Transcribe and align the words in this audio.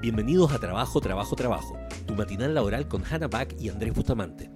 Bienvenidos 0.00 0.52
a 0.52 0.58
Trabajo, 0.58 1.00
Trabajo, 1.00 1.34
Trabajo, 1.34 1.78
tu 2.06 2.14
matinal 2.14 2.54
laboral 2.54 2.86
con 2.88 3.04
Hannah 3.04 3.28
Back 3.28 3.54
y 3.58 3.68
Andrés 3.68 3.94
Bustamante. 3.94 4.50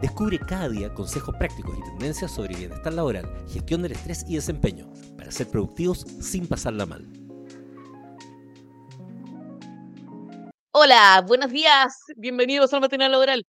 Descubre 0.00 0.38
cada 0.38 0.68
día 0.68 0.92
consejos 0.94 1.34
prácticos 1.36 1.76
y 1.78 1.82
tendencias 1.82 2.30
sobre 2.32 2.56
bienestar 2.56 2.92
laboral, 2.92 3.28
gestión 3.48 3.82
del 3.82 3.92
estrés 3.92 4.24
y 4.28 4.34
desempeño, 4.34 4.90
para 5.16 5.30
ser 5.30 5.48
productivos 5.48 6.06
sin 6.20 6.46
pasarla 6.46 6.86
mal. 6.86 7.06
Hola, 10.72 11.24
buenos 11.26 11.50
días, 11.50 11.96
bienvenidos 12.16 12.72
al 12.74 12.80
matinal 12.80 13.12
laboral. 13.12 13.46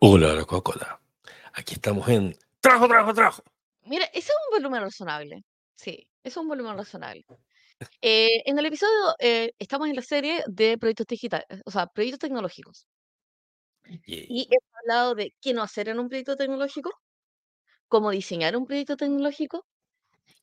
Hola, 0.00 0.34
la 0.34 0.44
Coca-Cola. 0.44 1.00
Aquí 1.54 1.74
estamos 1.74 2.08
en 2.08 2.36
Trabajo, 2.60 2.88
Trabajo, 2.88 3.14
Trabajo. 3.14 3.42
Mira, 3.84 4.04
ese 4.06 4.30
es 4.30 4.34
un 4.48 4.58
volumen 4.58 4.82
razonable. 4.82 5.44
Sí, 5.76 6.08
es 6.24 6.36
un 6.36 6.48
volumen 6.48 6.76
razonable. 6.76 7.24
Eh, 8.02 8.42
en 8.46 8.58
el 8.58 8.66
episodio 8.66 9.14
eh, 9.18 9.52
estamos 9.58 9.88
en 9.88 9.96
la 9.96 10.02
serie 10.02 10.42
de 10.46 10.78
proyectos 10.78 11.06
digitales, 11.06 11.46
o 11.64 11.70
sea, 11.70 11.86
proyectos 11.86 12.20
tecnológicos. 12.20 12.86
Y 14.06 14.48
hemos 14.50 14.70
hablado 14.82 15.14
de 15.14 15.34
qué 15.40 15.52
no 15.54 15.62
hacer 15.62 15.88
en 15.88 15.98
un 16.00 16.08
proyecto 16.08 16.36
tecnológico, 16.36 16.90
cómo 17.88 18.10
diseñar 18.10 18.56
un 18.56 18.66
proyecto 18.66 18.96
tecnológico. 18.96 19.66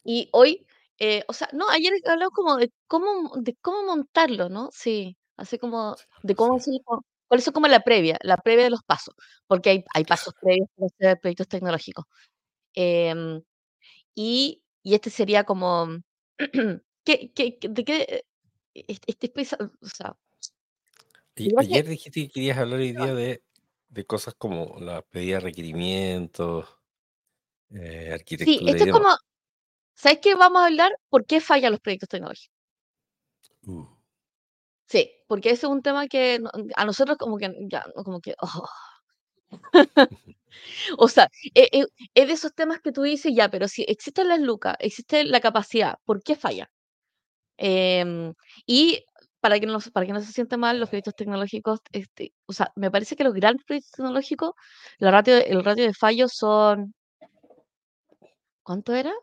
Y 0.03 0.29
hoy, 0.33 0.65
eh, 0.99 1.23
o 1.27 1.33
sea, 1.33 1.49
no, 1.53 1.69
ayer 1.69 1.93
hablamos 2.07 2.33
como 2.35 2.57
de 2.57 2.71
cómo, 2.87 3.33
de 3.41 3.55
cómo 3.61 3.83
montarlo, 3.85 4.49
¿no? 4.49 4.69
Sí, 4.73 5.17
así 5.37 5.57
como 5.59 5.95
de 6.23 6.35
cómo 6.35 6.55
hacerlo, 6.57 6.81
cuáles 7.27 7.45
son 7.45 7.53
como 7.53 7.67
la 7.67 7.81
previa, 7.81 8.17
la 8.23 8.37
previa 8.37 8.65
de 8.65 8.71
los 8.71 8.83
pasos, 8.83 9.15
porque 9.47 9.71
hay, 9.71 9.85
hay 9.93 10.05
pasos 10.05 10.33
previos 10.41 10.69
para 10.75 10.87
hacer 10.87 11.19
proyectos 11.21 11.47
tecnológicos. 11.49 12.05
Em, 12.75 13.41
y, 14.15 14.63
y 14.83 14.95
este 14.95 15.09
sería 15.11 15.43
como 15.45 15.89
¿Qué, 17.03 17.31
qué, 17.33 17.57
de 17.61 17.83
qué 17.83 18.25
este, 18.73 19.31
o 19.81 19.87
sea, 19.87 20.15
y, 21.35 21.49
ayer 21.57 21.87
dijiste 21.87 22.21
que 22.21 22.29
querías 22.29 22.57
hablar 22.57 22.79
hoy 22.79 22.91
día 22.91 23.13
de, 23.13 23.43
de 23.89 24.05
cosas 24.05 24.35
como 24.35 24.79
la 24.79 25.01
pedida 25.01 25.35
de 25.35 25.41
requerimientos, 25.41 26.67
eh, 27.71 28.11
arquitectura. 28.13 28.57
Sí, 28.57 28.69
esto 28.69 28.83
es 28.85 28.91
como, 28.91 29.09
¿sabes 29.95 30.19
qué? 30.21 30.35
Vamos 30.35 30.61
a 30.61 30.65
hablar 30.67 30.91
por 31.09 31.25
qué 31.25 31.41
fallan 31.41 31.71
los 31.71 31.81
proyectos 31.81 32.09
tecnológicos. 32.09 32.55
Uh. 33.63 33.87
Sí, 34.87 35.11
porque 35.27 35.49
ese 35.49 35.65
es 35.65 35.71
un 35.71 35.81
tema 35.81 36.07
que 36.07 36.39
a 36.75 36.85
nosotros 36.85 37.17
como 37.17 37.37
que 37.37 37.51
ya, 37.69 37.83
como 38.03 38.21
que... 38.21 38.35
Oh. 38.39 38.67
o 40.97 41.07
sea, 41.07 41.29
es, 41.53 41.69
e, 41.71 41.85
es, 42.13 42.27
de 42.27 42.33
esos 42.33 42.53
temas 42.53 42.81
que 42.81 42.91
tú 42.91 43.01
dices, 43.01 43.33
ya, 43.35 43.49
pero 43.49 43.67
si 43.67 43.83
existen 43.83 44.27
las 44.27 44.39
lucas, 44.39 44.75
existe 44.79 45.23
la 45.23 45.39
capacidad, 45.39 45.97
¿por 46.05 46.21
qué 46.21 46.35
falla? 46.35 46.69
Em, 47.65 48.33
y 48.65 49.05
para 49.39 49.57
que, 49.57 49.65
no, 49.65 49.79
para 49.93 50.05
que 50.05 50.11
no 50.11 50.19
se 50.19 50.33
siente 50.33 50.57
mal, 50.57 50.81
los 50.81 50.89
proyectos 50.89 51.15
tecnológicos, 51.15 51.79
este, 51.93 52.33
o 52.45 52.51
sea, 52.51 52.73
me 52.75 52.91
parece 52.91 53.15
que 53.15 53.23
los 53.23 53.33
grandes 53.33 53.65
proyectos 53.65 53.91
tecnológicos, 53.91 54.51
la 54.97 55.11
ratio, 55.11 55.37
el 55.37 55.63
ratio 55.63 55.85
de 55.85 55.93
fallos 55.93 56.33
son... 56.33 56.93
¿Cuánto 58.63 58.93
era? 58.93 59.13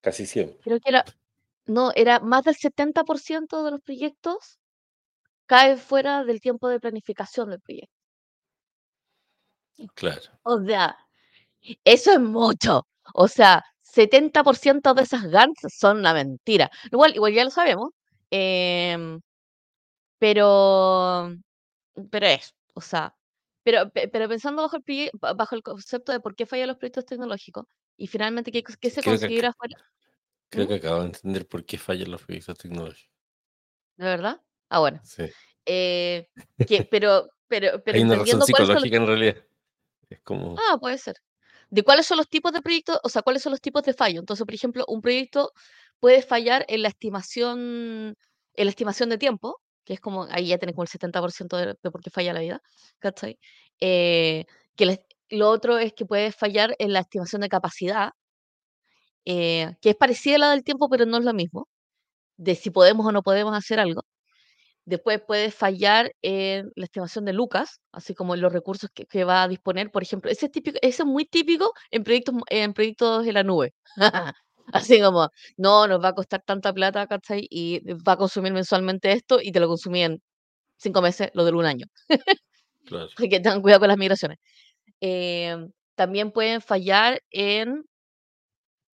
Casi 0.00 0.24
100. 0.24 0.58
Creo 0.62 0.78
que 0.78 0.88
era... 0.88 1.04
No, 1.66 1.90
era 1.96 2.20
más 2.20 2.44
del 2.44 2.54
70% 2.54 3.64
de 3.64 3.70
los 3.72 3.80
proyectos 3.80 4.60
cae 5.46 5.76
fuera 5.78 6.24
del 6.24 6.40
tiempo 6.40 6.68
de 6.68 6.78
planificación 6.78 7.50
del 7.50 7.60
proyecto. 7.60 7.94
Claro. 9.94 10.22
O 10.44 10.62
sea, 10.62 10.96
eso 11.84 12.12
es 12.12 12.20
mucho. 12.20 12.86
O 13.14 13.26
sea, 13.26 13.64
70% 13.94 14.94
de 14.94 15.02
esas 15.02 15.24
GANs 15.24 15.58
son 15.68 15.98
una 15.98 16.14
mentira. 16.14 16.70
Igual, 16.90 17.14
igual 17.14 17.32
ya 17.32 17.44
lo 17.44 17.50
sabemos. 17.50 17.90
Em, 18.30 19.20
pero, 20.18 21.34
pero 22.10 22.26
es, 22.26 22.54
o 22.74 22.80
sea, 22.80 23.14
pero, 23.62 23.90
pero 23.90 24.28
pensando 24.28 24.62
bajo 24.62 24.76
el, 24.76 25.10
bajo 25.20 25.54
el 25.54 25.62
concepto 25.62 26.12
de 26.12 26.20
por 26.20 26.34
qué 26.34 26.46
fallan 26.46 26.68
los 26.68 26.76
proyectos 26.76 27.06
tecnológicos 27.06 27.64
y 27.96 28.06
finalmente 28.06 28.52
qué, 28.52 28.62
qué 28.62 28.90
se 28.90 29.02
considera 29.02 29.54
Creo 30.50 30.64
¿Mm? 30.64 30.68
que 30.68 30.74
acabo 30.74 31.00
de 31.00 31.06
entender 31.06 31.46
por 31.46 31.64
qué 31.64 31.78
fallan 31.78 32.10
los 32.10 32.22
proyectos 32.22 32.58
tecnológicos. 32.58 33.14
¿De 33.96 34.04
verdad? 34.04 34.42
Ah, 34.68 34.80
bueno. 34.80 35.00
Sí. 35.04 35.24
Eh, 35.66 36.28
pero, 36.90 37.28
pero, 37.48 37.82
pero 37.82 37.96
Hay 37.96 38.04
una 38.04 38.16
razón 38.16 38.42
psicológica 38.42 38.96
en 38.96 39.06
realidad. 39.06 39.36
Es 40.08 40.20
como... 40.20 40.56
Ah, 40.58 40.78
puede 40.78 40.98
ser 40.98 41.16
de 41.70 41.82
cuáles 41.82 42.06
son 42.06 42.18
los 42.18 42.28
tipos 42.28 42.52
de 42.52 42.62
proyectos, 42.62 42.98
o 43.02 43.08
sea, 43.08 43.22
cuáles 43.22 43.42
son 43.42 43.52
los 43.52 43.60
tipos 43.60 43.82
de 43.82 43.94
fallo. 43.94 44.20
Entonces, 44.20 44.44
por 44.44 44.54
ejemplo, 44.54 44.84
un 44.88 45.00
proyecto 45.02 45.52
puede 46.00 46.22
fallar 46.22 46.64
en 46.68 46.82
la 46.82 46.88
estimación, 46.88 48.16
en 48.54 48.66
la 48.66 48.70
estimación 48.70 49.08
de 49.10 49.18
tiempo, 49.18 49.60
que 49.84 49.94
es 49.94 50.00
como, 50.00 50.24
ahí 50.30 50.48
ya 50.48 50.58
tenés 50.58 50.74
como 50.74 50.84
el 50.84 50.88
70% 50.88 51.56
de, 51.56 51.66
de, 51.82 51.90
por 51.90 52.02
qué 52.02 52.10
falla 52.10 52.32
la 52.32 52.40
vida, 52.40 52.62
¿cachai? 52.98 53.38
Eh, 53.80 54.44
que 54.76 55.00
lo 55.30 55.50
otro 55.50 55.78
es 55.78 55.92
que 55.94 56.06
puede 56.06 56.32
fallar 56.32 56.74
en 56.78 56.92
la 56.92 57.00
estimación 57.00 57.42
de 57.42 57.48
capacidad, 57.48 58.12
eh, 59.24 59.74
que 59.80 59.90
es 59.90 59.96
parecida 59.96 60.36
a 60.36 60.38
la 60.38 60.50
del 60.50 60.64
tiempo, 60.64 60.88
pero 60.88 61.06
no 61.06 61.18
es 61.18 61.24
lo 61.24 61.34
mismo, 61.34 61.68
de 62.38 62.54
si 62.56 62.70
podemos 62.70 63.06
o 63.06 63.12
no 63.12 63.22
podemos 63.22 63.56
hacer 63.56 63.80
algo. 63.80 64.04
Después 64.88 65.20
puede 65.20 65.50
fallar 65.50 66.14
en 66.22 66.72
la 66.74 66.86
estimación 66.86 67.26
de 67.26 67.34
lucas, 67.34 67.82
así 67.92 68.14
como 68.14 68.34
en 68.34 68.40
los 68.40 68.50
recursos 68.50 68.88
que, 68.90 69.24
va 69.24 69.42
a 69.42 69.48
disponer. 69.48 69.90
Por 69.90 70.02
ejemplo, 70.02 70.30
ese 70.30 70.46
es, 70.46 70.52
típico, 70.52 70.78
ese 70.80 71.02
es 71.02 71.06
muy 71.06 71.26
típico 71.26 71.74
en 71.90 72.04
proyectos, 72.04 72.34
en 72.48 72.72
proyectos 72.72 73.26
de 73.26 73.34
la 73.34 73.42
nube. 73.42 73.74
así 74.72 74.98
como, 74.98 75.28
no, 75.58 75.86
nos 75.86 76.02
va 76.02 76.08
a 76.08 76.14
costar 76.14 76.42
tanta 76.42 76.72
plata, 76.72 77.06
¿cachai? 77.06 77.46
Y 77.50 77.82
va 77.96 78.14
a 78.14 78.16
consumir 78.16 78.54
mensualmente 78.54 79.12
esto 79.12 79.40
y 79.42 79.52
te 79.52 79.60
lo 79.60 79.68
consumí 79.68 80.04
en 80.04 80.22
cinco 80.78 81.02
meses, 81.02 81.30
lo 81.34 81.44
del 81.44 81.56
un 81.56 81.66
año. 81.66 81.84
claro. 82.86 83.08
Así 83.14 83.28
que 83.28 83.40
tengan 83.40 83.60
cuidado 83.60 83.80
con 83.80 83.88
las 83.88 83.98
migraciones. 83.98 84.38
Em, 85.00 85.70
también 85.96 86.32
pueden 86.32 86.62
fallar 86.62 87.20
en, 87.30 87.84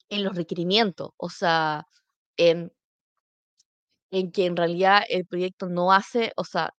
en 0.09 0.23
los 0.23 0.35
requerimientos, 0.35 1.11
o 1.17 1.29
sea, 1.29 1.85
en 2.35 2.71
en 4.13 4.31
que 4.31 4.45
en 4.45 4.55
realidad 4.55 5.03
el 5.09 5.25
proyecto 5.25 5.67
no 5.69 5.91
hace, 5.91 6.33
o 6.37 6.43
sea, 6.45 6.71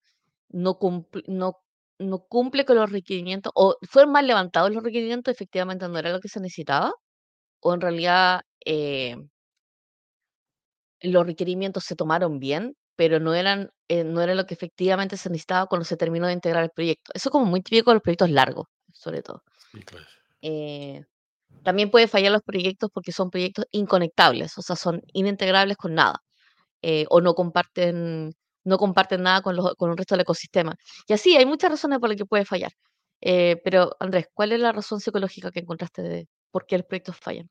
no 0.50 0.78
cumple, 0.78 1.22
no, 1.26 1.56
no 1.98 2.20
cumple 2.28 2.64
con 2.64 2.76
los 2.76 2.90
requerimientos, 2.92 3.52
o 3.56 3.76
fueron 3.90 4.12
mal 4.12 4.26
levantados 4.26 4.72
los 4.72 4.84
requerimientos, 4.84 5.34
efectivamente 5.34 5.88
no 5.88 5.98
era 5.98 6.12
lo 6.12 6.20
que 6.20 6.28
se 6.28 6.40
necesitaba, 6.40 6.92
o 7.60 7.74
en 7.74 7.80
realidad 7.80 8.42
eh, 8.64 9.16
los 11.00 11.26
requerimientos 11.26 11.84
se 11.84 11.96
tomaron 11.96 12.38
bien, 12.38 12.76
pero 12.96 13.18
no 13.20 13.34
eran, 13.34 13.70
eh, 13.88 14.04
no 14.04 14.20
era 14.22 14.34
lo 14.36 14.46
que 14.46 14.54
efectivamente 14.54 15.16
se 15.16 15.28
necesitaba 15.28 15.66
cuando 15.66 15.84
se 15.84 15.96
terminó 15.96 16.28
de 16.28 16.34
integrar 16.34 16.64
el 16.64 16.70
proyecto. 16.70 17.12
Eso 17.14 17.28
es 17.28 17.32
como 17.32 17.46
muy 17.46 17.62
típico 17.62 17.90
de 17.90 17.96
los 17.96 18.02
proyectos 18.02 18.30
largos, 18.30 18.66
sobre 18.92 19.22
todo. 19.22 19.42
Eh, 20.42 21.04
también 21.64 21.90
puede 21.90 22.08
fallar 22.08 22.32
los 22.32 22.42
proyectos 22.42 22.90
porque 22.94 23.12
son 23.12 23.30
proyectos 23.30 23.66
inconectables, 23.72 24.56
o 24.58 24.62
sea, 24.62 24.76
son 24.76 25.02
inintegrables 25.12 25.76
con 25.76 25.94
nada. 25.94 26.23
Eh, 26.86 27.06
o 27.08 27.22
no 27.22 27.34
comparten, 27.34 28.34
no 28.62 28.76
comparten 28.76 29.22
nada 29.22 29.40
con, 29.40 29.56
los, 29.56 29.74
con 29.74 29.90
el 29.90 29.96
resto 29.96 30.14
del 30.14 30.20
ecosistema. 30.20 30.76
Y 31.08 31.14
así, 31.14 31.34
hay 31.34 31.46
muchas 31.46 31.70
razones 31.70 31.98
por 31.98 32.10
las 32.10 32.18
que 32.18 32.26
puede 32.26 32.44
fallar. 32.44 32.72
Eh, 33.22 33.58
pero, 33.64 33.96
Andrés, 34.00 34.28
¿cuál 34.34 34.52
es 34.52 34.60
la 34.60 34.70
razón 34.70 35.00
psicológica 35.00 35.50
que 35.50 35.60
encontraste 35.60 36.02
de 36.02 36.28
por 36.50 36.66
qué 36.66 36.76
los 36.76 36.86
proyectos 36.86 37.16
fallan? 37.16 37.48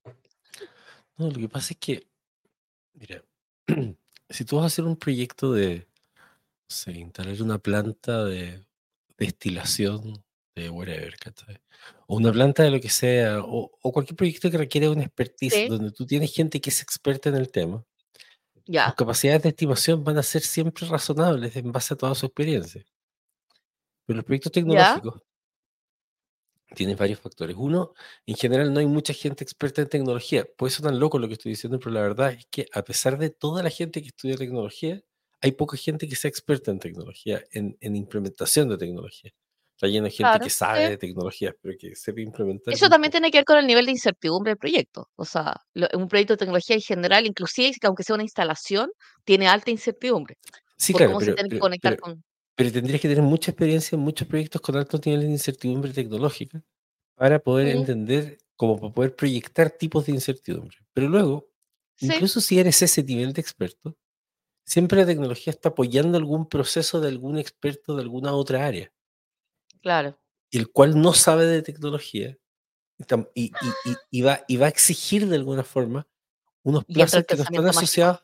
No, 1.17 1.31
lo 1.31 1.33
que 1.39 1.49
pasa 1.49 1.73
es 1.73 1.79
que, 1.79 2.07
mira, 2.93 3.23
si 4.29 4.45
tú 4.45 4.57
vas 4.57 4.65
a 4.65 4.67
hacer 4.67 4.85
un 4.85 4.97
proyecto 4.97 5.51
de, 5.51 5.87
no 6.85 6.93
instalar 6.93 7.41
una 7.41 7.57
planta 7.57 8.25
de 8.25 8.63
destilación 9.17 10.23
de 10.53 10.69
whatever, 10.69 11.15
O 12.05 12.17
una 12.17 12.31
planta 12.31 12.61
de 12.61 12.69
lo 12.69 12.79
que 12.79 12.89
sea, 12.89 13.39
o, 13.43 13.71
cualquier 13.81 14.15
proyecto 14.15 14.51
que 14.51 14.59
requiere 14.59 14.89
una 14.89 15.05
expertise, 15.05 15.67
donde 15.69 15.91
tú 15.91 16.05
tienes 16.05 16.31
gente 16.31 16.61
que 16.61 16.69
es 16.69 16.83
experta 16.83 17.29
en 17.29 17.35
el 17.35 17.49
tema, 17.49 17.83
las 18.83 18.95
capacidades 18.95 19.43
de 19.43 19.49
estimación 19.49 20.03
van 20.03 20.17
a 20.17 20.23
ser 20.23 20.41
siempre 20.43 20.87
razonables 20.87 21.55
en 21.55 21.71
base 21.71 21.93
a 21.93 21.97
toda 21.97 22.15
su 22.15 22.25
experiencia. 22.27 22.83
Pero 24.05 24.17
los 24.17 24.25
proyectos 24.25 24.51
tecnológicos 24.53 25.21
tienen 26.75 26.97
varios 26.97 27.19
factores. 27.19 27.55
Uno, 27.57 27.93
en 28.25 28.35
general 28.35 28.73
no 28.73 28.79
hay 28.79 28.87
mucha 28.87 29.13
gente 29.13 29.43
experta 29.43 29.81
en 29.81 29.89
tecnología. 29.89 30.45
Puede 30.57 30.71
sonar 30.71 30.93
loco 30.95 31.19
lo 31.19 31.27
que 31.27 31.33
estoy 31.33 31.51
diciendo, 31.51 31.79
pero 31.79 31.91
la 31.91 32.01
verdad 32.01 32.31
es 32.33 32.45
que 32.49 32.65
a 32.73 32.83
pesar 32.83 33.17
de 33.17 33.29
toda 33.29 33.61
la 33.63 33.69
gente 33.69 34.01
que 34.01 34.07
estudia 34.09 34.35
tecnología, 34.37 35.01
hay 35.41 35.51
poca 35.53 35.77
gente 35.77 36.07
que 36.07 36.15
sea 36.15 36.29
experta 36.29 36.71
en 36.71 36.79
tecnología, 36.79 37.43
en, 37.51 37.77
en 37.81 37.95
implementación 37.95 38.69
de 38.69 38.77
tecnología. 38.77 39.31
Está 39.83 39.91
lleno 39.91 40.05
de 40.05 40.11
gente 40.11 40.39
que 40.39 40.49
sabe 40.49 40.89
de 40.91 40.97
tecnología, 40.97 41.53
pero 41.61 41.77
que 41.77 41.93
sepa 41.93 42.21
implementar. 42.21 42.73
Eso 42.73 42.87
también 42.87 43.11
tiene 43.11 43.29
que 43.29 43.39
ver 43.39 43.43
con 43.43 43.57
el 43.57 43.67
nivel 43.67 43.85
de 43.85 43.91
incertidumbre 43.91 44.51
del 44.51 44.57
proyecto. 44.57 45.09
O 45.17 45.25
sea, 45.25 45.59
un 45.93 46.07
proyecto 46.07 46.35
de 46.35 46.37
tecnología 46.37 46.77
en 46.77 46.81
general, 46.81 47.25
inclusive 47.25 47.73
aunque 47.83 48.03
sea 48.03 48.13
una 48.13 48.23
instalación, 48.23 48.89
tiene 49.25 49.49
alta 49.49 49.71
incertidumbre. 49.71 50.37
Sí, 50.77 50.93
claro. 50.93 51.17
pero, 51.19 51.35
pero, 52.55 52.71
tendrías 52.71 53.01
que 53.01 53.09
tener 53.09 53.23
mucha 53.23 53.51
experiencia 53.51 53.97
en 53.97 54.01
muchos 54.03 54.25
proyectos 54.25 54.61
con 54.61 54.77
altos 54.77 55.05
niveles 55.05 55.25
de 55.25 55.33
incertidumbre 55.33 55.91
tecnológica 55.91 56.63
para 57.15 57.39
poder 57.39 57.75
entender, 57.75 58.37
como 58.55 58.79
para 58.79 58.93
poder 58.93 59.15
proyectar 59.17 59.69
tipos 59.69 60.05
de 60.05 60.13
incertidumbre. 60.13 60.77
Pero 60.93 61.09
luego, 61.09 61.49
incluso 61.99 62.39
si 62.39 62.57
eres 62.57 62.81
ese 62.81 63.03
nivel 63.03 63.33
de 63.33 63.41
experto, 63.41 63.97
siempre 64.63 64.99
la 64.99 65.05
tecnología 65.05 65.51
está 65.51 65.69
apoyando 65.69 66.17
algún 66.17 66.47
proceso 66.47 67.01
de 67.01 67.09
algún 67.09 67.37
experto 67.37 67.97
de 67.97 68.03
alguna 68.03 68.31
otra 68.31 68.65
área. 68.65 68.89
Claro. 69.83 70.17
El 70.49 70.71
cual 70.71 70.99
no 70.99 71.13
sabe 71.13 71.45
de 71.45 71.61
tecnología 71.61 72.37
y, 73.35 73.51
y, 74.11 74.21
va, 74.21 74.43
y 74.47 74.57
va 74.57 74.67
a 74.67 74.69
exigir 74.69 75.27
de 75.27 75.35
alguna 75.35 75.63
forma 75.63 76.07
unos 76.63 76.85
plazos 76.85 77.25
que 77.25 77.35
no 77.35 77.43
están 77.43 77.67
asociados 77.67 78.23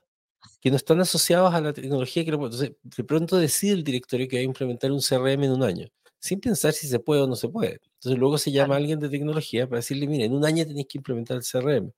que 0.61 0.69
no 0.69 0.77
están 0.77 1.01
asociados 1.01 1.53
a 1.53 1.59
la 1.59 1.73
tecnología 1.73 2.23
que 2.23 2.31
entonces 2.31 2.71
de 2.81 3.03
pronto 3.03 3.37
decide 3.37 3.73
el 3.73 3.83
directorio 3.83 4.27
que 4.27 4.37
va 4.37 4.41
a 4.41 4.43
implementar 4.43 4.89
un 4.91 5.01
CRM 5.01 5.43
en 5.43 5.51
un 5.51 5.63
año 5.63 5.87
sin 6.19 6.39
pensar 6.39 6.71
si 6.71 6.87
se 6.87 6.99
puede 6.99 7.21
o 7.21 7.27
no 7.27 7.35
se 7.35 7.47
puede. 7.47 7.79
Entonces 7.95 8.19
luego 8.19 8.37
se 8.37 8.51
llama 8.51 8.75
a 8.75 8.77
alguien 8.77 8.99
de 8.99 9.09
tecnología 9.09 9.67
para 9.67 9.79
decirle 9.79 10.07
mire 10.07 10.25
en 10.25 10.33
un 10.33 10.45
año 10.45 10.65
tenéis 10.65 10.87
que 10.87 10.97
implementar 10.97 11.37
el 11.37 11.43
CRM 11.43 11.91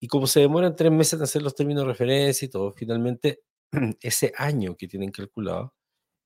y 0.00 0.08
como 0.08 0.28
se 0.28 0.40
demoran 0.40 0.76
tres 0.76 0.92
meses 0.92 1.14
en 1.14 1.22
hacer 1.22 1.42
los 1.42 1.54
términos 1.56 1.84
de 1.84 1.88
referencia 1.88 2.46
y 2.46 2.48
todo 2.48 2.72
finalmente 2.72 3.42
ese 4.00 4.32
año 4.36 4.76
que 4.76 4.86
tienen 4.86 5.10
calculado 5.10 5.74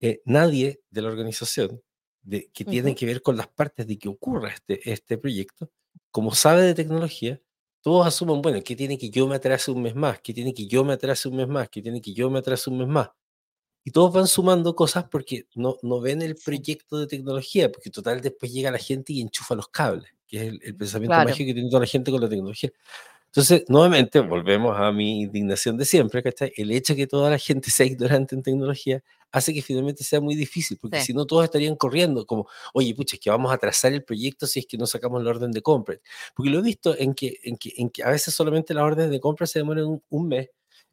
eh, 0.00 0.20
nadie 0.26 0.82
de 0.90 1.02
la 1.02 1.08
organización 1.08 1.82
de, 2.28 2.50
que 2.52 2.64
tiene 2.64 2.94
que 2.94 3.06
ver 3.06 3.22
con 3.22 3.36
las 3.36 3.48
partes 3.48 3.86
de 3.86 3.98
que 3.98 4.08
ocurra 4.08 4.50
este, 4.50 4.90
este 4.90 5.18
proyecto 5.18 5.70
como 6.10 6.34
sabe 6.34 6.62
de 6.62 6.74
tecnología 6.74 7.40
todos 7.80 8.06
asumen, 8.06 8.42
bueno, 8.42 8.60
¿qué 8.62 8.74
tiene 8.76 8.98
que 8.98 9.08
yo 9.08 9.26
me 9.26 9.36
atrase 9.36 9.70
un 9.70 9.82
mes 9.82 9.94
más? 9.94 10.20
¿Qué 10.20 10.34
tiene 10.34 10.52
que 10.52 10.66
yo 10.66 10.84
me 10.84 10.94
atrase 10.94 11.28
un 11.28 11.36
mes 11.36 11.48
más? 11.48 11.68
¿Qué 11.68 11.80
tiene 11.80 12.00
que 12.00 12.12
yo 12.12 12.28
me 12.28 12.40
atrase 12.40 12.70
un 12.70 12.78
mes 12.78 12.88
más? 12.88 13.10
Y 13.84 13.90
todos 13.92 14.12
van 14.12 14.26
sumando 14.26 14.74
cosas 14.74 15.04
porque 15.10 15.46
no, 15.54 15.76
no 15.82 16.00
ven 16.00 16.20
el 16.20 16.34
proyecto 16.34 16.98
de 16.98 17.06
tecnología, 17.06 17.70
porque 17.70 17.90
total 17.90 18.20
después 18.20 18.52
llega 18.52 18.70
la 18.70 18.78
gente 18.78 19.12
y 19.12 19.20
enchufa 19.20 19.54
los 19.54 19.68
cables, 19.68 20.10
que 20.26 20.36
es 20.36 20.60
el, 20.60 20.76
pensamiento 20.76 21.16
mágico 21.16 21.46
que 21.46 21.54
tiene 21.54 21.70
toda 21.70 21.80
la 21.80 21.86
gente 21.86 22.10
con 22.10 22.20
la 22.20 22.28
tecnología. 22.28 22.70
Entonces, 23.28 23.64
nuevamente, 23.68 24.20
volvemos 24.20 24.76
a 24.78 24.90
mi 24.90 25.22
indignación 25.22 25.76
de 25.76 25.84
siempre, 25.84 26.22
¿cachai? 26.22 26.52
El 26.56 26.72
hecho 26.72 26.94
de 26.94 26.98
que 26.98 27.06
toda 27.06 27.30
la 27.30 27.38
gente 27.38 27.70
sea 27.70 27.86
ignorante 27.86 28.34
en 28.34 28.42
tecnología 28.42 29.02
hace 29.30 29.52
que 29.52 29.60
finalmente 29.60 30.04
sea 30.04 30.20
muy 30.20 30.34
difícil, 30.34 30.78
porque 30.80 31.02
si 31.02 31.12
no 31.12 31.26
todos 31.26 31.44
estarían 31.44 31.76
corriendo 31.76 32.24
como, 32.24 32.48
oye, 32.72 32.94
pucha, 32.94 33.16
es 33.16 33.20
que 33.20 33.28
vamos 33.28 33.52
a 33.52 33.58
trazar 33.58 33.92
el 33.92 34.02
proyecto 34.02 34.46
si 34.46 34.60
es 34.60 34.66
que 34.66 34.78
no 34.78 34.86
sacamos 34.86 35.22
la 35.22 35.30
orden 35.30 35.52
de 35.52 35.60
compra. 35.60 35.98
Porque 36.34 36.50
lo 36.50 36.60
he 36.60 36.62
visto 36.62 36.96
en 36.96 37.14
que, 37.14 37.36
en 37.42 37.58
que, 37.58 37.74
en 37.76 37.90
que 37.90 38.02
a 38.02 38.10
veces 38.10 38.34
solamente 38.34 38.72
las 38.72 38.84
órdenes 38.84 39.10
de 39.10 39.20
compra 39.20 39.46
se 39.46 39.58
demoran 39.58 40.00
un, 40.08 40.28
mes, 40.28 40.48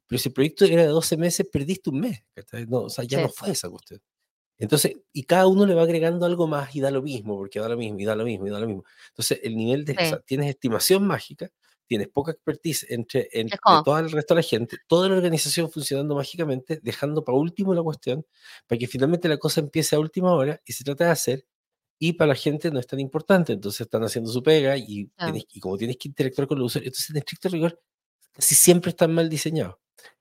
pero 0.05 0.19
si 0.19 0.29
el 0.29 0.33
proyecto 0.33 0.65
era 0.65 0.81
de 0.81 0.89
12 0.89 1.15
meses, 1.15 1.47
perdiste 1.49 1.89
un 1.89 2.01
mes. 2.01 2.23
No, 2.67 2.81
o 2.81 2.89
sea, 2.89 3.05
ya 3.05 3.21
no 3.21 3.29
fue 3.29 3.51
esa 3.51 3.69
cuestión. 3.69 4.01
Entonces, 4.57 4.93
y 5.11 5.23
cada 5.23 5.47
uno 5.47 5.65
le 5.65 5.73
va 5.73 5.83
agregando 5.83 6.25
algo 6.25 6.47
más 6.47 6.75
y 6.75 6.81
da 6.81 6.91
lo 6.91 7.01
mismo, 7.01 7.37
porque 7.37 7.59
da 7.59 7.69
lo 7.69 7.77
mismo, 7.77 7.99
y 7.99 8.05
da 8.05 8.15
lo 8.15 8.25
mismo, 8.25 8.47
y 8.47 8.49
da 8.49 8.59
lo 8.59 8.67
mismo. 8.67 8.83
Entonces, 9.09 9.39
el 9.43 9.55
nivel 9.55 9.85
de, 9.85 10.21
tienes 10.25 10.49
estimación 10.49 11.05
mágica, 11.05 11.51
tienes 11.87 12.07
poca 12.09 12.31
expertise 12.31 12.85
entre, 12.89 13.29
entre 13.31 13.57
todo 13.83 13.99
el 13.99 14.11
resto 14.11 14.33
de 14.35 14.39
la 14.39 14.43
gente, 14.47 14.77
toda 14.87 15.09
la 15.09 15.15
organización 15.15 15.71
funcionando 15.71 16.15
mágicamente, 16.15 16.79
dejando 16.83 17.23
para 17.23 17.37
último 17.37 17.73
la 17.73 17.83
cuestión, 17.83 18.25
para 18.67 18.79
que 18.79 18.87
finalmente 18.87 19.27
la 19.29 19.37
cosa 19.37 19.61
empiece 19.61 19.95
a 19.95 19.99
última 19.99 20.33
hora 20.33 20.61
y 20.65 20.73
se 20.73 20.83
trata 20.83 21.05
de 21.05 21.11
hacer, 21.11 21.45
y 21.99 22.13
para 22.13 22.29
la 22.29 22.35
gente 22.35 22.71
no 22.71 22.79
es 22.79 22.87
tan 22.87 22.99
importante, 22.99 23.53
entonces 23.53 23.81
están 23.81 24.03
haciendo 24.03 24.29
su 24.31 24.43
pega 24.43 24.77
y, 24.77 25.09
y 25.53 25.59
como 25.59 25.77
tienes 25.77 25.97
que 25.97 26.09
interactuar 26.09 26.47
con 26.47 26.59
los 26.59 26.67
usuarios, 26.67 26.87
entonces 26.89 27.09
en 27.11 27.17
estricto 27.17 27.49
rigor, 27.49 27.81
casi 28.33 28.55
siempre 28.55 28.89
están 28.91 29.13
mal 29.13 29.29
diseñados. 29.29 29.75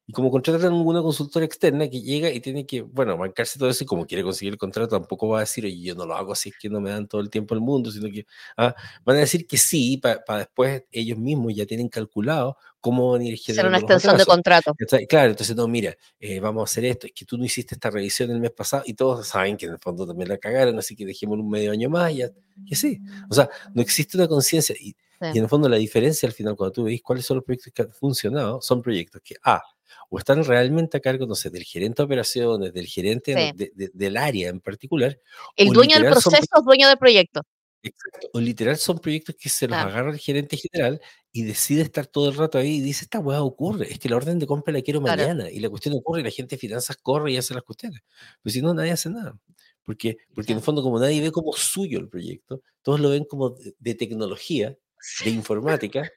Y 0.07 0.13
como 0.13 0.31
contratan 0.31 0.73
a 0.73 0.75
una 0.75 1.01
consultora 1.01 1.47
externa 1.47 1.89
que 1.89 2.03
llega 2.03 2.31
y 2.31 2.41
tiene 2.41 2.67
que, 2.67 2.83
bueno, 2.83 3.17
bancarse 3.17 3.59
todo 3.59 3.71
eso 3.71 3.85
y 3.85 3.87
como 3.87 4.07
quiere 4.07 4.23
conseguir 4.23 4.53
el 4.53 4.59
contrato, 4.59 4.99
tampoco 4.99 5.29
va 5.29 5.39
a 5.39 5.41
decir, 5.41 5.65
oye, 5.65 5.81
yo 5.81 5.95
no 5.95 6.05
lo 6.05 6.15
hago 6.15 6.33
así, 6.33 6.51
es 6.51 6.57
que 6.59 6.69
no 6.69 6.79
me 6.81 6.91
dan 6.91 7.09
todo 7.09 7.23
el 7.23 7.31
tiempo 7.31 7.55
del 7.55 7.63
mundo, 7.63 7.91
sino 7.91 8.11
que 8.11 8.27
ah, 8.59 8.75
van 9.05 9.17
a 9.17 9.21
decir 9.21 9.47
que 9.47 9.57
sí, 9.57 9.97
para 9.97 10.39
después 10.39 10.85
ellos 10.93 11.17
mismos 11.17 11.55
ya 11.55 11.65
tienen 11.65 11.89
calculado 11.89 12.59
cómo 12.81 13.13
van 13.13 13.23
a 13.23 13.25
ir 13.25 13.41
Hacer 13.41 13.67
una 13.67 13.79
extensión 13.79 14.19
de 14.19 14.27
contrato. 14.27 14.75
Claro, 15.09 15.31
entonces, 15.31 15.57
no, 15.57 15.67
mira, 15.67 15.97
eh, 16.21 16.39
vamos 16.39 16.61
a 16.61 16.65
hacer 16.65 16.85
esto, 16.85 17.07
es 17.07 17.15
que 17.15 17.25
tú 17.25 17.39
no 17.39 17.47
hiciste 17.47 17.75
esta 17.75 17.89
revisión 17.89 18.31
el 18.31 18.41
mes 18.41 18.51
pasado 18.51 18.83
y 18.85 18.93
todos 18.93 19.27
saben 19.27 19.57
que 19.57 19.65
en 19.65 19.73
el 19.73 19.79
fondo 19.79 20.07
también 20.07 20.29
la 20.29 20.37
cagaron, 20.37 20.79
así 20.79 20.95
que 20.95 21.07
dejemos 21.07 21.39
un 21.39 21.49
medio 21.49 21.73
año 21.73 21.89
más 21.89 22.13
y 22.13 22.17
ya, 22.17 22.31
y 22.67 22.75
sí. 22.75 23.01
O 23.31 23.35
sea, 23.35 23.49
no 23.73 23.81
existe 23.81 24.19
una 24.19 24.29
conciencia 24.29 24.77
y, 24.79 24.95
y 25.33 25.39
en 25.39 25.45
el 25.45 25.49
fondo 25.49 25.67
la 25.67 25.79
diferencia 25.79 26.27
al 26.27 26.35
final 26.35 26.57
cuando 26.57 26.73
tú 26.73 26.85
veis 26.85 27.01
cuáles 27.03 27.25
son 27.25 27.39
los 27.39 27.45
proyectos 27.45 27.73
que 27.73 27.81
han 27.81 27.91
funcionado, 27.91 28.61
son 28.61 28.83
proyectos 28.83 29.23
que, 29.25 29.37
A, 29.43 29.63
o 30.11 30.19
están 30.19 30.45
realmente 30.45 30.97
a 30.97 31.01
cargo, 31.01 31.27
no 31.27 31.35
sé, 31.35 31.51
del 31.51 31.65
gerente 31.65 32.03
de 32.03 32.05
operaciones, 32.05 32.73
del 32.73 32.87
gerente 32.87 33.55
del 33.93 34.17
área 34.17 34.49
en 34.49 34.61
particular. 34.61 35.19
El 35.57 35.69
dueño 35.69 35.99
del 35.99 36.11
proceso 36.11 36.47
o 36.55 36.63
dueño 36.63 36.89
del 36.89 36.99
proyecto. 36.99 37.43
Exacto. 37.83 38.29
O 38.33 38.41
literal 38.41 38.79
son 38.79 38.99
proyectos 38.99 39.37
que 39.39 39.51
se 39.51 39.69
los 39.69 39.77
agarra 39.77 40.11
el 40.11 40.19
gerente 40.19 40.57
general 40.57 41.01
y 41.31 41.43
decide 41.43 41.83
estar 41.83 42.07
todo 42.07 42.31
el 42.31 42.37
rato 42.37 42.57
ahí 42.57 42.77
y 42.77 42.81
dice, 42.81 43.05
esta 43.05 43.19
weá 43.19 43.43
ocurre, 43.43 43.93
es 43.93 43.99
que 43.99 44.09
la 44.09 44.17
orden 44.17 44.39
de 44.39 44.47
compra 44.47 44.73
la 44.73 44.81
quiero 44.81 45.03
mañana 45.03 45.51
y 45.51 45.61
la 45.61 45.69
cuestión 45.69 45.95
ocurre 45.95 46.23
y 46.23 46.25
la 46.25 46.31
gente 46.31 46.57
de 46.57 46.61
finanzas 46.61 46.97
corre 46.97 47.33
y 47.33 47.37
hace 47.37 47.53
las 47.53 47.63
cuestiones. 47.63 48.01
Pues 48.43 48.55
si 48.55 48.63
no, 48.63 48.73
nadie 48.73 48.93
hace 48.93 49.11
nada. 49.11 49.39
Porque, 49.85 50.17
porque 50.35 50.53
en 50.53 50.59
el 50.59 50.65
fondo, 50.65 50.83
como 50.83 50.99
nadie 50.99 51.21
ve 51.21 51.31
como 51.31 51.53
suyo 51.53 51.99
el 51.99 52.09
proyecto, 52.09 52.63
todos 52.83 53.01
lo 53.01 53.11
ven 53.11 53.25
como 53.25 53.55
de 53.79 53.95
tecnología, 53.95 54.75
de 55.23 55.31
informática, 55.31 56.11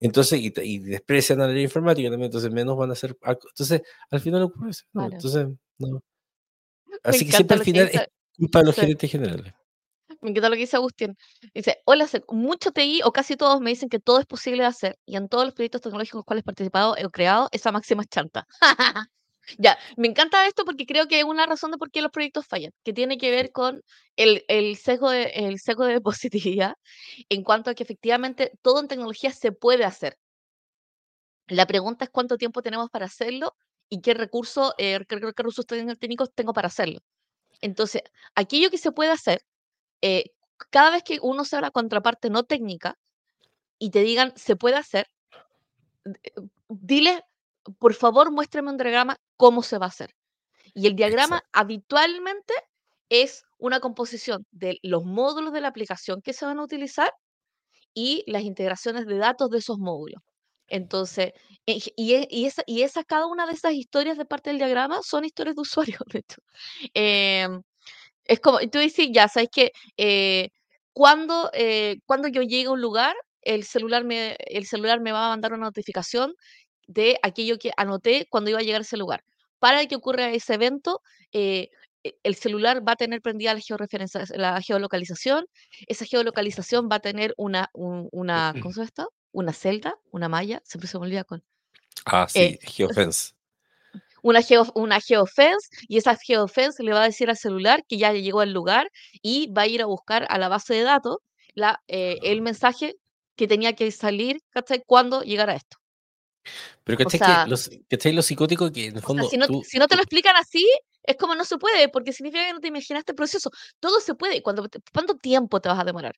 entonces, 0.00 0.40
y, 0.40 0.78
desprecian 0.78 1.42
a 1.42 1.46
la 1.46 1.60
informática 1.60 2.08
también, 2.08 2.28
entonces 2.28 2.50
menos 2.50 2.76
van 2.76 2.90
a 2.90 2.94
hacer. 2.94 3.16
Entonces, 3.22 3.82
al 4.10 4.20
final 4.20 4.42
ocurre 4.42 4.70
eso. 4.70 4.84
Entonces, 4.94 5.46
no. 5.78 6.00
Así 7.02 7.26
que 7.26 7.32
siempre 7.32 7.58
al 7.58 7.64
final 7.64 7.90
es 7.92 8.06
culpa 8.36 8.60
de 8.60 8.64
los 8.64 8.74
gerentes 8.74 9.10
generales. 9.10 9.52
Me 10.22 10.30
encanta 10.30 10.48
lo 10.48 10.54
que 10.54 10.62
dice 10.62 10.76
Agustín. 10.76 11.16
Dice, 11.54 11.78
hola, 11.84 12.08
mucho 12.28 12.72
TI 12.72 13.00
o 13.04 13.12
casi 13.12 13.36
todos 13.36 13.60
me 13.60 13.70
dicen 13.70 13.88
que 13.88 14.00
todo 14.00 14.18
es 14.18 14.26
posible 14.26 14.62
de 14.62 14.68
hacer 14.68 14.98
y 15.06 15.16
en 15.16 15.28
todos 15.28 15.44
los 15.44 15.54
proyectos 15.54 15.80
tecnológicos 15.82 16.14
en 16.14 16.18
los 16.18 16.24
cuales 16.24 16.42
he 16.42 16.44
participado 16.44 16.96
he 16.96 17.08
creado 17.10 17.48
esa 17.52 17.72
máxima 17.72 18.04
chanta. 18.04 18.46
Ya, 19.58 19.78
me 19.96 20.08
encanta 20.08 20.46
esto 20.46 20.64
porque 20.64 20.86
creo 20.86 21.06
que 21.08 21.18
es 21.18 21.24
una 21.24 21.46
razón 21.46 21.70
de 21.70 21.78
por 21.78 21.90
qué 21.90 22.02
los 22.02 22.10
proyectos 22.10 22.46
fallan, 22.46 22.72
que 22.84 22.92
tiene 22.92 23.18
que 23.18 23.30
ver 23.30 23.52
con 23.52 23.82
el, 24.16 24.44
el 24.48 24.76
sesgo 24.76 25.10
de, 25.10 25.24
el 25.34 25.58
sesgo 25.58 25.84
de 25.84 26.00
positividad 26.00 26.74
en 27.28 27.42
cuanto 27.42 27.70
a 27.70 27.74
que 27.74 27.82
efectivamente 27.82 28.52
todo 28.62 28.80
en 28.80 28.88
tecnología 28.88 29.32
se 29.32 29.52
puede 29.52 29.84
hacer. 29.84 30.16
La 31.48 31.66
pregunta 31.66 32.04
es 32.04 32.10
cuánto 32.10 32.36
tiempo 32.36 32.62
tenemos 32.62 32.90
para 32.90 33.06
hacerlo 33.06 33.56
y 33.88 34.00
qué, 34.00 34.14
recursos 34.14 34.72
eh, 34.78 35.04
qué, 35.08 35.16
recursos 35.16 35.66
técnicos 35.66 36.30
tengo 36.34 36.52
para 36.52 36.68
hacerlo. 36.68 37.00
Entonces, 37.60 38.02
aquello 38.34 38.70
que 38.70 38.78
se 38.78 38.92
puede 38.92 39.10
hacer, 39.10 39.42
eh, 40.02 40.26
cada 40.70 40.90
vez 40.90 41.02
que 41.02 41.18
uno 41.22 41.44
sea 41.44 41.60
la 41.60 41.70
contraparte 41.70 42.30
no 42.30 42.44
técnica 42.44 42.98
y 43.78 43.90
te 43.90 44.02
digan 44.02 44.32
se 44.36 44.56
puede 44.56 44.76
hacer, 44.76 45.08
eh, 46.04 46.32
dile 46.68 47.24
por 47.78 47.94
favor, 47.94 48.30
muéstrame 48.30 48.70
un 48.70 48.76
diagrama 48.76 49.18
cómo 49.42 49.62
se 49.62 49.78
va 49.78 49.86
a 49.86 49.88
hacer. 49.90 50.10
Y 50.74 50.86
el 50.88 50.96
diagrama 50.96 51.42
habitualmente 51.52 52.54
es 53.10 53.44
una 53.58 53.80
composición 53.80 54.46
de 54.52 54.78
los 54.82 55.04
módulos 55.04 55.52
de 55.54 55.62
la 55.62 55.68
aplicación 55.68 56.22
que 56.22 56.32
se 56.34 56.46
van 56.46 56.58
a 56.60 56.64
utilizar 56.64 57.12
y 57.94 58.24
las 58.26 58.42
integraciones 58.44 59.06
de 59.06 59.18
datos 59.18 59.50
de 59.50 59.58
esos 59.58 59.78
módulos. 59.78 60.22
Entonces, 60.68 61.32
y, 61.66 61.82
y, 61.96 62.46
esa, 62.46 62.62
y 62.66 62.82
esa, 62.82 63.04
cada 63.04 63.26
una 63.26 63.46
de 63.46 63.54
esas 63.54 63.74
historias 63.74 64.18
de 64.18 64.26
parte 64.26 64.50
del 64.50 64.58
diagrama 64.58 65.00
son 65.02 65.24
historias 65.24 65.56
de 65.56 65.62
usuario, 65.62 65.98
de 66.12 66.18
hecho. 66.20 66.38
Em, 66.94 67.62
es 68.24 68.40
como, 68.40 68.58
tú 68.70 68.78
dices, 68.78 69.08
ya, 69.12 69.28
sabes 69.28 69.48
que 69.52 69.72
eh, 69.96 70.50
cuando, 70.92 71.50
eh, 71.54 71.96
cuando 72.06 72.28
yo 72.28 72.42
llegue 72.42 72.66
a 72.68 72.72
un 72.72 72.80
lugar, 72.82 73.14
el 73.42 73.64
celular, 73.64 74.04
me, 74.04 74.36
el 74.46 74.66
celular 74.66 75.00
me 75.00 75.12
va 75.12 75.26
a 75.26 75.30
mandar 75.30 75.52
una 75.54 75.66
notificación 75.66 76.34
de 76.90 77.18
aquello 77.22 77.58
que 77.58 77.70
anoté 77.76 78.26
cuando 78.28 78.50
iba 78.50 78.58
a 78.58 78.62
llegar 78.62 78.80
a 78.80 78.82
ese 78.82 78.96
lugar. 78.96 79.24
Para 79.60 79.86
que 79.86 79.94
ocurra 79.94 80.30
ese 80.30 80.54
evento, 80.54 81.02
eh, 81.32 81.70
e, 82.02 82.16
el 82.24 82.34
celular 82.34 82.86
va 82.86 82.92
a 82.92 82.96
tener 82.96 83.22
prendida 83.22 83.54
la 83.54 83.60
georreferencia, 83.60 84.24
la 84.34 84.60
geolocalización. 84.60 85.46
Esa 85.86 86.04
geolocalización 86.04 86.88
va 86.90 86.96
a 86.96 87.00
tener 87.00 87.32
una, 87.36 87.70
una 87.74 88.54
¿cómo 88.60 88.74
se 88.74 88.84
llama 88.84 89.08
Una 89.32 89.52
celda, 89.52 89.94
una 90.10 90.28
malla, 90.28 90.60
siempre 90.64 90.88
se 90.88 90.98
me 90.98 91.06
olvida 91.06 91.24
con. 91.24 91.44
Ah, 92.06 92.26
sí, 92.28 92.40
eh, 92.40 92.58
geofence. 92.62 93.34
Una, 94.22 94.40
una 94.74 95.00
geofence 95.00 95.68
y 95.88 95.96
esa 95.96 96.16
geofence 96.16 96.82
le 96.82 96.92
va 96.92 97.02
a 97.02 97.06
decir 97.06 97.30
al 97.30 97.36
celular 97.36 97.84
que 97.86 97.98
ya 97.98 98.12
llegó 98.12 98.40
al 98.40 98.52
lugar 98.52 98.90
y 99.22 99.50
va 99.52 99.62
a 99.62 99.66
ir 99.66 99.80
a 99.80 99.86
buscar 99.86 100.26
a 100.28 100.38
la 100.38 100.48
base 100.48 100.74
de 100.74 100.82
datos 100.82 101.18
la, 101.54 101.82
eh, 101.88 102.18
el 102.22 102.42
mensaje 102.42 102.96
que 103.36 103.48
tenía 103.48 103.74
que 103.74 103.90
salir 103.90 104.42
cuando 104.86 105.22
llegara 105.22 105.54
esto. 105.54 105.79
Pero 106.84 106.98
que 106.98 107.18
los, 107.46 107.70
los 108.04 108.26
psicóticos 108.26 108.70
que 108.70 108.86
en 108.86 108.96
el 108.96 109.02
fondo. 109.02 109.28
si, 109.28 109.36
no, 109.36 109.46
te 109.88 109.96
lo 109.96 110.02
explican 110.02 110.36
así, 110.36 110.66
es 111.02 111.16
como 111.16 111.34
no 111.34 111.44
se 111.44 111.58
puede, 111.58 111.88
porque 111.88 112.12
significa 112.12 112.46
que 112.46 112.52
no 112.52 112.60
te 112.60 112.68
imaginaste 112.68 113.12
el 113.12 113.16
proceso. 113.16 113.50
Todo 113.78 114.00
se 114.00 114.14
puede. 114.14 114.42
Cuando, 114.42 114.68
¿Cuánto 114.92 115.16
tiempo 115.16 115.60
te 115.60 115.68
vas 115.68 115.78
a 115.78 115.84
demorar? 115.84 116.14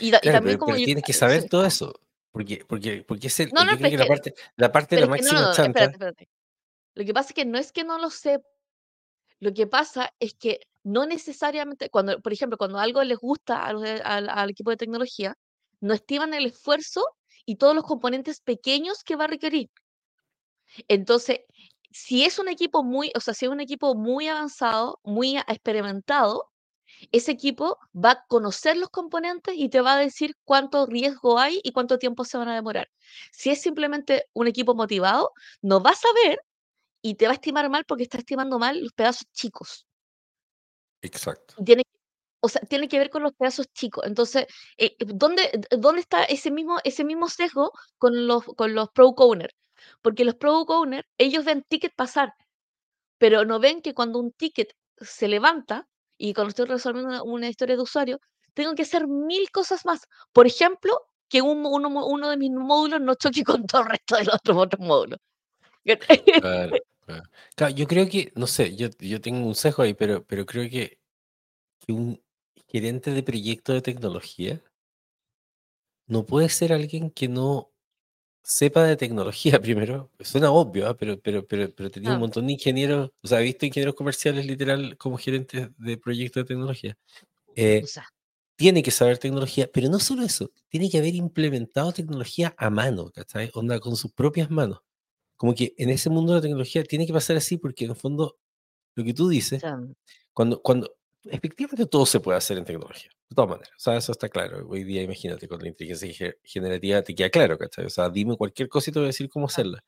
Y, 0.00 0.10
también 0.10 0.58
como 0.58 0.74
tienes 0.74 1.04
que 1.04 1.12
saber 1.12 1.48
todo 1.48 1.64
eso. 1.64 1.92
Porque, 2.30 2.64
porque, 2.66 3.04
porque 3.06 3.28
es 3.28 3.40
el, 3.40 3.50
la 3.52 4.06
parte, 4.06 4.34
la 4.56 4.72
parte 4.72 4.96
de 4.96 5.02
la 5.02 5.08
máxima 5.08 5.52
chanta. 5.52 5.84
Espérate, 5.84 5.92
espérate. 5.92 6.28
Lo 6.94 7.04
que 7.04 7.14
pasa 7.14 7.28
es 7.28 7.34
que 7.34 7.44
no 7.44 7.58
es 7.58 7.72
que 7.72 7.84
no 7.84 7.98
lo 7.98 8.10
sé. 8.10 8.40
Lo 9.40 9.52
que 9.54 9.66
pasa 9.66 10.12
es 10.18 10.34
que 10.34 10.60
no 10.82 11.06
necesariamente, 11.06 11.90
cuando, 11.90 12.20
por 12.20 12.32
ejemplo, 12.32 12.58
cuando 12.58 12.78
algo 12.78 13.02
les 13.04 13.18
gusta 13.18 13.64
al, 13.64 14.04
al 14.04 14.50
equipo 14.50 14.70
de 14.70 14.76
tecnología, 14.76 15.36
no 15.80 15.94
estiman 15.94 16.34
el 16.34 16.46
esfuerzo 16.46 17.04
y 17.48 17.56
todos 17.56 17.74
los 17.74 17.84
componentes 17.84 18.42
pequeños 18.42 19.02
que 19.02 19.16
va 19.16 19.24
a 19.24 19.28
requerir. 19.28 19.70
Entonces, 20.86 21.40
si 21.90 22.26
es 22.26 22.38
un 22.38 22.48
equipo 22.48 22.84
muy, 22.84 23.10
o 23.16 23.20
sea, 23.20 23.32
si 23.32 23.46
es 23.46 23.50
un 23.50 23.60
equipo 23.60 23.94
muy 23.94 24.28
avanzado, 24.28 25.00
muy 25.02 25.38
experimentado, 25.38 26.50
ese 27.10 27.32
equipo 27.32 27.78
va 27.94 28.10
a 28.10 28.24
conocer 28.28 28.76
los 28.76 28.90
componentes 28.90 29.54
y 29.56 29.70
te 29.70 29.80
va 29.80 29.94
a 29.94 29.98
decir 29.98 30.34
cuánto 30.44 30.84
riesgo 30.84 31.38
hay 31.38 31.58
y 31.64 31.72
cuánto 31.72 31.98
tiempo 31.98 32.26
se 32.26 32.36
van 32.36 32.48
a 32.48 32.54
demorar. 32.54 32.90
Si 33.32 33.48
es 33.48 33.62
simplemente 33.62 34.26
un 34.34 34.46
equipo 34.46 34.74
motivado, 34.74 35.30
no 35.62 35.82
va 35.82 35.92
a 35.92 35.94
saber 35.94 36.40
y 37.00 37.14
te 37.14 37.24
va 37.24 37.30
a 37.30 37.34
estimar 37.34 37.70
mal 37.70 37.86
porque 37.86 38.02
está 38.02 38.18
estimando 38.18 38.58
mal 38.58 38.78
los 38.78 38.92
pedazos 38.92 39.24
chicos. 39.32 39.86
Exacto. 41.00 41.54
Tiene, 41.64 41.82
o 42.40 42.48
sea, 42.48 42.60
tiene 42.62 42.88
que 42.88 42.98
ver 42.98 43.10
con 43.10 43.22
los 43.22 43.32
pedazos 43.34 43.66
chicos. 43.72 44.04
Entonces, 44.06 44.46
eh, 44.76 44.96
¿dónde, 45.00 45.50
d- 45.52 45.76
¿dónde 45.78 46.00
está 46.00 46.24
ese 46.24 46.50
mismo, 46.50 46.78
ese 46.84 47.04
mismo 47.04 47.28
sesgo 47.28 47.72
con 47.98 48.26
los, 48.26 48.44
con 48.44 48.74
los 48.74 48.90
product 48.90 49.20
owner? 49.20 49.54
Porque 50.02 50.24
los 50.24 50.34
product 50.36 50.70
owner, 50.70 51.06
ellos 51.18 51.44
ven 51.44 51.64
ticket 51.68 51.94
pasar, 51.94 52.32
pero 53.18 53.44
no 53.44 53.58
ven 53.60 53.82
que 53.82 53.94
cuando 53.94 54.18
un 54.18 54.32
ticket 54.32 54.72
se 55.00 55.28
levanta 55.28 55.86
y 56.16 56.34
cuando 56.34 56.50
estoy 56.50 56.66
resolviendo 56.66 57.10
una, 57.10 57.22
una 57.22 57.48
historia 57.48 57.76
de 57.76 57.82
usuario, 57.82 58.20
tengo 58.54 58.74
que 58.74 58.82
hacer 58.82 59.06
mil 59.06 59.50
cosas 59.50 59.84
más. 59.84 60.00
Por 60.32 60.46
ejemplo, 60.46 61.00
que 61.28 61.42
un, 61.42 61.64
uno, 61.66 62.06
uno 62.06 62.30
de 62.30 62.36
mis 62.36 62.50
módulos 62.50 63.00
no 63.00 63.14
choque 63.14 63.44
con 63.44 63.66
todo 63.66 63.82
el 63.82 63.88
resto 63.88 64.16
de 64.16 64.24
los 64.24 64.34
otros, 64.34 64.56
otros 64.58 64.80
módulos. 64.86 65.18
Claro, 65.84 65.98
claro. 67.06 67.22
Claro, 67.56 67.74
yo 67.74 67.86
creo 67.86 68.08
que, 68.08 68.32
no 68.36 68.46
sé, 68.46 68.76
yo, 68.76 68.88
yo 68.98 69.20
tengo 69.20 69.46
un 69.46 69.54
sesgo 69.54 69.82
ahí, 69.82 69.94
pero, 69.94 70.24
pero 70.24 70.44
creo 70.44 70.68
que, 70.70 70.98
que 71.80 71.92
un 71.92 72.20
gerente 72.68 73.10
de 73.10 73.22
proyecto 73.24 73.72
de 73.74 73.82
tecnología 73.82 74.62
no 76.06 76.24
puede 76.26 76.48
ser 76.48 76.72
alguien 76.72 77.10
que 77.10 77.28
no 77.28 77.72
sepa 78.42 78.84
de 78.84 78.96
tecnología 78.96 79.60
primero. 79.62 80.12
Suena 80.20 80.52
obvio, 80.52 80.88
¿ah? 80.88 80.96
pero, 80.96 81.20
pero, 81.20 81.46
pero, 81.46 81.74
pero 81.74 81.90
tenía 81.92 82.12
un 82.12 82.18
Ah, 82.18 82.20
montón 82.20 82.46
de 82.48 82.54
ingenieros, 82.54 83.10
o 83.22 83.28
sea, 83.28 83.40
he 83.40 83.44
visto 83.44 83.66
ingenieros 83.66 83.94
comerciales 83.96 84.46
literal 84.46 84.96
como 84.98 85.18
gerentes 85.18 85.70
de 85.78 85.98
proyectos 85.98 86.42
de 86.44 86.48
tecnología. 86.48 86.98
o 87.46 87.56
Eh, 87.56 87.86
sea, 87.86 88.04
tiene 88.56 88.82
que 88.82 88.90
saber 88.92 89.18
tecnología, 89.18 89.70
pero 89.72 89.88
no 89.90 90.00
solo 90.00 90.24
eso, 90.24 90.52
tiene 90.68 90.90
que 90.90 90.98
haber 90.98 91.14
implementado 91.16 91.92
tecnología 91.92 92.54
a 92.58 92.70
mano, 92.70 93.10
¿cachai? 93.12 93.50
Onda 93.54 93.80
con 93.80 93.96
sus 93.96 94.12
propias 94.12 94.50
manos. 94.50 94.80
Como 95.36 95.54
que 95.54 95.74
en 95.78 95.90
ese 95.90 96.10
mundo 96.10 96.32
de 96.34 96.38
la 96.40 96.42
tecnología 96.42 96.84
tiene 96.84 97.06
que 97.06 97.12
pasar 97.14 97.36
así 97.38 97.58
porque 97.58 97.84
en 97.86 97.92
el 97.92 97.96
fondo 97.98 98.38
lo 98.96 99.04
que 99.04 99.14
tú 99.14 99.28
o 99.30 99.30
dices, 99.30 99.66
sea, 99.66 99.78
cuando, 100.34 100.62
cuando 100.62 100.97
efectivamente 101.30 101.86
todo 101.86 102.06
se 102.06 102.20
puede 102.20 102.38
hacer 102.38 102.58
en 102.58 102.64
tecnología, 102.64 103.10
de 103.28 103.34
todas 103.34 103.50
maneras, 103.50 103.70
o 103.76 103.80
sea, 103.80 103.96
eso 103.96 104.12
está 104.12 104.28
claro. 104.28 104.66
Hoy 104.68 104.84
día 104.84 105.02
imagínate 105.02 105.48
con 105.48 105.60
la 105.60 105.68
inteligencia 105.68 106.12
ge- 106.12 106.38
generativa 106.42 107.02
te 107.02 107.14
queda 107.14 107.30
claro, 107.30 107.58
¿cachai? 107.58 107.86
O 107.86 107.90
sea, 107.90 108.08
dime 108.10 108.36
cualquier 108.36 108.68
cosa 108.68 108.90
y 108.90 108.92
te 108.92 108.98
voy 109.00 109.06
a 109.06 109.08
decir 109.08 109.28
cómo 109.28 109.46
ah, 109.46 109.48
hacerla. 109.48 109.84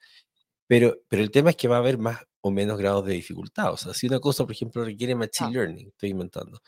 Pero, 0.67 1.01
pero 1.09 1.23
el 1.23 1.31
tema 1.31 1.51
es 1.51 1.57
que 1.57 1.69
va 1.69 1.77
a 1.77 1.81
haber 1.81 1.99
más 1.99 2.21
o 2.43 2.51
menos 2.51 2.79
grados 2.79 3.05
de 3.07 3.15
dificultad. 3.15 3.73
O 3.73 3.77
sea, 3.77 3.93
si 3.95 4.07
una 4.07 4.21
cosa, 4.21 4.45
por 4.45 4.53
ejemplo, 4.53 4.85
requiere 4.85 5.15
Machine 5.15 5.49
ah, 5.49 5.53
Learning, 5.53 5.89
estoy 5.89 6.11
inventando. 6.11 6.61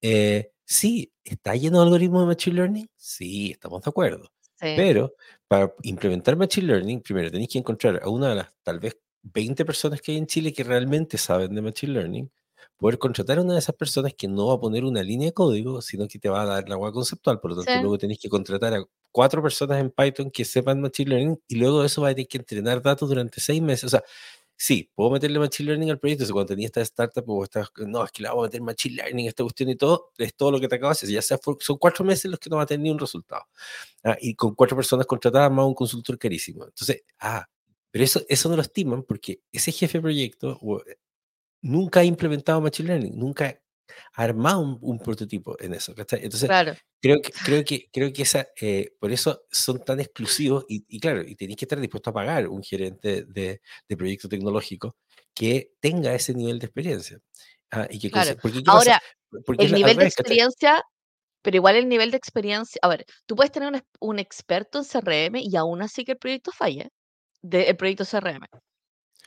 eh, 0.00 0.50
sí, 0.64 1.12
¿está 1.24 1.54
lleno 1.54 1.78
de 1.78 1.84
algoritmos 1.84 2.22
de 2.22 2.26
Machine 2.26 2.56
Learning? 2.56 2.88
Sí, 2.96 3.50
estamos 3.52 3.82
de 3.82 3.90
acuerdo. 3.90 4.30
sí, 4.42 4.72
Pero 4.76 5.14
para 5.48 5.74
implementar 5.82 6.36
Machine 6.36 6.66
Learning, 6.68 7.00
primero 7.02 7.30
tenéis 7.30 7.50
que 7.50 7.58
encontrar 7.58 8.00
a 8.02 8.08
una 8.08 8.30
de 8.30 8.34
las 8.36 8.54
tal 8.62 8.80
vez 8.80 8.96
20 9.22 9.64
personas 9.66 10.00
que 10.00 10.12
hay 10.12 10.18
en 10.18 10.26
Chile 10.26 10.52
que 10.52 10.64
realmente 10.64 11.18
saben 11.18 11.54
de 11.54 11.60
Machine 11.60 11.92
Learning, 11.92 12.30
poder 12.76 12.98
contratar 12.98 13.38
a 13.38 13.42
una 13.42 13.54
de 13.54 13.58
esas 13.58 13.74
personas 13.74 14.14
que 14.14 14.28
no 14.28 14.48
va 14.48 14.54
a 14.54 14.60
poner 14.60 14.84
una 14.84 15.02
línea 15.02 15.28
de 15.28 15.32
código, 15.32 15.82
sino 15.82 16.08
que 16.08 16.18
te 16.18 16.28
va 16.28 16.42
a 16.42 16.46
dar 16.46 16.68
la 16.68 16.74
agua 16.74 16.92
conceptual. 16.92 17.40
Por 17.40 17.52
lo 17.52 17.56
tanto, 17.58 17.72
sí, 17.72 17.80
luego 17.80 17.98
tenéis 17.98 18.20
que 18.20 18.28
contratar 18.28 18.74
a 18.74 18.84
cuatro 19.10 19.42
personas 19.42 19.80
en 19.80 19.90
Python 19.90 20.30
que 20.30 20.44
sepan 20.44 20.80
Machine 20.80 21.10
Learning 21.10 21.40
y 21.48 21.56
luego 21.56 21.80
de 21.80 21.86
eso 21.86 22.02
va 22.02 22.08
a 22.08 22.14
tener 22.14 22.28
que 22.28 22.38
entrenar 22.38 22.82
datos 22.82 23.08
durante 23.08 23.40
seis 23.40 23.60
meses. 23.60 23.84
O 23.84 23.88
sea, 23.88 24.02
sí, 24.56 24.90
puedo 24.94 25.10
meterle 25.10 25.38
Machine 25.38 25.68
Learning 25.68 25.90
al 25.90 25.98
proyecto. 25.98 26.24
O 26.24 26.26
sea, 26.26 26.34
cuando 26.34 26.48
tenía 26.48 26.66
esta 26.66 26.80
startup, 26.82 27.24
o 27.28 27.44
estás, 27.44 27.68
no, 27.78 28.04
es 28.04 28.12
que 28.12 28.22
le 28.22 28.28
vamos 28.28 28.44
a 28.44 28.46
meter 28.46 28.62
Machine 28.62 28.96
Learning, 28.96 29.26
esta 29.26 29.42
cuestión 29.42 29.70
y 29.70 29.76
todo, 29.76 30.12
es 30.18 30.34
todo 30.34 30.52
lo 30.52 30.60
que 30.60 30.68
te 30.68 30.76
acabo 30.76 30.90
de 30.90 30.94
decir. 31.00 31.10
Ya 31.10 31.22
sea, 31.22 31.38
son 31.60 31.78
cuatro 31.78 32.04
meses 32.04 32.30
los 32.30 32.38
que 32.38 32.50
no 32.50 32.56
va 32.56 32.62
a 32.62 32.66
tener 32.66 32.84
ni 32.84 32.90
un 32.90 32.98
resultado. 32.98 33.44
Ah, 34.04 34.16
y 34.20 34.34
con 34.34 34.54
cuatro 34.54 34.76
personas 34.76 35.06
contratadas 35.06 35.50
más 35.50 35.64
un 35.64 35.74
consultor 35.74 36.18
carísimo. 36.18 36.64
Entonces, 36.64 37.02
ah, 37.20 37.46
pero 37.90 38.04
eso, 38.04 38.22
eso 38.28 38.48
no 38.48 38.56
lo 38.56 38.62
estiman 38.62 39.02
porque 39.02 39.40
ese 39.50 39.72
jefe 39.72 39.98
de 39.98 40.02
proyecto 40.02 40.58
o, 40.62 40.82
nunca 41.62 42.00
ha 42.00 42.04
implementado 42.04 42.60
Machine 42.60 42.88
Learning, 42.88 43.18
nunca 43.18 43.60
ha 44.14 44.22
armado 44.22 44.60
un, 44.60 44.78
un 44.80 44.98
prototipo 44.98 45.56
en 45.60 45.74
eso. 45.74 45.94
¿cachai? 45.94 46.24
Entonces, 46.24 46.48
claro, 46.48 46.74
creo 47.00 47.20
que, 47.20 47.32
creo 47.44 47.64
que, 47.64 47.88
creo 47.92 48.12
que 48.12 48.22
esa, 48.22 48.48
eh, 48.60 48.92
por 48.98 49.12
eso 49.12 49.42
son 49.50 49.84
tan 49.84 50.00
exclusivos 50.00 50.64
y, 50.68 50.84
y 50.88 51.00
claro, 51.00 51.22
y 51.22 51.34
tenéis 51.34 51.58
que 51.58 51.64
estar 51.64 51.80
dispuesto 51.80 52.10
a 52.10 52.14
pagar 52.14 52.48
un 52.48 52.62
gerente 52.62 53.24
de, 53.24 53.60
de 53.88 53.96
proyecto 53.96 54.28
tecnológico 54.28 54.96
que 55.34 55.72
tenga 55.80 56.14
ese 56.14 56.34
nivel 56.34 56.58
de 56.58 56.66
experiencia. 56.66 57.18
Ah, 57.70 57.86
y 57.88 57.98
que 57.98 58.10
claro. 58.10 58.36
Ahora, 58.66 59.00
Porque 59.46 59.66
el 59.66 59.72
nivel 59.72 59.96
de 59.96 60.06
experiencia, 60.06 60.82
pero 61.42 61.56
igual 61.56 61.76
el 61.76 61.88
nivel 61.88 62.10
de 62.10 62.16
experiencia, 62.16 62.80
a 62.82 62.88
ver, 62.88 63.06
tú 63.26 63.36
puedes 63.36 63.52
tener 63.52 63.72
un, 63.72 63.80
un 64.00 64.18
experto 64.18 64.78
en 64.78 64.84
CRM 64.84 65.36
y 65.36 65.56
aún 65.56 65.82
así 65.82 66.04
que 66.04 66.12
el 66.12 66.18
proyecto 66.18 66.50
falle, 66.52 66.90
de, 67.42 67.64
el 67.64 67.76
proyecto 67.76 68.04
CRM. 68.04 68.44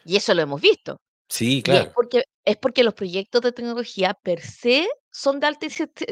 Y 0.06 0.18
eso 0.18 0.34
lo 0.34 0.42
hemos 0.42 0.62
visto. 0.62 1.00
Sí, 1.34 1.56
Y 1.56 1.58
es 1.58 1.63
claro. 1.63 1.92
porque, 1.96 2.25
es 2.46 2.58
porque 2.58 2.84
los 2.84 2.94
proyectos 2.94 3.42
de 3.42 3.52
tecnología 3.52 4.13
per 4.13 4.40
se 4.40 4.88
son 5.12 5.40
de 5.40 5.48
alta, 5.48 5.66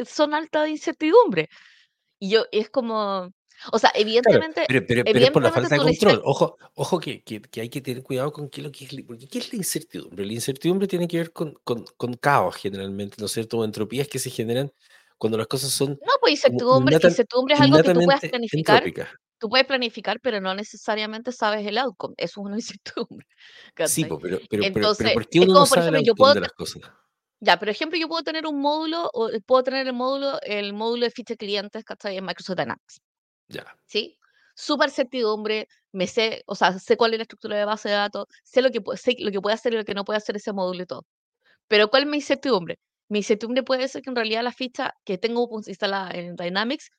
son 0.10 0.34
alta 0.34 0.68
incertidumbre. 0.68 1.48
Y 2.18 2.32
yo, 2.32 2.46
es 2.52 2.72
como, 2.72 3.32
o 3.72 3.78
sea, 3.78 3.92
Claro, 3.92 4.02
evidentemente, 4.02 4.64
pero, 4.68 4.84
pero, 4.88 5.04
pero 5.04 5.20
es 5.20 5.30
por 5.30 5.44
la 5.44 5.50
evidentemente 5.50 5.70
falta 5.70 5.76
de 5.76 5.82
control. 5.92 6.22
Ojo, 6.26 6.58
ojo 6.74 7.00
que, 7.00 7.22
que, 7.22 7.40
que 7.40 7.62
hay 7.62 7.70
que 7.70 7.82
tener 7.82 8.02
cuidado 8.02 8.34
con 8.34 8.50
qué 8.50 8.64
lo 8.64 8.72
que 8.72 8.86
es, 8.86 8.92
porque 9.06 9.28
¿qué 9.28 9.38
es 9.38 9.54
la 9.54 9.58
incertidumbre? 9.58 10.26
La 10.26 10.34
incertidumbre 10.34 10.88
tiene 10.88 11.08
que 11.08 11.18
ver 11.18 11.32
con, 11.32 11.54
con, 11.64 11.86
con 11.98 12.16
caos 12.16 12.56
generalmente, 12.56 13.18
¿no 13.20 13.28
es 13.28 13.32
cierto? 13.32 13.60
O 13.60 13.64
entropías 13.64 14.08
que 14.08 14.18
se 14.18 14.32
generan 14.32 14.72
cuando 15.20 15.38
las 15.38 15.46
cosas 15.46 15.70
son 15.70 16.00
no, 16.02 16.14
pues 16.20 16.34
incertidumbre, 16.34 16.96
innata- 16.96 17.10
incertidumbre 17.10 17.54
es 17.54 17.62
algo 17.62 17.78
que 17.84 17.94
tú 17.94 18.02
puedas 18.06 18.22
planificar, 18.22 18.78
entrópicas. 18.78 19.10
Tú 19.42 19.50
puedes 19.50 19.66
planificar, 19.66 20.20
pero 20.22 20.40
no 20.40 20.54
necesariamente 20.54 21.32
sabes 21.32 21.66
el 21.66 21.80
outcome. 21.80 22.14
Eso 22.16 22.42
es 22.42 22.46
una 22.46 22.56
incertidumbre, 22.56 23.28
Sí, 23.88 24.04
pero, 24.04 24.20
pero, 24.20 24.38
pero, 24.38 24.48
pero 24.50 24.64
Entonces, 24.64 25.14
¿por 25.14 25.28
qué 25.28 25.40
uno 25.40 25.48
no 25.48 25.54
como, 25.54 25.66
por 25.66 25.78
sabe 25.80 25.88
el 25.88 25.96
ejemplo, 25.96 26.12
outcome 26.12 26.16
puedo, 26.16 26.34
de 26.36 26.40
las 26.42 26.52
cosas? 26.52 26.82
ya, 27.40 27.60
pero 27.60 27.72
ejemplo, 27.72 27.98
yo 28.00 28.08
puedo 28.08 28.24
tener 28.24 28.46
un 28.46 28.62
módulo, 28.62 29.10
o 29.14 29.30
eh, 29.30 29.42
puedo 29.42 29.64
tener 29.64 29.88
el 29.88 29.94
módulo, 29.94 30.40
el 30.44 30.74
módulo 30.74 31.06
de 31.06 31.12
ficha 31.12 31.34
de 31.34 31.38
clientes, 31.38 31.84
¿cachai? 31.84 32.18
En 32.18 32.26
Microsoft 32.26 32.58
Dynamics. 32.58 33.02
Ya, 33.48 33.66
¿sí? 33.88 34.20
Súper 34.56 34.92
certidumbre, 34.92 35.68
me 35.92 36.06
sé, 36.06 36.44
o 36.46 36.54
sea, 36.54 36.78
sé 36.78 36.96
cuál 36.96 37.14
es 37.14 37.18
la 37.18 37.24
estructura 37.24 37.58
de 37.58 37.66
base 37.66 37.90
de 37.90 37.96
datos, 37.96 38.28
sé 38.44 38.62
lo 38.62 38.70
que, 38.70 38.80
sé 38.96 39.16
lo 39.18 39.32
que 39.32 39.42
puede 39.42 39.56
hacer 39.56 39.74
y 39.74 39.78
lo 39.78 39.86
que 39.86 39.96
no 39.96 40.06
puede 40.06 40.18
hacer 40.18 40.36
ese 40.36 40.54
módulo 40.54 40.84
y 40.84 40.86
todo. 40.86 41.06
Pero 41.68 41.90
¿cuál 41.90 42.04
es 42.04 42.10
mi 42.10 42.18
incertidumbre? 42.18 42.78
Mi 43.10 43.20
incertidumbre 43.20 43.64
puede 43.64 43.88
ser 43.88 44.04
que 44.04 44.12
en 44.12 44.16
realidad 44.16 44.44
la 44.44 44.52
ficha 44.52 44.94
que 45.04 45.18
tengo 45.18 45.50
instalada 45.66 46.12
en 46.12 46.36
Dynamics, 46.36 46.92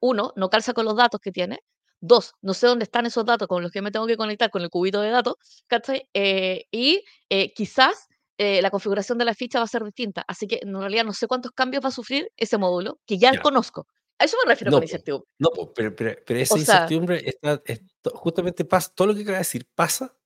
uno, 0.00 0.32
no 0.36 0.48
calza 0.48 0.74
con 0.74 0.84
los 0.84 0.96
datos 0.96 1.20
que 1.20 1.32
tiene, 1.32 1.58
dos, 2.00 2.32
no 2.42 2.54
sé 2.54 2.66
dónde 2.66 2.84
están 2.84 3.06
esos 3.06 3.24
datos 3.24 3.48
con 3.48 3.62
los 3.62 3.72
que 3.72 3.82
me 3.82 3.90
tengo 3.90 4.06
que 4.06 4.16
conectar 4.16 4.50
con 4.50 4.62
el 4.62 4.70
cubito 4.70 5.00
de 5.00 5.10
datos, 5.10 5.34
¿cachai? 5.66 6.08
Eh, 6.14 6.64
y 6.70 7.04
eh, 7.28 7.52
quizás 7.54 8.06
eh, 8.38 8.62
la 8.62 8.70
configuración 8.70 9.18
de 9.18 9.24
la 9.24 9.34
ficha 9.34 9.58
va 9.58 9.64
a 9.64 9.68
ser 9.68 9.82
distinta, 9.84 10.24
así 10.28 10.46
que 10.46 10.60
en 10.62 10.74
realidad 10.78 11.04
no 11.04 11.12
sé 11.12 11.26
cuántos 11.26 11.52
cambios 11.52 11.82
va 11.84 11.88
a 11.88 11.92
sufrir 11.92 12.30
ese 12.36 12.56
módulo 12.58 13.00
que 13.06 13.18
ya 13.18 13.32
ya. 13.32 13.40
conozco. 13.42 13.86
A 14.20 14.24
eso 14.24 14.36
me 14.44 14.50
refiero 14.52 14.70
con 14.72 14.76
No, 14.76 14.80
po, 14.80 14.84
incertidumbre. 14.84 15.28
no, 15.38 15.50
pero, 15.74 15.94
pero, 15.94 16.16
pero 16.26 16.40
O 16.40 16.42
esa 16.42 16.54
sea, 16.54 16.60
incertidumbre 16.60 17.22
está, 17.28 17.62
es 17.64 17.82
justamente 18.14 18.64
pasa, 18.64 18.92
todo 18.94 19.08
lo 19.08 19.14
que 19.14 19.22
acaba 19.22 19.36
de 19.36 19.40
decir 19.40 19.66
pasa, 19.74 20.16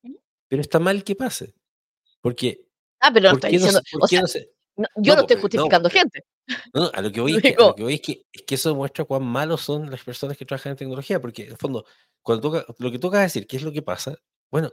pero 0.47 0.61
está 0.61 0.79
mal 0.79 1.03
que 1.03 1.15
pase. 1.15 1.53
Porque, 2.21 2.65
Ah, 2.99 3.11
pero 3.13 3.31
no 3.33 3.37
¿por 3.39 3.49
estoy 3.49 3.59
no 3.59 3.65
o 4.03 4.07
sea, 4.07 4.21
no 4.21 4.27
se, 4.27 4.52
no, 4.75 4.87
yo 4.97 5.15
no, 5.15 5.21
no 5.21 5.27
po, 5.27 5.33
estoy 5.33 5.35
no, 5.35 5.41
justificando 5.41 5.89
pero- 5.89 5.99
gente. 6.01 6.23
No, 6.73 6.81
no, 6.83 6.91
a 6.93 7.01
lo 7.01 7.11
que 7.11 7.21
voy 7.21 7.35
es 7.35 7.41
que, 7.41 7.55
lo 7.57 7.75
que 7.75 7.83
voy 7.83 7.93
es 7.95 8.01
que, 8.01 8.25
es 8.31 8.43
que 8.43 8.55
eso 8.55 8.69
demuestra 8.69 9.05
cuán 9.05 9.23
malos 9.23 9.61
son 9.61 9.89
las 9.89 10.03
personas 10.03 10.37
que 10.37 10.45
trabajan 10.45 10.71
en 10.71 10.77
tecnología, 10.77 11.21
porque 11.21 11.43
en 11.43 11.51
el 11.51 11.57
fondo, 11.57 11.85
cuando 12.21 12.41
toca, 12.41 12.65
lo 12.79 12.91
que 12.91 12.99
toca 12.99 13.21
decir, 13.21 13.47
¿qué 13.47 13.57
es 13.57 13.63
lo 13.63 13.71
que 13.71 13.81
pasa? 13.81 14.17
Bueno, 14.51 14.71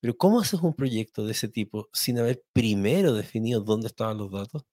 pero 0.00 0.16
¿cómo 0.16 0.40
haces 0.40 0.60
un 0.60 0.74
proyecto 0.74 1.24
de 1.24 1.32
ese 1.32 1.48
tipo 1.48 1.88
sin 1.92 2.18
haber 2.18 2.42
primero 2.52 3.12
definido 3.14 3.60
dónde 3.60 3.86
estaban 3.88 4.18
los 4.18 4.30
datos? 4.30 4.64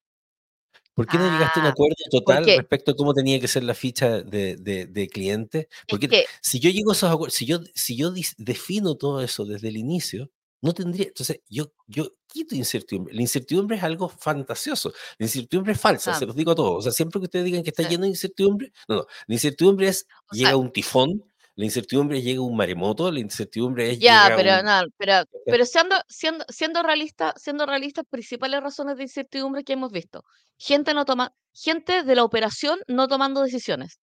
¿Por 0.94 1.06
qué 1.06 1.18
no 1.18 1.26
llegaste 1.30 1.60
a 1.60 1.62
un 1.64 1.68
ah, 1.68 1.72
acuerdo 1.72 1.96
total 2.10 2.38
porque 2.38 2.58
respecto 2.58 2.92
a 2.92 2.96
cómo 2.96 3.14
tenía 3.14 3.40
que 3.40 3.48
ser 3.48 3.64
la 3.64 3.76
ficha 3.76 4.22
de, 4.24 4.56
de- 4.56 4.88
de 4.88 5.08
cliente? 5.08 5.68
es 5.70 5.78
Porque 5.88 6.08
que, 6.08 6.26
si 6.42 6.60
yo 6.60 6.72
llego 6.72 6.90
a 6.90 6.94
esos 6.94 7.12
acuerdos, 7.12 7.36
si 7.36 7.46
yo, 7.46 7.60
si 7.76 7.96
yo 7.96 8.12
defino 8.38 8.96
todo 8.96 9.22
eso 9.22 9.46
desde 9.46 9.68
el 9.68 9.78
inicio, 9.78 10.32
no 10.62 10.74
tendría, 10.74 11.08
entonces 11.08 11.42
yo, 11.48 11.72
yo 11.86 12.14
quito 12.28 12.56
incertidumbre. 12.56 13.14
La 13.14 13.22
incertidumbre 13.22 13.78
es 13.78 13.84
algo 13.84 14.10
fantasioso. 14.10 14.92
La 15.18 15.26
incertidumbre 15.26 15.74
es 15.74 15.82
falsa, 15.82 16.14
se 16.14 16.26
los 16.26 16.36
digo 16.36 16.52
a 16.52 16.56
todos. 16.56 16.78
O 16.78 16.82
sea, 16.82 16.92
siempre 16.92 17.20
que 17.20 17.26
ustedes 17.26 17.46
digan 17.46 17.64
que 17.64 17.70
está 17.70 17.84
sí, 17.84 17.90
lleno 17.90 18.04
de 18.04 18.10
incertidumbre, 18.10 18.72
no, 18.88 18.96
no. 18.96 19.08
La 19.28 19.36
incertidumbre 19.36 19.88
es, 19.88 20.08
o 20.32 20.36
sea, 20.36 20.46
llega 20.46 20.58
un 20.58 20.72
tifón, 20.72 21.24
la 21.56 21.66
incertidumbre 21.66 22.22
llega 22.22 22.42
un 22.42 22.56
maremoto, 22.56 23.12
la 23.12 23.20
incertidumbre 23.20 23.92
es, 23.92 24.00
ya, 24.00 24.26
llega 24.26 24.36
pero 24.36 24.60
un... 24.60 24.66
no, 24.66 24.94
pero, 24.98 25.24
pero 25.46 25.66
siendo, 25.66 25.96
siendo, 26.08 26.46
siendo 26.50 26.84
realista, 26.84 27.34
siendo 27.38 27.66
realistas, 27.66 28.06
principales 28.10 28.62
razones 28.62 28.98
de 28.98 29.04
incertidumbre 29.04 29.64
que 29.64 29.74
hemos 29.74 29.92
visto. 29.92 30.24
Gente 30.58 30.94
no 30.94 31.06
toma, 31.06 31.34
gente 31.54 32.04
de 32.04 32.16
la 32.16 32.24
operación 32.24 32.80
no 32.88 33.08
tomando 33.08 33.42
decisiones. 33.42 34.00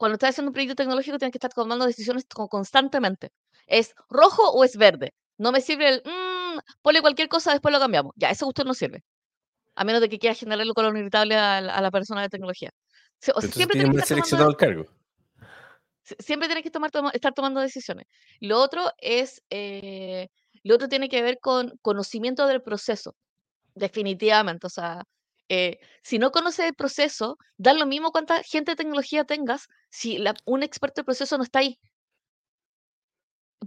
Cuando 0.00 0.14
estás 0.14 0.30
haciendo 0.30 0.48
un 0.48 0.54
proyecto 0.54 0.76
tecnológico 0.76 1.18
tienes 1.18 1.30
que 1.30 1.36
estar 1.36 1.52
tomando 1.52 1.84
decisiones 1.84 2.24
co- 2.24 2.48
constantemente. 2.48 3.32
¿Es 3.66 3.94
rojo 4.08 4.50
o 4.50 4.64
es 4.64 4.78
verde? 4.78 5.12
No 5.36 5.52
me 5.52 5.60
sirve 5.60 5.90
el, 5.90 6.02
mmm, 6.06 6.58
ponle 6.80 7.02
cualquier 7.02 7.28
cosa, 7.28 7.52
después 7.52 7.70
lo 7.70 7.78
cambiamos. 7.78 8.14
Ya, 8.16 8.30
ese 8.30 8.46
gusto 8.46 8.64
no 8.64 8.72
sirve. 8.72 9.04
A 9.74 9.84
menos 9.84 10.00
de 10.00 10.08
que 10.08 10.18
quieras 10.18 10.38
generarle 10.38 10.72
color 10.72 10.96
irritable 10.96 11.36
a, 11.36 11.60
la 11.60 11.90
persona 11.90 12.22
de 12.22 12.30
tecnología. 12.30 12.70
O 13.34 13.42
sea, 13.42 13.50
siempre 13.50 13.78
tienes 13.78 14.00
que 14.00 14.06
seleccionado 14.06 14.48
el 14.48 14.56
cargo. 14.56 14.86
Siempre 16.18 16.48
tienes 16.48 16.64
que 16.64 16.70
tomar, 16.70 16.90
estar 17.12 17.34
tomando 17.34 17.60
decisiones. 17.60 18.06
Lo 18.40 18.58
otro 18.58 18.90
es, 18.96 19.42
eh, 19.50 20.28
lo 20.62 20.76
otro 20.76 20.88
tiene 20.88 21.10
que 21.10 21.20
ver 21.20 21.38
con 21.42 21.76
conocimiento 21.82 22.46
del 22.46 22.62
proceso, 22.62 23.14
definitivamente. 23.74 24.66
O 24.66 24.70
sea, 24.70 25.02
eh, 25.50 25.80
si 26.02 26.18
no 26.20 26.30
conoces 26.30 26.66
el 26.66 26.74
proceso, 26.74 27.36
da 27.56 27.74
lo 27.74 27.84
mismo 27.84 28.12
cuánta 28.12 28.42
gente 28.44 28.72
de 28.72 28.76
tecnología 28.76 29.24
tengas 29.24 29.66
si 29.90 30.22
un 30.44 30.62
experto 30.62 31.00
de 31.00 31.04
proceso 31.04 31.36
no 31.36 31.42
está 31.42 31.58
ahí. 31.58 31.76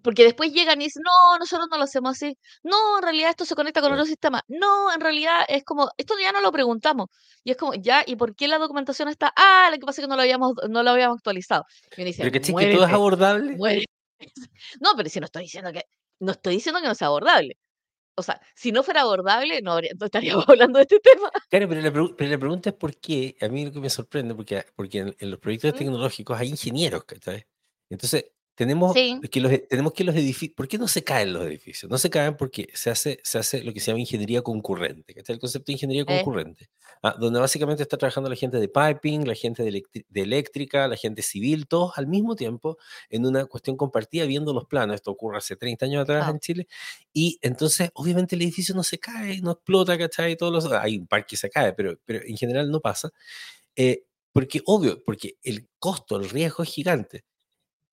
Porque 0.02 0.24
después 0.24 0.54
llegan 0.54 0.82
y 0.82 0.86
dicen, 0.86 1.04
no, 1.04 1.38
nosotros 1.38 1.68
no 1.70 1.78
lo 1.78 1.84
hacemos 1.84 2.12
así. 2.14 2.38
No, 2.64 2.98
en 2.98 3.04
realidad 3.04 3.30
esto 3.32 3.46
se 3.46 3.54
conecta 3.54 3.82
con 3.82 3.92
otro 3.92 4.06
sistema. 4.06 4.42
No, 4.48 4.94
en 4.94 5.02
realidad 5.02 5.42
es 5.50 5.64
como, 5.66 5.90
esto 5.98 6.16
ya 6.20 6.32
no 6.32 6.40
lo 6.42 6.52
preguntamos. 6.54 7.10
Y 7.44 7.52
es 7.52 7.58
como, 7.58 7.74
ya, 7.74 8.04
¿y 8.08 8.16
por 8.16 8.34
qué 8.34 8.48
la 8.48 8.58
documentación 8.60 9.10
está? 9.10 9.34
Ah, 9.36 9.68
lo 9.70 9.78
que 9.78 9.86
pasa 9.86 10.02
es 10.02 10.06
que 10.06 10.10
no 10.10 10.16
lo 10.16 10.22
habíamos, 10.22 10.54
no 10.70 10.84
lo 10.84 10.90
habíamos 10.90 11.18
actualizado. 11.18 11.66
Y 11.98 12.04
dice, 12.06 12.24
pero 12.24 12.32
que, 12.32 12.40
que 12.40 12.74
todo 12.74 12.86
es 12.86 12.94
abordable. 12.94 13.58
No, 14.80 14.92
pero 14.96 15.10
si 15.10 15.20
no 15.20 15.26
estoy 15.26 15.44
diciendo 15.44 15.74
que, 15.74 15.84
no 16.20 16.32
estoy 16.32 16.56
diciendo 16.56 16.80
que 16.80 16.88
no 16.88 16.96
sea 16.96 17.08
abordable. 17.08 17.58
O 18.16 18.24
sea, 18.24 18.40
si 18.56 18.72
no 18.72 18.84
fuera 18.84 19.02
abordable, 19.02 19.62
no, 19.62 19.80
estaríamos 19.80 20.46
hablando 20.50 20.78
de 20.78 20.84
este 20.84 21.00
tema. 21.00 21.32
Claro, 21.50 21.68
pero 21.68 21.82
la, 21.82 22.38
pregunta 22.38 22.70
es 22.70 22.76
por 22.76 22.96
qué, 22.98 23.36
a 23.42 23.48
mí 23.48 23.66
lo 23.66 23.72
que 23.72 23.80
me 23.80 23.90
sorprende, 23.90 24.36
porque, 24.36 24.66
porque 24.76 25.14
en, 25.18 25.32
los 25.32 25.40
proyectos 25.40 25.76
tecnológicos 25.76 26.40
hay 26.40 26.50
ingenieros, 26.50 27.04
¿cachai? 27.06 27.46
Entonces, 27.90 28.32
tenemos, 28.56 28.94
que 28.94 29.42
los, 29.42 29.52
e, 29.52 29.60
tenemos 29.60 29.94
que 29.94 30.04
los 30.04 30.16
edificios, 30.16 30.56
¿por 30.56 30.68
qué 30.68 30.78
no 30.78 30.88
se 30.88 31.04
caen 31.04 31.34
los 31.34 31.44
edificios? 31.46 31.90
No 31.90 31.98
se 31.98 32.10
caen 32.10 32.38
porque 32.38 32.68
se 32.74 32.92
hace, 32.92 33.20
se 33.24 33.40
hace 33.40 33.64
lo 33.64 33.74
que 33.74 33.80
se 33.80 33.88
llama 33.88 34.00
ingeniería 34.00 34.44
concurrente, 34.44 35.14
que 35.14 35.22
es 35.22 35.30
el 35.30 35.40
concepto 35.40 35.68
de 35.68 35.74
ingeniería 35.74 36.04
eh. 36.04 36.18
concurrente, 36.18 36.70
ah, 37.02 37.16
donde 37.20 37.40
básicamente 37.40 37.82
está 37.82 37.98
trabajando 37.98 38.30
la 38.30 38.36
gente 38.36 38.60
de 38.60 38.68
piping, 38.68 39.28
la 39.28 39.34
gente 39.34 39.64
de, 39.64 39.84
eléctrica, 40.14 40.88
la 40.88 40.98
gente 40.98 41.24
civil, 41.24 41.68
todos 41.68 41.98
al 41.98 42.06
mismo 42.06 42.36
tiempo 42.36 42.78
en 43.10 43.26
una 43.26 43.46
cuestión 43.46 43.76
compartida 43.76 44.26
viendo 44.26 44.54
los 44.54 44.66
planos. 44.66 44.96
Esto 44.96 45.12
ocurre 45.12 45.40
hace 45.40 45.56
30 45.56 45.86
años 45.86 46.04
atrás 46.04 46.30
en 46.30 46.40
Chile, 46.40 46.68
y 47.12 47.40
entonces 47.42 47.90
obviamente 47.96 48.36
el 48.36 48.44
edificio 48.44 48.76
no 48.76 48.84
se 48.84 49.00
cae, 49.00 49.42
no 49.42 49.52
explota, 49.52 49.98
¿cachai? 49.98 50.38
Todos 50.38 50.54
los, 50.54 50.72
hay 50.72 50.98
un 50.98 51.08
par 51.08 51.26
que 51.26 51.38
se 51.38 51.50
cae, 51.50 51.74
pero, 51.74 51.98
pero 52.06 52.20
en 52.24 52.38
general 52.38 52.70
no 52.70 52.80
pasa. 52.80 53.10
Eh, 53.76 54.04
porque, 54.32 54.62
obvio, 54.66 55.04
porque 55.04 55.38
el 55.44 55.70
costo, 55.80 56.18
el 56.18 56.30
riesgo 56.30 56.64
es 56.64 56.70
gigante. 56.70 57.24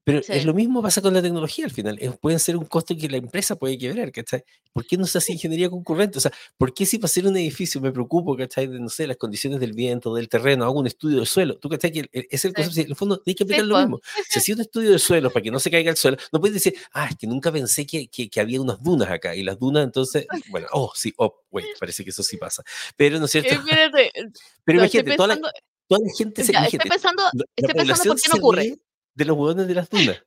Pero 0.02 0.20
es 0.26 0.44
lo 0.46 0.54
mismo 0.54 0.82
pasa 0.82 1.02
con 1.02 1.12
la 1.12 1.20
tecnología 1.20 1.66
al 1.66 1.70
final. 1.70 1.98
puede 2.20 2.38
ser 2.38 2.56
un 2.56 2.64
costo 2.64 2.96
que 2.96 3.08
la 3.08 3.18
empresa 3.18 3.56
puede 3.56 3.76
quebrar, 3.76 4.10
¿cachai? 4.10 4.42
¿Por 4.72 4.86
qué 4.86 4.96
no 4.96 5.06
se 5.06 5.18
hace 5.18 5.32
ingeniería 5.32 5.68
concurrente? 5.68 6.18
O 6.18 6.20
sea, 6.20 6.32
¿por 6.56 6.72
qué 6.72 6.86
si 6.86 6.98
para 6.98 7.06
hacer 7.06 7.26
un 7.26 7.36
edificio 7.36 7.80
me 7.80 7.92
preocupo, 7.92 8.34
¿cachai? 8.36 8.66
De, 8.66 8.80
no 8.80 8.88
sé, 8.88 9.06
las 9.06 9.18
condiciones 9.18 9.60
del 9.60 9.74
viento, 9.74 10.14
del 10.14 10.28
terreno, 10.28 10.64
hago 10.64 10.78
un 10.78 10.86
estudio 10.86 11.18
del 11.18 11.26
suelo. 11.26 11.58
¿Tú, 11.58 11.68
¿cachai? 11.68 11.92
Que 11.92 12.08
es 12.12 12.44
el 12.44 12.54
concepto, 12.54 12.80
en 12.80 12.86
el 12.88 12.96
fondo 12.96 13.22
hay 13.26 13.34
que 13.34 13.44
aplicar 13.44 13.64
lo 13.66 13.78
mismo. 13.78 14.00
Si 14.28 14.38
hacía 14.38 14.54
un 14.54 14.62
estudio 14.62 14.90
del 14.90 15.00
suelo 15.00 15.30
para 15.30 15.42
que 15.42 15.50
no 15.50 15.60
se 15.60 15.70
caiga 15.70 15.90
el 15.90 15.96
suelo, 15.96 16.16
no 16.32 16.40
puedes 16.40 16.54
decir, 16.54 16.74
ah, 16.92 17.08
es 17.10 17.16
que 17.16 17.26
nunca 17.26 17.52
pensé 17.52 17.84
que, 17.86 18.08
que, 18.08 18.40
había 18.40 18.60
unas 18.60 18.82
dunas 18.82 19.10
acá. 19.10 19.36
Y 19.36 19.42
las 19.42 19.58
dunas 19.58 19.84
entonces, 19.84 20.26
bueno, 20.50 20.66
oh, 20.72 20.92
sí, 20.94 21.12
oh, 21.18 21.42
wait, 21.50 21.66
parece 21.78 22.04
que 22.04 22.10
eso 22.10 22.22
sí 22.22 22.38
pasa. 22.38 22.62
Pero, 22.96 23.18
¿no 23.18 23.26
es 23.26 23.32
cierto? 23.32 23.54
Pero 24.64 24.78
imagínate, 24.78 25.16
toda, 25.16 25.28
la, 25.28 25.40
toda 25.86 26.00
la 26.00 26.12
gente 26.16 26.42
se... 26.42 26.52
estoy 26.52 26.78
pensando, 26.78 27.22
estoy 27.54 27.74
pensando 27.74 28.14
por 28.14 28.20
qué 28.20 28.28
no 28.28 28.36
ocurre 28.36 28.78
de 29.14 29.24
los 29.24 29.36
huevones 29.36 29.66
de 29.66 29.74
las 29.74 29.88
dunas. 29.88 30.22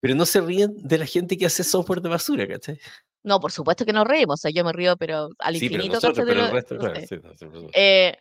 Pero 0.00 0.14
no 0.14 0.26
se 0.26 0.40
ríen 0.40 0.74
de 0.76 0.98
la 0.98 1.06
gente 1.06 1.36
que 1.36 1.46
hace 1.46 1.64
software 1.64 2.00
de 2.00 2.08
basura, 2.08 2.46
¿cachai? 2.46 2.78
No, 3.22 3.40
por 3.40 3.50
supuesto 3.50 3.84
que 3.84 3.92
nos 3.92 4.06
reímos. 4.06 4.34
O 4.34 4.42
sea, 4.42 4.50
yo 4.50 4.64
me 4.64 4.72
río, 4.72 4.96
pero 4.96 5.30
al 5.38 5.56
infinito. 5.56 5.98
No, 6.00 7.70
eh, 7.72 8.16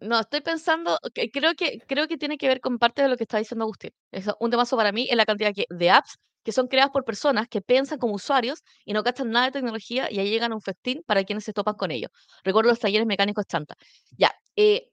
no, 0.00 0.20
estoy 0.20 0.40
pensando, 0.40 0.98
creo 1.32 1.54
que, 1.54 1.78
creo 1.86 2.08
que 2.08 2.16
tiene 2.16 2.36
que 2.38 2.48
ver 2.48 2.60
con 2.60 2.78
parte 2.78 3.02
de 3.02 3.08
lo 3.08 3.16
que 3.16 3.24
está 3.24 3.38
diciendo 3.38 3.64
Agustín. 3.64 3.92
Es 4.10 4.26
un 4.40 4.50
temazo 4.50 4.76
para 4.76 4.92
mí 4.92 5.06
es 5.08 5.16
la 5.16 5.26
cantidad 5.26 5.52
de 5.68 5.90
apps 5.90 6.18
que 6.42 6.52
son 6.52 6.68
creadas 6.68 6.90
por 6.90 7.04
personas 7.04 7.48
que 7.48 7.60
piensan 7.60 7.98
como 7.98 8.14
usuarios 8.14 8.64
y 8.84 8.92
no 8.92 9.02
gastan 9.02 9.30
nada 9.30 9.46
de 9.46 9.52
tecnología 9.52 10.10
y 10.10 10.18
ahí 10.18 10.30
llegan 10.30 10.52
a 10.52 10.54
un 10.54 10.62
festín 10.62 11.02
para 11.06 11.22
quienes 11.24 11.44
se 11.44 11.52
topan 11.52 11.74
con 11.74 11.90
ellos. 11.90 12.10
Recuerdo 12.42 12.70
los 12.70 12.80
talleres 12.80 13.06
mecánicos 13.06 13.46
chanta. 13.46 13.76
Ya, 14.16 14.32
eh, 14.56 14.90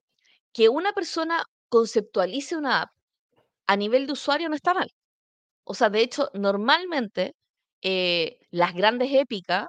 que 0.54 0.70
una 0.70 0.92
persona 0.92 1.44
conceptualice 1.70 2.58
una 2.58 2.82
app 2.82 2.92
a 3.68 3.76
nivel 3.76 4.08
de 4.08 4.14
usuario 4.14 4.50
no 4.50 4.56
está 4.56 4.74
mal. 4.74 4.92
O 5.64 5.74
sea, 5.74 5.90
de 5.90 6.02
hecho, 6.02 6.30
normalmente 6.34 7.36
eh, 7.82 8.40
las 8.50 8.74
grandes 8.74 9.14
épicas, 9.14 9.68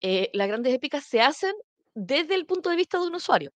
eh, 0.00 0.30
las 0.32 0.48
grandes 0.48 0.72
épicas 0.72 1.04
se 1.04 1.20
hacen 1.20 1.52
desde 1.94 2.34
el 2.36 2.46
punto 2.46 2.70
de 2.70 2.76
vista 2.76 2.98
de 2.98 3.08
un 3.08 3.16
usuario. 3.16 3.50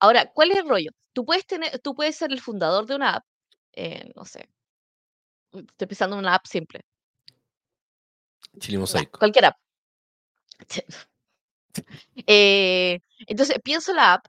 Ahora, 0.00 0.32
¿cuál 0.32 0.52
es 0.52 0.58
el 0.58 0.68
rollo? 0.68 0.90
Tú 1.12 1.24
puedes 1.24 1.46
tener, 1.46 1.78
tú 1.80 1.94
puedes 1.94 2.16
ser 2.16 2.32
el 2.32 2.40
fundador 2.40 2.86
de 2.86 2.94
una 2.94 3.16
app, 3.16 3.24
eh, 3.72 4.10
no 4.14 4.24
sé, 4.24 4.48
estoy 5.52 5.86
pensando 5.86 6.16
en 6.16 6.20
una 6.20 6.34
app 6.34 6.46
simple. 6.46 6.80
Chile 8.58 8.78
Mosaico. 8.78 9.18
cualquier 9.18 9.46
app. 9.46 9.56
entonces, 12.26 13.58
pienso 13.62 13.92
la 13.92 14.14
app, 14.14 14.26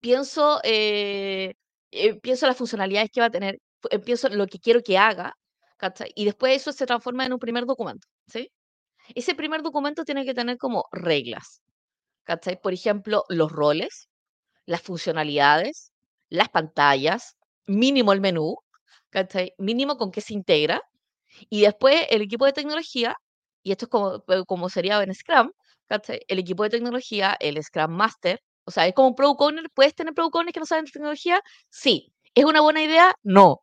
pienso 0.00 0.60
eh, 0.64 1.54
pienso 2.22 2.46
las 2.46 2.56
funcionalidades 2.56 3.10
que 3.12 3.20
va 3.20 3.26
a 3.26 3.30
tener, 3.30 3.58
eh, 3.90 3.98
pienso 4.00 4.28
lo 4.30 4.46
que 4.46 4.58
quiero 4.58 4.82
que 4.82 4.98
haga, 4.98 5.34
Y 6.14 6.24
después 6.26 6.56
eso 6.56 6.72
se 6.72 6.86
transforma 6.86 7.26
en 7.26 7.32
un 7.32 7.38
primer 7.38 7.66
documento, 7.66 8.06
¿sí? 8.26 8.50
Ese 9.14 9.34
primer 9.36 9.62
documento 9.62 10.04
tiene 10.04 10.24
que 10.26 10.34
tener 10.34 10.58
como 10.58 10.84
reglas, 10.92 11.62
¿cachai? 12.24 12.60
Por 12.60 12.72
ejemplo, 12.74 13.24
los 13.30 13.52
roles, 13.52 14.08
las 14.66 14.82
funcionalidades, 14.82 15.92
las 16.30 16.48
pantallas, 16.50 17.36
mínimo 17.66 18.12
el 18.12 18.20
menú, 18.22 18.56
¿cachai? 19.10 19.54
Mínimo 19.58 19.96
con 19.98 20.10
qué 20.12 20.20
se 20.22 20.34
integra. 20.34 20.82
Y 21.50 21.62
después 21.62 22.06
el 22.10 22.22
equipo 22.22 22.46
de 22.46 22.52
tecnología, 22.52 23.16
y 23.62 23.72
esto 23.72 23.86
es 23.86 23.90
como, 23.90 24.16
eh, 24.28 24.44
como 24.46 24.68
sería 24.70 25.02
en 25.02 25.14
Scrum, 25.14 25.50
¿cachai? 25.88 26.20
El 26.28 26.38
equipo 26.40 26.64
de 26.64 26.70
tecnología, 26.70 27.36
el 27.40 27.62
Scrum 27.62 27.92
Master, 27.92 28.40
o 28.64 28.70
sea, 28.70 28.86
es 28.86 28.94
como 28.94 29.08
un 29.08 29.14
product 29.14 29.40
owner. 29.40 29.70
¿Puedes 29.70 29.94
tener 29.94 30.14
product 30.14 30.36
owners 30.36 30.52
que 30.52 30.60
no 30.60 30.66
saben 30.66 30.84
de 30.84 30.92
tecnología? 30.92 31.42
Sí. 31.68 32.12
¿Es 32.34 32.44
una 32.44 32.60
buena 32.60 32.82
idea? 32.82 33.14
No. 33.22 33.62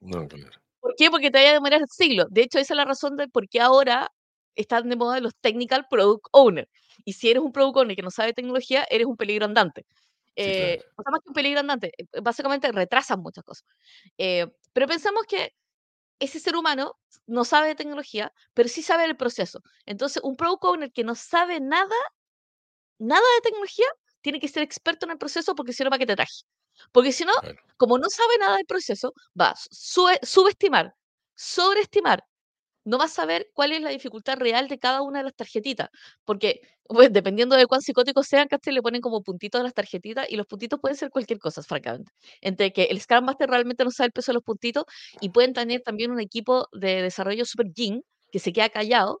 No, 0.00 0.26
claro. 0.26 0.58
¿Por 0.80 0.94
qué? 0.96 1.10
Porque 1.10 1.30
te 1.30 1.38
vaya 1.38 1.50
a 1.50 1.54
demorar 1.54 1.82
siglo. 1.88 2.26
De 2.30 2.42
hecho, 2.42 2.58
esa 2.58 2.72
es 2.74 2.76
la 2.76 2.84
razón 2.84 3.16
de 3.16 3.28
por 3.28 3.48
qué 3.48 3.60
ahora 3.60 4.12
están 4.54 4.88
de 4.88 4.96
moda 4.96 5.20
los 5.20 5.34
technical 5.36 5.86
product 5.88 6.26
owners. 6.32 6.68
Y 7.04 7.12
si 7.12 7.30
eres 7.30 7.42
un 7.42 7.52
product 7.52 7.76
owner 7.78 7.96
que 7.96 8.02
no 8.02 8.10
sabe 8.10 8.32
tecnología, 8.32 8.86
eres 8.90 9.06
un 9.06 9.16
peligro 9.16 9.44
andante. 9.44 9.86
Eh, 10.36 10.80
o 10.96 11.02
sea, 11.02 11.10
más 11.10 11.20
que 11.20 11.28
un 11.28 11.34
peligro 11.34 11.60
andante, 11.60 11.92
eh, 11.98 12.06
básicamente 12.22 12.70
retrasan 12.70 13.20
muchas 13.20 13.44
cosas. 13.44 13.66
Eh, 14.18 14.46
pero 14.72 14.86
pensamos 14.86 15.24
que 15.24 15.52
ese 16.20 16.40
ser 16.40 16.56
humano 16.56 16.96
no 17.26 17.44
sabe 17.44 17.68
de 17.68 17.74
tecnología, 17.74 18.32
pero 18.54 18.68
sí 18.68 18.82
sabe 18.82 19.02
del 19.02 19.16
proceso. 19.16 19.62
Entonces, 19.84 20.22
un 20.22 20.36
product 20.36 20.64
owner 20.64 20.92
que 20.92 21.04
no 21.04 21.14
sabe 21.14 21.60
nada, 21.60 21.96
nada 22.98 23.22
de 23.36 23.42
tecnología, 23.42 23.86
tiene 24.20 24.40
que 24.40 24.48
ser 24.48 24.62
experto 24.62 25.06
en 25.06 25.12
el 25.12 25.18
proceso 25.18 25.54
porque 25.54 25.72
si 25.72 25.84
no, 25.84 25.90
¿para 25.90 25.98
qué 26.00 26.06
te 26.06 26.16
traje? 26.16 26.42
Porque 26.92 27.12
si 27.12 27.24
no, 27.24 27.32
como 27.76 27.98
no 27.98 28.08
sabe 28.10 28.38
nada 28.38 28.56
del 28.56 28.66
proceso, 28.66 29.12
va 29.40 29.50
a 29.50 29.54
subestimar, 30.22 30.94
sobreestimar. 31.34 32.24
No 32.84 32.98
va 32.98 33.04
a 33.04 33.08
saber 33.08 33.50
cuál 33.52 33.72
es 33.72 33.82
la 33.82 33.90
dificultad 33.90 34.38
real 34.38 34.66
de 34.68 34.78
cada 34.78 35.02
una 35.02 35.18
de 35.18 35.24
las 35.24 35.34
tarjetitas. 35.34 35.90
Porque, 36.24 36.60
pues, 36.84 37.12
dependiendo 37.12 37.54
de 37.56 37.66
cuán 37.66 37.82
psicóticos 37.82 38.26
sean, 38.26 38.48
¿cachai? 38.48 38.72
Le 38.74 38.82
ponen 38.82 39.02
como 39.02 39.22
puntitos 39.22 39.60
a 39.60 39.64
las 39.64 39.74
tarjetitas 39.74 40.26
y 40.30 40.36
los 40.36 40.46
puntitos 40.46 40.80
pueden 40.80 40.96
ser 40.96 41.10
cualquier 41.10 41.38
cosa, 41.38 41.62
francamente. 41.62 42.12
Entre 42.40 42.72
que 42.72 42.84
el 42.84 43.00
Scrum 43.00 43.24
Master 43.26 43.50
realmente 43.50 43.84
no 43.84 43.90
sabe 43.90 44.06
el 44.06 44.12
peso 44.12 44.32
de 44.32 44.34
los 44.34 44.42
puntitos 44.44 44.84
y 45.20 45.28
pueden 45.30 45.52
tener 45.52 45.82
también 45.82 46.10
un 46.10 46.20
equipo 46.20 46.68
de 46.72 47.02
desarrollo 47.02 47.44
super 47.44 47.66
gin 47.74 48.02
que 48.32 48.38
se 48.38 48.52
queda 48.52 48.70
callado 48.70 49.20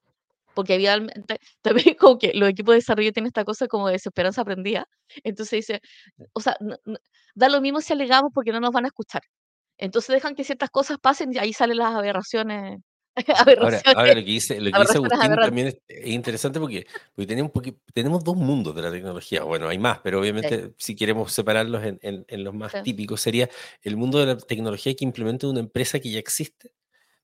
porque 0.58 0.74
había 0.74 0.98
también 1.62 1.94
como 1.94 2.18
que 2.18 2.32
los 2.34 2.48
equipos 2.48 2.72
de 2.72 2.78
desarrollo 2.78 3.12
tienen 3.12 3.28
esta 3.28 3.44
cosa 3.44 3.68
como 3.68 3.86
de 3.86 3.92
desesperanza 3.92 4.40
aprendida. 4.42 4.88
Entonces 5.22 5.58
dice, 5.58 5.80
o 6.32 6.40
sea, 6.40 6.56
da 7.36 7.48
lo 7.48 7.60
mismo 7.60 7.80
si 7.80 7.92
alegamos 7.92 8.32
porque 8.34 8.50
no 8.50 8.58
nos 8.58 8.72
van 8.72 8.84
a 8.84 8.88
escuchar. 8.88 9.22
Entonces 9.76 10.12
dejan 10.14 10.34
que 10.34 10.42
ciertas 10.42 10.70
cosas 10.70 10.98
pasen 10.98 11.32
y 11.32 11.38
ahí 11.38 11.52
salen 11.52 11.76
las 11.76 11.94
aberraciones. 11.94 12.80
Ahora, 13.36 13.80
ahora, 13.84 14.14
lo 14.14 14.20
que 14.20 14.30
dice, 14.30 14.60
lo 14.60 14.72
que 14.72 14.80
dice 14.80 14.98
Agustín 14.98 15.36
también 15.36 15.66
es, 15.68 16.06
interesante 16.06 16.58
porque, 16.58 16.86
porque, 17.14 17.26
tenemos, 17.26 17.52
porque, 17.52 17.74
tenemos 17.94 18.24
dos 18.24 18.36
mundos 18.36 18.74
de 18.74 18.82
la 18.82 18.90
tecnología. 18.90 19.44
Bueno, 19.44 19.68
hay 19.68 19.78
más, 19.78 20.00
pero 20.00 20.20
obviamente 20.20 20.72
si 20.76 20.96
queremos 20.96 21.32
separarlos 21.32 21.84
en, 21.84 22.00
en, 22.02 22.24
en 22.26 22.44
los 22.44 22.54
más 22.54 22.80
típicos, 22.82 23.20
sería 23.20 23.48
el 23.82 23.96
mundo 23.96 24.18
de 24.18 24.26
la 24.26 24.36
tecnología 24.36 24.94
que 24.94 25.04
implementa 25.04 25.46
una 25.46 25.60
empresa 25.60 26.00
que 26.00 26.10
ya 26.10 26.18
existe 26.18 26.72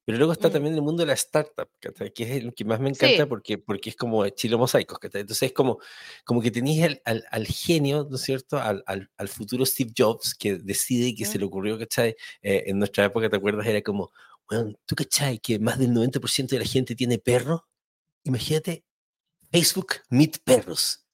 pero 0.04 0.18
luego 0.18 0.32
está 0.32 0.48
mm. 0.48 0.52
también 0.52 0.74
el 0.74 0.82
mundo 0.82 1.02
de 1.02 1.06
la 1.06 1.14
startup, 1.14 1.68
que 1.80 2.22
es 2.24 2.30
el 2.30 2.54
que 2.54 2.64
más 2.64 2.80
me 2.80 2.90
encanta 2.90 3.26
porque, 3.26 3.58
porque 3.58 3.90
es 3.90 3.96
como 3.96 4.28
chilo 4.28 4.58
mosaicos. 4.58 4.98
Entonces 5.02 5.42
es 5.42 5.52
como, 5.52 5.78
como 6.24 6.42
que 6.42 6.50
tenéis 6.50 6.98
al, 7.04 7.24
al, 7.30 7.46
genio, 7.46 8.06
¿no 8.08 8.16
es 8.16 8.22
cierto? 8.22 8.58
Al, 8.58 8.84
al, 8.86 9.10
al, 9.16 9.28
futuro 9.28 9.64
Steve 9.64 9.92
Jobs 9.96 10.34
que 10.34 10.56
decide 10.58 11.14
que 11.14 11.24
se 11.24 11.38
le 11.38 11.46
ocurrió, 11.46 11.78
¿cachai? 11.78 12.16
Eh, 12.42 12.64
en 12.66 12.78
nuestra 12.78 13.06
época, 13.06 13.30
¿te 13.30 13.36
acuerdas? 13.36 13.66
Era 13.66 13.80
como, 13.80 14.12
bueno, 14.48 14.74
¿tú 14.84 14.94
cachai 14.94 15.38
que 15.38 15.58
más 15.58 15.78
del 15.78 15.90
90% 15.90 16.48
de 16.48 16.58
la 16.58 16.66
gente 16.66 16.94
tiene 16.94 17.18
perro? 17.18 17.66
imagínate 18.26 18.84
Facebook 19.52 19.94
Meet 20.08 20.38
Perros. 20.42 21.06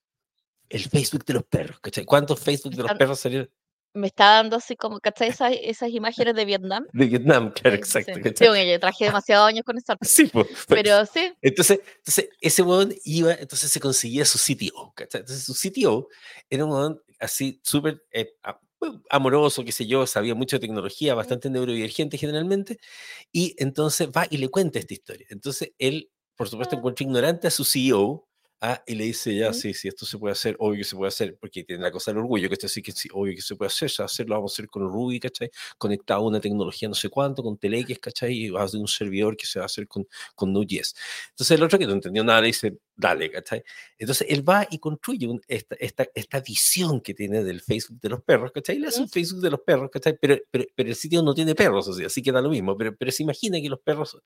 El 0.69 0.85
Facebook 0.85 1.25
de 1.25 1.35
los 1.35 1.45
perros, 1.45 1.81
¿cachai? 1.81 2.05
¿Cuántos 2.05 2.39
Facebook 2.41 2.75
de 2.77 2.85
los 2.85 2.93
perros 2.95 3.19
salieron? 3.19 3.51
Me 3.93 4.07
está 4.07 4.37
dando 4.37 4.57
así 4.57 4.77
como, 4.77 5.01
¿cachai? 5.01 5.29
Esas, 5.29 5.53
esas 5.63 5.91
imágenes 5.91 6.35
de 6.35 6.45
Vietnam. 6.45 6.87
De 6.93 7.07
Vietnam, 7.07 7.53
claro, 7.55 7.77
exacto. 7.77 8.13
sí. 8.15 8.21
porque 8.23 8.71
yo 8.71 8.81
traje 8.81 9.05
demasiados 9.07 9.49
años 9.49 9.65
con 9.65 9.77
Trek. 9.77 9.99
Sí, 10.05 10.27
pues. 10.27 10.47
Pero 10.69 11.05
sí, 11.07 11.33
Entonces, 11.43 11.81
entonces, 11.99 12.29
ese 12.41 12.63
weón 12.63 12.95
iba, 13.05 13.33
entonces 13.35 13.71
se 13.71 13.81
conseguía 13.81 14.25
su 14.25 14.39
CTO, 14.39 14.93
¿cachai? 14.95 15.21
Entonces 15.23 15.45
su 15.45 15.55
CTO 15.55 16.09
era 16.49 16.65
un 16.65 16.71
weón 16.73 17.03
así 17.19 17.61
súper 17.65 18.03
eh, 18.13 18.33
amoroso, 19.11 19.65
qué 19.65 19.73
sé 19.73 19.87
yo, 19.87 20.07
sabía 20.07 20.35
mucho 20.35 20.57
de 20.57 20.61
tecnología, 20.61 21.15
bastante 21.15 21.51
neurodivergente 21.51 22.17
generalmente, 22.17 22.79
y 23.33 23.55
entonces 23.59 24.09
va 24.09 24.27
y 24.31 24.39
le 24.39 24.49
cuenta 24.49 24.79
esta 24.79 24.95
historia. 24.95 25.27
Entonces 25.31 25.73
él, 25.79 26.11
por 26.37 26.49
supuesto, 26.49 26.77
Ah. 26.77 26.79
encuentra 26.79 27.05
ignorante 27.05 27.47
a 27.49 27.51
su 27.51 27.65
CEO, 27.65 28.27
ah, 28.61 28.83
y 28.87 28.95
le 28.95 29.05
dice, 29.05 29.35
ya, 29.35 29.53
sí, 29.53 29.73
sí, 29.75 29.89
esto 29.89 30.07
se 30.07 30.19
puede 30.19 30.33
hacer, 30.33 30.57
obvio 30.59 30.79
que 30.79 30.85
se 30.85 30.97
puede 30.97 31.09
hacer, 31.09 31.37
porque 31.41 31.65
tiene 31.65 31.83
la 31.83 31.91
cosa 31.91 32.11
del 32.11 32.19
orgullo, 32.19 32.49
que 32.49 32.57
así 32.67 32.83
que 32.83 32.93
sí, 32.93 33.09
obvio 33.13 33.35
que 33.35 33.43
se 33.43 33.57
puede 33.57 33.69
hacer, 33.69 33.91
se 33.91 34.03
va 34.03 34.05
a 34.05 34.07
hacer, 34.07 34.29
lo 34.29 34.35
vamos 34.37 34.53
a 34.53 34.55
hacer 34.55 34.69
con 34.69 34.83
Ruby, 34.91 35.21
¿cachai? 35.21 35.51
Conectado 35.79 36.21
a 36.21 36.27
una 36.29 36.41
tecnología 36.41 36.89
no 36.89 36.95
sé 36.95 37.09
cuánto, 37.09 37.43
con 37.43 37.57
Telex, 37.59 37.99
¿cachai? 37.99 38.33
Y 38.35 38.51
va 38.51 38.63
a 38.63 38.69
ser 38.69 38.81
un 38.81 38.89
servidor 38.89 39.37
que 39.37 39.47
se 39.47 39.59
va 39.59 39.65
a 39.65 39.67
hacer 39.67 39.89
con, 39.89 40.07
con 40.35 40.53
Node.js. 40.53 40.95
Entonces 41.31 41.57
el 41.57 41.63
otro 41.63 41.79
que 41.79 41.87
no 41.87 41.93
entendió 41.93 42.23
nada 42.25 42.41
le 42.41 42.49
dice, 42.49 42.77
dale, 42.97 43.31
¿cachai? 43.31 43.63
Entonces 43.99 44.27
él 44.31 44.49
va 44.49 44.67
y 44.71 44.79
construye 44.79 45.27
un- 45.27 45.41
esta, 45.49 45.75
esta, 45.77 46.07
esta 46.15 46.41
visión 46.41 47.01
que 47.01 47.15
tiene 47.15 47.43
del 47.45 47.61
Facebook 47.61 48.01
de 48.01 48.09
los 48.11 48.23
perros, 48.23 48.53
¿cachai? 48.53 48.79
Le 48.79 48.89
hace 48.89 49.01
un. 49.03 49.09
Facebook 49.09 49.41
de 49.43 49.51
los 49.51 49.61
perros, 49.61 49.91
¿cachai? 49.91 50.17
Pero, 50.21 50.37
pero, 50.51 50.65
pero 50.75 50.89
el 50.89 50.95
sitio 50.97 51.23
no 51.23 51.35
tiene 51.35 51.55
perros, 51.55 51.89
o 51.89 51.93
sea, 51.93 52.07
así 52.07 52.23
que 52.23 52.33
da 52.33 52.41
lo 52.41 52.51
mismo, 52.51 52.77
pero, 52.77 52.95
pero 52.97 53.11
se 53.13 53.23
imagina 53.23 53.61
que 53.61 53.69
los 53.69 53.81
perros... 53.81 54.17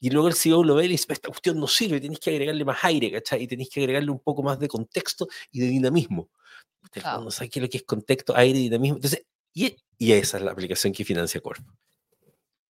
Y 0.00 0.10
luego 0.10 0.28
el 0.28 0.34
CEO 0.34 0.62
lo 0.62 0.74
ve 0.74 0.84
y 0.84 0.88
dice, 0.88 1.06
esta 1.12 1.28
cuestión 1.28 1.58
no 1.58 1.66
sirve, 1.66 2.00
tenéis 2.00 2.20
que 2.20 2.30
agregarle 2.30 2.64
más 2.64 2.78
aire, 2.84 3.10
¿cachai? 3.10 3.42
Y 3.42 3.46
tenéis 3.48 3.70
que 3.70 3.80
agregarle 3.80 4.10
un 4.10 4.20
poco 4.20 4.42
más 4.42 4.58
de 4.58 4.68
contexto 4.68 5.26
y 5.50 5.60
de 5.60 5.66
dinamismo. 5.68 6.28
Usted 6.82 7.02
Wow. 7.02 7.24
no 7.24 7.30
sabe 7.30 7.48
qué 7.50 7.58
es 7.58 7.62
lo 7.64 7.68
que 7.68 7.76
es 7.78 7.82
contexto, 7.84 8.36
aire 8.36 8.58
y 8.58 8.62
dinamismo. 8.64 8.96
Entonces, 8.96 9.24
y, 9.54 9.76
y 9.98 10.12
esa 10.12 10.36
es 10.36 10.42
la 10.42 10.52
aplicación 10.52 10.92
que 10.92 11.04
financia 11.04 11.40
Corp. 11.40 11.64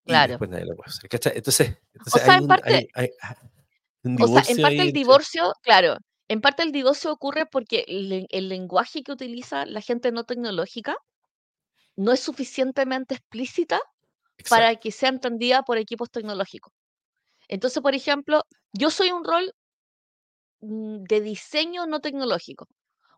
Claro. 0.05 0.33
después 0.35 0.51
nadie 0.51 0.67
la 0.67 0.75
puede 0.77 0.89
hacer, 0.89 1.09
¿cachai? 1.11 1.33
Entonces, 1.37 1.77
entonces 1.93 2.23
sea, 2.23 2.33
hay, 2.33 2.37
en 2.39 2.43
un, 2.43 2.49
parte- 2.49 2.75
hay- 2.75 2.89
hay- 2.95 3.11
hay 3.21 3.35
un 4.05 4.23
o 4.23 4.29
sea, 4.29 4.43
en 4.55 4.63
parte 4.63 4.75
el 4.77 4.81
entre- 4.89 4.93
divorcio, 4.93 5.53
claro, 5.63 5.97
en 6.29 6.41
parte 6.41 6.63
el 6.63 6.71
divorcio 6.71 7.11
ocurre 7.13 7.47
porque 7.47 7.85
el, 7.89 8.27
el 8.31 8.49
lenguaje 8.49 9.03
que 9.03 9.11
utiliza 9.13 9.67
la 9.67 9.81
gente 9.81 10.13
no 10.13 10.23
tecnológica 10.25 10.97
no 11.97 12.13
es 12.13 12.21
suficientemente 12.21 13.15
explícita 13.17 13.81
Exacto. 14.39 14.49
para 14.63 14.77
que 14.77 14.93
sea 14.93 15.09
entendida 15.09 15.63
por 15.65 15.77
equipos 15.79 16.09
tecnológicos. 16.11 16.73
Entonces, 17.49 17.83
por 17.83 17.95
ejemplo, 17.95 18.45
yo 18.73 18.91
soy 18.91 19.11
un 19.13 19.25
rol 19.25 19.53
mm, 20.61 21.05
de 21.05 21.21
diseño 21.21 21.87
no 21.87 22.01
tecnológico. 22.01 22.69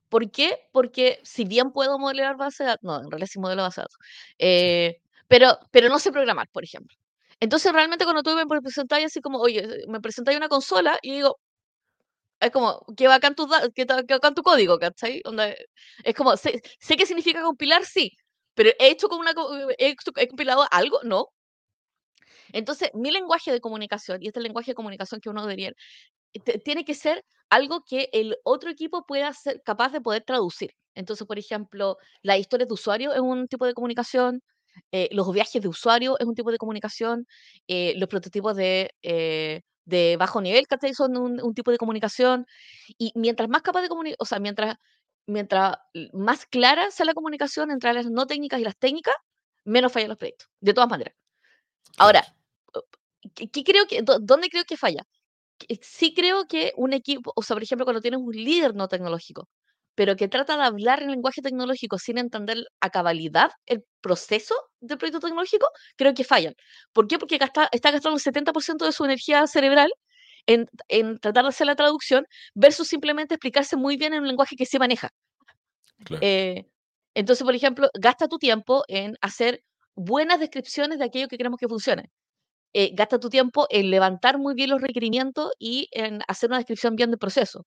¿Por 0.08 0.30
qué? 0.30 0.60
Porque 0.72 1.20
si 1.24 1.44
bien 1.46 1.72
puedo 1.72 1.98
modelar 1.98 2.36
base 2.36 2.64
de 2.64 2.68
datos, 2.70 2.84
no, 2.84 3.00
en 3.02 3.10
realidad 3.10 3.28
sí 3.32 3.40
modelo 3.40 3.62
base 3.64 3.80
de 3.82 3.84
datos, 3.84 3.98
eh, 4.38 4.98
pero, 5.28 5.58
pero 5.72 5.88
no 5.90 5.98
sé 5.98 6.12
programar, 6.12 6.48
por 6.52 6.64
ejemplo. 6.64 6.96
Entonces, 7.40 7.72
realmente 7.72 8.04
cuando 8.06 8.22
tú 8.24 8.32
me 8.36 8.46
presentáis 8.62 9.06
así 9.06 9.20
como, 9.22 9.38
oye, 9.40 9.66
me 9.88 10.00
presentáis 10.00 10.38
una 10.38 10.48
consola 10.48 10.98
y 11.02 11.12
digo, 11.14 11.38
es 12.40 12.50
como, 12.50 12.84
qué 12.96 13.08
bacán 13.08 13.34
tu, 13.34 13.48
qué, 13.74 13.86
qué 13.86 14.14
bacán 14.14 14.34
tu 14.34 14.42
código, 14.42 14.78
¿cachai? 14.78 15.22
Onda, 15.24 15.54
es 16.04 16.14
como, 16.14 16.36
sé, 16.36 16.62
sé 16.80 16.96
qué 16.96 17.06
significa 17.06 17.42
compilar, 17.42 17.84
sí, 17.84 18.12
pero 18.54 18.70
¿he 18.78 18.90
hecho 18.90 19.08
con 19.08 19.18
una, 19.20 19.34
co- 19.34 19.52
he, 19.78 19.96
he 20.16 20.28
compilado 20.28 20.64
algo? 20.70 21.00
No. 21.04 21.28
Entonces, 22.52 22.90
mi 22.94 23.10
lenguaje 23.10 23.52
de 23.52 23.60
comunicación, 23.60 24.22
y 24.22 24.28
este 24.28 24.40
lenguaje 24.40 24.72
de 24.72 24.74
comunicación 24.74 25.20
que 25.20 25.30
uno 25.30 25.42
debería, 25.42 25.72
te- 26.44 26.58
tiene 26.58 26.84
que 26.84 26.94
ser 26.94 27.24
algo 27.50 27.82
que 27.88 28.08
el 28.12 28.36
otro 28.44 28.70
equipo 28.70 29.04
pueda 29.06 29.32
ser 29.32 29.62
capaz 29.64 29.90
de 29.92 30.00
poder 30.00 30.22
traducir. 30.24 30.72
Entonces, 30.94 31.26
por 31.26 31.38
ejemplo, 31.38 31.96
las 32.22 32.38
historias 32.38 32.68
de 32.68 32.74
usuario 32.74 33.12
es 33.14 33.20
un 33.20 33.48
tipo 33.48 33.66
de 33.66 33.74
comunicación, 33.74 34.42
eh, 34.92 35.08
los 35.12 35.32
viajes 35.32 35.60
de 35.62 35.68
usuario 35.68 36.18
es 36.18 36.26
un 36.26 36.34
tipo 36.34 36.50
de 36.52 36.58
comunicación, 36.58 37.26
eh, 37.66 37.94
los 37.96 38.08
prototipos 38.08 38.54
de, 38.56 38.90
eh, 39.02 39.62
de 39.84 40.16
bajo 40.18 40.40
nivel, 40.40 40.66
¿cachai? 40.66 40.94
Son 40.94 41.16
un, 41.16 41.40
un 41.42 41.54
tipo 41.54 41.70
de 41.70 41.78
comunicación. 41.78 42.46
Y 42.98 43.12
mientras 43.14 43.48
más 43.48 43.62
capaz 43.62 43.82
de 43.82 43.88
comunicar, 43.88 44.16
o 44.20 44.24
sea, 44.24 44.38
mientras, 44.38 44.76
mientras 45.26 45.76
más 46.12 46.46
clara 46.46 46.90
sea 46.90 47.06
la 47.06 47.14
comunicación 47.14 47.70
entre 47.70 47.92
las 47.92 48.06
no 48.06 48.26
técnicas 48.26 48.60
y 48.60 48.64
las 48.64 48.76
técnicas, 48.78 49.14
menos 49.64 49.92
fallan 49.92 50.10
los 50.10 50.18
proyectos, 50.18 50.48
de 50.60 50.74
todas 50.74 50.90
maneras. 50.90 51.14
Ahora, 51.96 52.22
¿qué, 53.34 53.64
creo 53.64 53.86
que, 53.86 54.02
dó- 54.02 54.18
¿dónde 54.20 54.48
creo 54.50 54.64
que 54.64 54.76
falla? 54.76 55.02
sí 55.82 56.14
creo 56.14 56.46
que 56.46 56.72
un 56.76 56.92
equipo, 56.92 57.32
o 57.36 57.42
sea, 57.42 57.54
por 57.56 57.62
ejemplo, 57.62 57.84
cuando 57.84 58.00
tienes 58.00 58.20
un 58.20 58.32
líder 58.32 58.74
no 58.74 58.88
tecnológico, 58.88 59.48
pero 59.94 60.14
que 60.16 60.28
trata 60.28 60.56
de 60.56 60.62
hablar 60.64 61.02
en 61.02 61.10
lenguaje 61.10 61.42
tecnológico 61.42 61.98
sin 61.98 62.18
entender 62.18 62.58
a 62.80 62.90
cabalidad 62.90 63.50
el 63.66 63.84
proceso 64.00 64.54
del 64.80 64.98
proyecto 64.98 65.20
tecnológico, 65.20 65.68
creo 65.96 66.14
que 66.14 66.24
fallan. 66.24 66.54
¿Por 66.92 67.08
qué? 67.08 67.18
Porque 67.18 67.38
gasta- 67.38 67.68
está 67.72 67.90
gastando 67.90 68.16
el 68.16 68.22
70% 68.22 68.84
de 68.86 68.92
su 68.92 69.04
energía 69.04 69.46
cerebral 69.48 69.92
en, 70.46 70.66
en 70.88 71.18
tratar 71.18 71.44
de 71.44 71.48
hacer 71.50 71.66
la 71.66 71.74
traducción 71.76 72.26
versus 72.54 72.88
simplemente 72.88 73.34
explicarse 73.34 73.76
muy 73.76 73.96
bien 73.96 74.14
en 74.14 74.22
un 74.22 74.28
lenguaje 74.28 74.56
que 74.56 74.66
se 74.66 74.78
maneja. 74.78 75.10
Claro. 76.04 76.22
Eh, 76.22 76.64
entonces, 77.14 77.44
por 77.44 77.54
ejemplo, 77.54 77.88
gasta 77.94 78.28
tu 78.28 78.38
tiempo 78.38 78.84
en 78.88 79.16
hacer 79.20 79.62
buenas 79.94 80.38
descripciones 80.40 80.98
de 80.98 81.04
aquello 81.06 81.28
que 81.28 81.36
queremos 81.36 81.58
que 81.58 81.68
funcione 81.68 82.10
eh, 82.80 82.90
gasta 82.94 83.18
tu 83.18 83.28
tiempo 83.28 83.66
en 83.70 83.90
levantar 83.90 84.38
muy 84.38 84.54
bien 84.54 84.70
los 84.70 84.80
requerimientos 84.80 85.50
y 85.58 85.88
en 85.92 86.20
hacer 86.28 86.48
una 86.50 86.58
descripción 86.58 86.94
bien 86.96 87.10
del 87.10 87.18
proceso. 87.18 87.66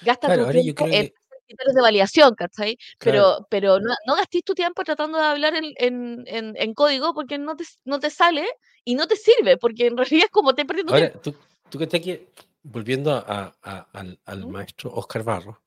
Gasta 0.00 0.28
Claro, 0.28 0.46
tu 0.46 0.52
tiempo 0.52 0.84
en 0.84 0.90
que- 0.90 0.96
hacer 0.98 1.12
criterios 1.46 1.74
de 1.74 1.82
validación, 1.82 2.34
¿cachai? 2.34 2.76
Claro. 2.98 2.98
Pero, 2.98 3.46
pero 3.50 3.80
no, 3.80 3.94
no 4.06 4.14
gastes 4.16 4.42
tu 4.44 4.54
tiempo 4.54 4.82
tratando 4.84 5.18
de 5.18 5.24
hablar 5.24 5.54
en, 5.56 5.64
en, 5.76 6.24
en, 6.26 6.54
en 6.56 6.74
código 6.74 7.12
porque 7.14 7.36
no 7.38 7.56
te, 7.56 7.64
no 7.84 7.98
te 7.98 8.10
sale 8.10 8.44
y 8.84 8.94
no 8.94 9.06
te 9.06 9.16
sirve, 9.16 9.56
porque 9.56 9.86
en 9.88 9.96
realidad 9.96 10.26
es 10.26 10.30
como 10.30 10.54
te 10.54 10.64
perdiendo 10.64 10.92
Ahora, 10.94 11.10
tiempo. 11.10 11.20
tú, 11.30 11.34
tú 11.70 11.78
que 11.78 11.84
estás 11.84 12.00
aquí, 12.00 12.18
volviendo 12.62 13.10
a- 13.12 13.54
a- 13.62 13.88
al, 13.92 14.18
al 14.24 14.46
¿Mm? 14.46 14.50
maestro 14.50 14.90
Oscar 14.94 15.22
Barro, 15.24 15.60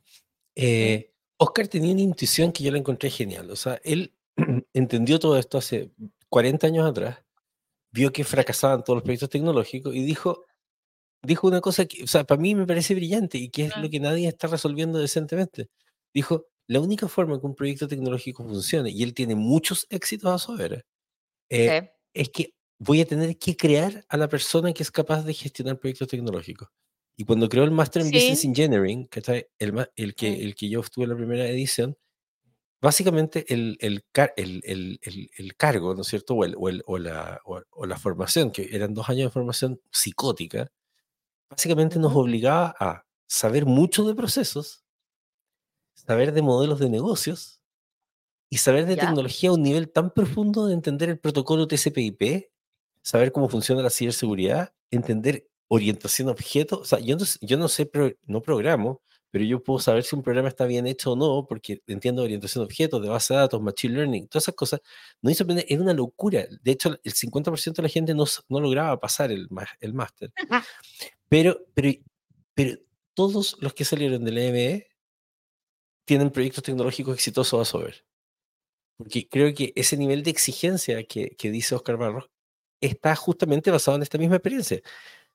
eh, 0.55 1.11
Oscar 1.37 1.67
tenía 1.67 1.91
una 1.91 2.01
intuición 2.01 2.51
que 2.51 2.63
yo 2.63 2.71
la 2.71 2.77
encontré 2.79 3.09
genial. 3.09 3.51
O 3.51 3.55
sea, 3.55 3.79
él 3.83 4.13
entendió 4.73 5.19
todo 5.19 5.37
esto 5.37 5.57
hace 5.57 5.91
40 6.29 6.67
años 6.67 6.89
atrás, 6.89 7.19
vio 7.91 8.11
que 8.11 8.23
fracasaban 8.23 8.83
todos 8.83 8.97
los 8.97 9.03
proyectos 9.03 9.29
tecnológicos 9.29 9.95
y 9.95 10.03
dijo, 10.03 10.45
dijo 11.23 11.47
una 11.47 11.61
cosa 11.61 11.85
que, 11.85 12.03
o 12.03 12.07
sea, 12.07 12.23
para 12.23 12.39
mí 12.41 12.53
me 12.55 12.65
parece 12.67 12.95
brillante 12.95 13.37
y 13.37 13.49
que 13.49 13.65
es 13.65 13.77
lo 13.77 13.89
que 13.89 13.99
nadie 13.99 14.27
está 14.27 14.47
resolviendo 14.47 14.99
decentemente. 14.99 15.69
Dijo, 16.13 16.47
la 16.67 16.79
única 16.81 17.07
forma 17.07 17.39
que 17.39 17.45
un 17.45 17.55
proyecto 17.55 17.87
tecnológico 17.87 18.43
funcione, 18.43 18.89
y 18.91 19.03
él 19.03 19.13
tiene 19.13 19.35
muchos 19.35 19.87
éxitos 19.89 20.31
a 20.31 20.37
su 20.37 20.51
haber, 20.51 20.85
eh, 21.49 21.81
Sí. 21.81 21.89
es 22.13 22.29
que 22.29 22.53
voy 22.79 23.01
a 23.01 23.05
tener 23.05 23.37
que 23.37 23.55
crear 23.55 24.05
a 24.09 24.17
la 24.17 24.27
persona 24.27 24.73
que 24.73 24.83
es 24.83 24.91
capaz 24.91 25.23
de 25.23 25.33
gestionar 25.33 25.79
proyectos 25.79 26.07
tecnológicos. 26.09 26.67
Y 27.17 27.23
cuando 27.25 27.49
creó 27.49 27.63
el 27.63 27.71
Master 27.71 28.03
en 28.03 28.11
Business. 28.11 28.45
Engineering, 28.45 29.05
¿cachai? 29.07 29.47
El, 29.57 29.73
ma- 29.73 29.89
el, 29.95 30.13
que, 30.13 30.43
el 30.43 30.53
que 30.55 30.69
yo 30.69 30.81
estuve 30.81 31.05
en 31.05 31.09
la 31.11 31.15
primera 31.17 31.47
edición, 31.47 31.97
básicamente 32.81 33.45
el, 33.53 33.77
el, 33.81 34.03
car- 34.11 34.33
el, 34.37 34.61
el- 34.65 34.99
cargo, 35.57 35.95
¿no 35.95 36.01
es 36.01 36.07
cierto? 36.07 36.35
O, 36.35 36.43
el- 36.45 36.55
o 36.57 36.69
el- 36.69 36.83
o 36.85 36.97
la, 36.97 37.41
o- 37.45 37.85
la 37.85 37.97
formación, 37.97 38.51
que 38.51 38.69
eran 38.75 38.93
dos 38.93 39.09
años 39.09 39.25
de 39.25 39.31
formación 39.31 39.81
psicótica, 39.91 40.71
básicamente 41.49 41.99
nos 41.99 42.15
obligaba 42.15 42.75
a 42.79 43.05
saber 43.27 43.65
mucho 43.65 44.05
de 44.07 44.15
procesos, 44.15 44.83
saber 45.95 46.31
de 46.33 46.41
modelos 46.41 46.79
de 46.79 46.89
negocios 46.89 47.59
y 48.49 48.57
saber 48.59 48.85
de 48.85 48.95
tecnología 49.07 49.49
a 49.49 49.53
un 49.53 49.63
nivel 49.63 49.91
tan 49.91 50.11
profundo 50.11 50.67
de 50.67 50.73
entender 50.73 51.09
el 51.09 51.19
protocolo 51.19 51.67
TCP/IP, 51.67 52.49
saber 53.01 53.31
cómo 53.31 53.49
funciona 53.49 53.81
la 53.81 53.89
ciberseguridad, 53.89 54.73
entender 54.91 55.49
orientación 55.69 56.29
a 56.29 56.31
objetos. 56.31 56.79
O 56.79 56.85
sea, 56.85 56.99
yo 56.99 57.17
no, 57.17 57.25
yo 57.41 57.57
no 57.57 57.67
sé, 57.67 57.85
pro- 57.85 58.13
no 58.25 58.41
programo, 58.41 59.01
pero 59.31 59.43
yo 59.45 59.61
puedo 59.61 59.79
saber 59.79 60.03
si 60.03 60.15
un 60.15 60.23
programa 60.23 60.47
está 60.49 60.65
bien 60.65 60.87
hecho 60.87 61.13
o 61.13 61.15
no, 61.15 61.45
porque 61.47 61.81
entiendo 61.87 62.23
orientación 62.23 62.61
a 62.63 62.65
objetos, 62.65 63.01
de 63.01 63.09
base 63.09 63.33
de 63.33 63.39
datos, 63.41 63.61
machine 63.61 63.93
learning, 63.95 64.27
todas 64.27 64.45
esas 64.45 64.55
cosas. 64.55 64.81
No 65.21 65.29
hizo 65.29 65.43
aprender, 65.43 65.65
era 65.67 65.81
una 65.81 65.93
locura. 65.93 66.45
De 66.61 66.71
hecho, 66.71 66.97
el 67.03 67.13
50% 67.13 67.75
de 67.75 67.83
la 67.83 67.89
gente 67.89 68.13
no, 68.13 68.25
no 68.49 68.59
lograba 68.59 68.99
pasar 68.99 69.31
el, 69.31 69.47
el 69.79 69.93
máster. 69.93 70.31
Pero, 71.29 71.59
pero, 71.73 71.91
pero 72.53 72.79
todos 73.13 73.57
los 73.59 73.73
que 73.73 73.83
salieron 73.83 74.23
del 74.23 74.35
MBE 74.35 74.87
tienen 76.05 76.31
proyectos 76.31 76.63
tecnológicos 76.63 77.15
exitosos 77.15 77.59
a 77.59 77.65
su 77.69 77.77
haber. 77.79 78.05
Porque 78.97 79.27
creo 79.27 79.53
que 79.53 79.73
ese 79.75 79.97
nivel 79.97 80.23
de 80.23 80.31
exigencia 80.31 81.03
que, 81.03 81.35
que 81.37 81.51
dice 81.51 81.75
Oscar 81.75 81.97
Barros 81.97 82.29
está 82.81 83.15
justamente 83.15 83.71
basado 83.71 83.97
en 83.97 84.03
esta 84.03 84.17
misma 84.17 84.37
experiencia. 84.37 84.81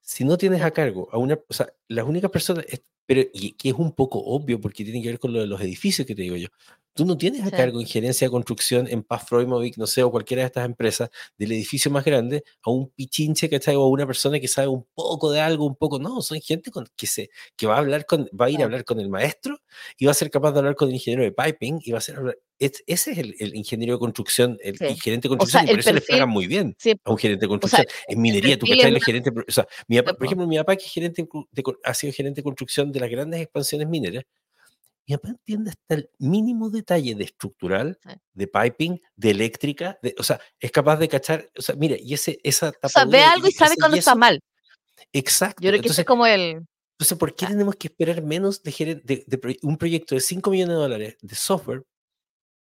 Si 0.03 0.25
no 0.25 0.37
tienes 0.37 0.62
a 0.62 0.73
cargo 0.73 1.09
a 1.12 1.19
una, 1.19 1.38
o 1.49 1.55
sea, 1.55 1.73
las 1.88 2.07
únicas 2.07 2.31
personas, 2.31 2.65
pero 3.07 3.23
y 3.33 3.53
que 3.53 3.71
es 3.71 3.75
un 3.75 3.93
poco 3.95 4.19
obvio 4.21 4.61
porque 4.61 4.85
tiene 4.85 5.03
que 5.03 5.09
ver 5.09 5.19
con 5.19 5.33
lo 5.33 5.41
de 5.41 5.47
los 5.47 5.61
edificios 5.61 6.07
que 6.07 6.15
te 6.15 6.23
digo 6.23 6.37
yo, 6.37 6.49
Tú 6.95 7.07
no 7.07 7.17
tienes 7.17 7.41
a 7.43 7.47
Sí. 7.47 7.51
cargo 7.53 7.81
injerencia 7.81 8.27
de 8.27 8.31
construcción 8.31 8.87
en 8.87 9.03
Paz 9.03 9.25
Freumovic, 9.27 9.79
no 9.79 9.87
sé, 9.87 10.03
o 10.03 10.11
cualquiera 10.11 10.43
de 10.43 10.47
estas 10.49 10.67
empresas 10.67 11.09
del 11.39 11.53
edificio 11.53 11.91
más 11.91 12.05
grande 12.05 12.45
a 12.63 12.71
un 12.71 12.91
pichinche, 12.91 13.49
¿cachai? 13.49 13.77
O 13.77 13.83
a 13.83 13.89
una 13.89 14.07
persona 14.07 14.39
que 14.39 14.47
sabe 14.49 14.69
un 14.69 14.85
poco 14.95 15.31
de 15.31 15.41
algo, 15.41 15.65
un 15.67 15.77
poco. 15.77 15.99
No, 15.99 16.21
son 16.21 16.39
gente 16.43 16.71
con, 16.71 16.87
que, 16.95 17.07
se, 17.07 17.31
que 17.57 17.67
va 17.67 17.77
a 17.77 17.79
hablar 17.79 18.05
con, 18.05 18.29
va 18.39 18.47
a 18.47 18.51
ir 18.51 18.61
a 18.61 18.65
hablar 18.65 18.85
con 18.85 19.01
el 19.01 19.09
maestro 19.09 19.59
y 19.97 20.05
va 20.05 20.11
a 20.11 20.15
ser 20.15 20.31
capaz 20.31 20.53
de 20.53 20.59
hablar 20.59 20.75
con 20.77 20.89
el 20.89 20.95
ingeniero 20.95 21.23
de 21.25 21.33
piping 21.33 21.81
y 21.83 21.93
va 21.93 21.99
a 21.99 22.03
ser 22.03 22.19
es- 22.59 22.85
ese 22.87 23.11
es 23.13 23.19
el, 23.19 23.35
el 23.41 23.57
ingeniero 23.57 23.95
de 23.95 23.99
construcción, 23.99 24.57
el, 24.63 24.77
Sí. 24.79 24.85
gerente 25.03 25.29
de 25.29 25.35
O 25.35 25.39
construcción, 25.39 25.63
sea, 25.63 25.65
y 25.65 25.67
por 25.67 25.75
el 25.75 25.81
eso 25.81 25.93
les 25.95 26.05
perfil- 26.05 26.11
pagan 26.13 26.29
muy 26.29 26.47
bien 26.47 26.77
Sí, 26.79 26.93
a 27.03 27.11
un 27.11 27.19
gerente 27.19 27.41
de 27.41 27.47
o 27.47 27.51
sea, 27.51 27.59
construcción. 27.59 27.87
en 28.07 28.21
minería, 28.21 28.57
tú 28.59 28.67
cachai, 28.67 28.95
el 28.95 29.03
gerente, 29.03 29.31
o 29.31 29.51
sea, 29.51 29.67
mi 29.89 29.97
papá- 29.97 30.11
por 30.13 30.19
po. 30.19 30.25
ejemplo, 30.27 30.47
mi 30.47 30.59
papá 30.59 30.77
que 30.77 30.85
es 30.85 30.93
gerente 30.93 31.27
de 31.51 31.63
ha 31.85 31.95
sido 31.95 32.13
gerente 32.13 32.41
de 32.41 32.43
construcción 32.45 32.93
de 32.93 33.01
las 33.01 33.11
grandes 33.11 33.41
expansiones 33.41 33.89
mineras, 33.89 34.25
mi 35.07 35.17
papá 35.17 35.29
entiende 35.31 35.71
hasta 35.71 35.95
el 35.95 36.11
mínimo 36.19 36.71
detalle 36.71 37.15
de 37.15 37.25
estructural, 37.25 37.99
Sí. 38.03 38.11
de 38.35 38.47
piping, 38.47 39.01
de 39.17 39.31
eléctrica, 39.31 39.99
de, 40.03 40.15
o 40.19 40.23
sea, 40.23 40.41
es 40.61 40.71
capaz 40.71 40.97
de 40.99 41.09
cachar, 41.09 41.51
o 41.59 41.62
sea, 41.62 41.75
mira, 41.75 41.97
y 41.99 42.15
ese, 42.15 42.38
esa 42.45 42.73
o 42.83 42.88
sea, 42.88 43.05
ve 43.05 43.21
algo 43.23 43.49
y 43.49 43.53
sabe 43.53 43.75
cuando 43.77 43.97
está 43.97 44.15
mal. 44.15 44.41
Exacto. 45.12 45.61
Yo 45.62 45.71
creo 45.71 45.81
que 45.81 45.87
Entonces, 45.88 45.99
es 46.01 46.05
como 46.07 46.27
el... 46.27 46.65
entonces, 46.93 47.19
¿por 47.19 47.35
qué 47.35 47.47
Ah. 47.47 47.49
tenemos 47.49 47.75
que 47.77 47.88
esperar 47.88 48.23
menos 48.23 48.62
de, 48.62 48.73
de- 49.05 49.25
de 49.27 49.59
un 49.62 49.77
proyecto 49.77 50.15
de 50.15 50.21
5 50.21 50.51
millones 50.51 50.77
de 50.77 50.81
dólares 50.83 51.17
de 51.21 51.35
software? 51.35 51.83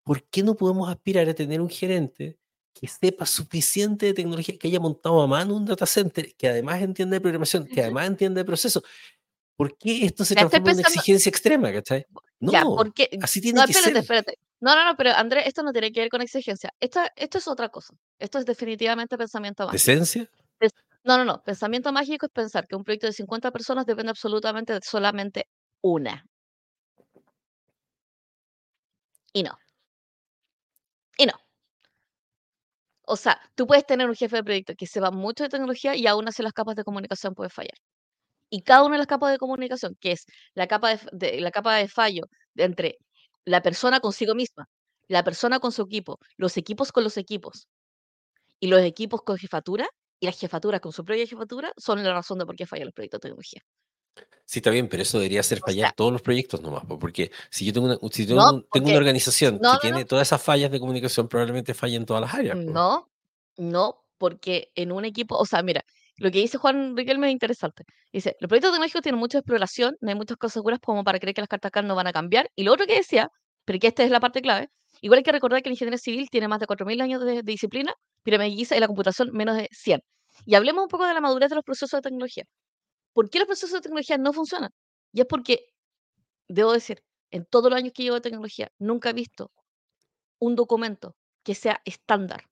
¿Por 0.05 0.23
qué 0.29 0.43
no 0.43 0.55
podemos 0.55 0.88
aspirar 0.88 1.29
a 1.29 1.35
tener 1.35 1.61
un 1.61 1.69
gerente 1.71 2.38
que 2.75 2.87
sepa 2.88 3.27
suficiente 3.27 4.07
de 4.07 4.14
tecnología, 4.14 4.57
que 4.59 4.69
haya 4.69 4.79
montado 4.81 5.21
a 5.21 5.27
mano 5.27 5.57
un 5.57 5.67
data 5.67 5.85
center, 5.87 6.33
que 6.37 6.49
además 6.49 6.81
entienda 6.81 7.14
de 7.17 7.21
programación, 7.21 7.67
que 7.67 7.83
además 7.83 8.07
entienda 8.07 8.41
de 8.41 8.45
proceso? 8.45 8.83
¿Por 9.59 9.77
qué 9.77 10.05
esto 10.07 10.25
se 10.25 10.37
Ya 10.37 10.42
transforma 10.42 10.71
en 10.71 10.79
una 10.79 10.88
exigencia 10.88 11.31
extrema, 11.31 11.73
cachai? 11.73 12.07
No, 12.38 12.53
ya, 12.53 12.62
porque... 12.62 13.11
así 13.21 13.40
tiene 13.40 13.59
No, 13.59 13.66
que 13.66 13.73
espérate, 13.73 13.92
ser. 13.92 14.03
espérate. 14.03 14.38
No, 14.61 14.77
no, 14.77 14.85
no, 14.85 14.97
pero 14.97 15.11
Andrés, 15.11 15.49
esto 15.49 15.64
no 15.64 15.73
tiene 15.73 15.90
que 15.90 15.99
ver 15.99 16.09
con 16.11 16.21
exigencia. 16.23 16.73
Esto, 16.79 17.01
esto 17.16 17.38
es 17.38 17.49
otra 17.49 17.68
cosa. 17.68 17.92
Esto 18.21 18.38
es 18.38 18.47
definitivamente 18.47 19.18
pensamiento 19.18 19.64
mágico. 19.64 19.73
¿Decencia? 19.73 20.31
No, 21.03 21.18
no, 21.18 21.25
no. 21.25 21.42
Pensamiento 21.42 21.92
mágico 21.92 22.27
es 22.27 22.33
pensar 22.33 22.68
que 22.68 22.77
un 22.77 22.85
proyecto 22.85 23.09
de 23.09 23.12
50 23.12 23.51
personas 23.51 23.85
depende 23.85 24.11
absolutamente 24.11 24.75
de 24.75 24.81
solamente 24.81 25.49
una. 25.83 26.25
Y 29.33 29.42
no. 29.42 29.59
Y 31.16 31.27
no. 31.27 31.33
O 33.07 33.16
sea, 33.16 33.40
tú 33.57 33.66
puedes 33.66 33.87
tener 33.87 34.09
un 34.09 34.14
jefe 34.14 34.37
de 34.37 34.44
proyecto 34.44 34.75
que 34.77 34.87
sepa 34.87 35.11
mucho 35.11 35.42
de 35.42 35.49
tecnología 35.51 35.97
y 35.97 36.07
aún 36.07 36.29
así 36.29 36.42
las 36.44 36.53
capas 36.53 36.77
de 36.77 36.85
comunicación 36.85 37.35
puede 37.35 37.51
fallar. 37.51 37.75
Y 38.51 38.63
cada 38.63 38.83
una 38.85 38.95
de 38.95 38.99
las 38.99 39.07
capas 39.07 39.33
de 39.33 39.39
comunicación, 39.39 39.97
que 40.01 40.13
es 40.13 40.25
la 40.55 40.67
capa 40.67 40.97
de, 41.13 41.41
la 41.41 41.51
capa 41.51 41.77
de 41.77 41.89
fallo 41.89 42.23
de 42.55 42.65
entre 42.65 42.99
la 43.45 43.63
persona 43.63 44.01
consigo 44.01 44.35
misma, 44.35 44.67
la 45.09 45.23
persona 45.25 45.59
con 45.61 45.73
su 45.73 45.83
equipo, 45.83 46.19
los 46.37 46.57
equipos 46.57 46.93
con 46.93 47.05
los 47.05 47.17
equipos 47.17 47.67
y 48.61 48.69
los 48.69 48.81
equipos 48.83 49.23
con 49.23 49.37
jefatura 49.39 49.89
y 50.21 50.27
las 50.27 50.39
jefaturas 50.39 50.81
con 50.81 50.93
su 50.93 51.05
propia 51.05 51.27
jefatura, 51.27 51.73
son 51.77 52.03
la 52.03 52.13
razón 52.13 52.39
de 52.39 52.47
por 52.47 52.57
qué 52.57 52.67
fallan 52.67 52.87
los 52.87 52.95
proyectos 52.95 53.21
de 53.21 53.29
tecnología. 53.29 53.63
Sí, 54.47 54.59
está 54.61 54.71
bien, 54.71 54.89
pero 54.89 55.03
eso 55.03 55.19
debería 55.19 55.41
hacer 55.41 55.59
O 55.59 55.67
fallar 55.67 55.89
sea- 55.89 55.95
todos 55.95 56.11
los 56.11 56.23
proyectos 56.23 56.61
nomás, 56.63 56.85
po, 56.87 56.99
porque 56.99 57.31
si 57.51 57.67
yo 57.67 57.73
tengo 57.73 57.87
una, 57.87 57.99
si 58.11 58.27
No, 58.27 58.55
un- 58.55 58.67
tengo 58.73 58.89
una 58.89 58.97
organización 58.99 59.55
no, 59.55 59.61
que 59.61 59.75
no, 59.75 59.79
tiene 59.81 60.05
todas 60.07 60.27
esas 60.27 60.43
fallas 60.43 60.71
de 60.71 60.81
comunicación, 60.81 61.29
probablemente 61.29 61.75
falle 61.75 61.97
en 61.97 62.07
todas 62.07 62.23
las 62.23 62.35
áreas. 62.35 62.57
No, 62.57 63.09
no, 63.59 64.05
porque 64.17 64.73
en 64.75 64.91
un 64.91 65.05
equipo, 65.05 65.37
o 65.37 65.45
sea, 65.47 65.63
mira, 65.63 65.85
lo 66.19 66.31
que 66.31 66.39
dice 66.41 66.59
Juan 66.59 66.97
Riquelme 66.97 67.29
es 67.29 67.33
interesante. 67.33 67.85
Dice, 68.13 68.37
los 68.41 68.49
proyectos 68.49 68.73
tecnológicos 68.73 69.03
tienen 69.03 69.21
mucha 69.21 69.39
exploración, 69.39 69.97
no 70.01 70.11
hay 70.11 70.17
muchas 70.17 70.37
cosas 70.37 70.55
seguras 70.55 70.81
como 70.81 71.05
para 71.05 71.19
creer 71.21 71.35
que 71.35 71.43
las 71.43 71.49
cartas 71.49 71.71
CAD 71.71 71.85
no 71.85 71.95
van 71.95 72.09
a 72.09 72.13
cambiar. 72.13 72.51
Y 72.57 72.65
lo 72.65 72.73
otro 72.73 72.87
que 72.87 72.97
decía, 72.97 73.29
pero 73.65 73.79
que 73.79 73.87
esta 73.89 74.03
es 74.05 74.11
la 74.11 74.21
parte 74.21 74.43
clave, 74.43 74.69
igual 75.01 75.19
hay 75.19 75.25
que 75.25 75.33
recordar 75.33 75.63
que 75.63 75.69
la 75.71 75.75
ingeniería 75.75 75.99
civil 75.99 76.29
tiene 76.31 76.49
más 76.49 76.59
de 76.61 76.67
4.000 76.67 77.01
años 77.03 77.25
de, 77.25 77.35
de 77.37 77.43
disciplina, 77.43 77.95
piramidaliza 78.25 78.77
y 78.77 78.81
la 78.81 78.89
computación 78.89 79.31
menos 79.33 79.57
de 79.57 79.69
100. 79.71 80.01
Y 80.45 80.55
hablemos 80.57 80.83
un 80.83 80.89
poco 80.89 81.07
de 81.07 81.15
la 81.15 81.21
madurez 81.21 81.51
de 81.51 81.57
los 81.57 81.65
procesos 81.65 81.99
de 81.99 82.03
tecnología. 82.03 82.45
¿Por 83.13 83.31
qué 83.31 83.39
los 83.39 83.47
procesos 83.47 83.73
de 83.73 83.81
tecnología 83.83 84.19
no 84.19 84.33
funcionan? 84.33 84.71
Y 85.13 85.21
es 85.21 85.27
porque, 85.27 85.67
debo 86.49 86.73
decir, 86.73 87.03
en 87.31 87.45
todos 87.47 87.71
los 87.71 87.79
años 87.79 87.93
que 87.95 88.03
llevo 88.03 88.17
de 88.17 88.23
tecnología, 88.23 88.71
nunca 88.79 89.11
he 89.11 89.13
visto 89.13 89.53
un 90.41 90.57
documento 90.57 91.17
que 91.45 91.55
sea 91.55 91.81
estándar 91.85 92.45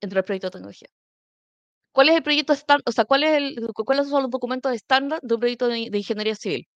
entre 0.00 0.16
los 0.16 0.24
proyectos 0.24 0.50
de 0.50 0.58
tecnología. 0.58 0.88
¿Cuál 1.96 2.10
es 2.10 2.16
el 2.16 2.22
proyecto 2.22 2.52
estándar? 2.52 2.82
O 2.84 2.92
sea, 2.92 3.06
¿cuál 3.06 3.24
es 3.24 3.32
el, 3.32 3.68
cu- 3.72 3.86
¿cuáles 3.86 4.06
son 4.10 4.20
los 4.24 4.30
documentos 4.30 4.70
estándar 4.70 5.18
de 5.22 5.32
un 5.32 5.40
proyecto 5.40 5.66
de, 5.66 5.88
de 5.88 5.96
ingeniería 5.96 6.34
civil? 6.34 6.68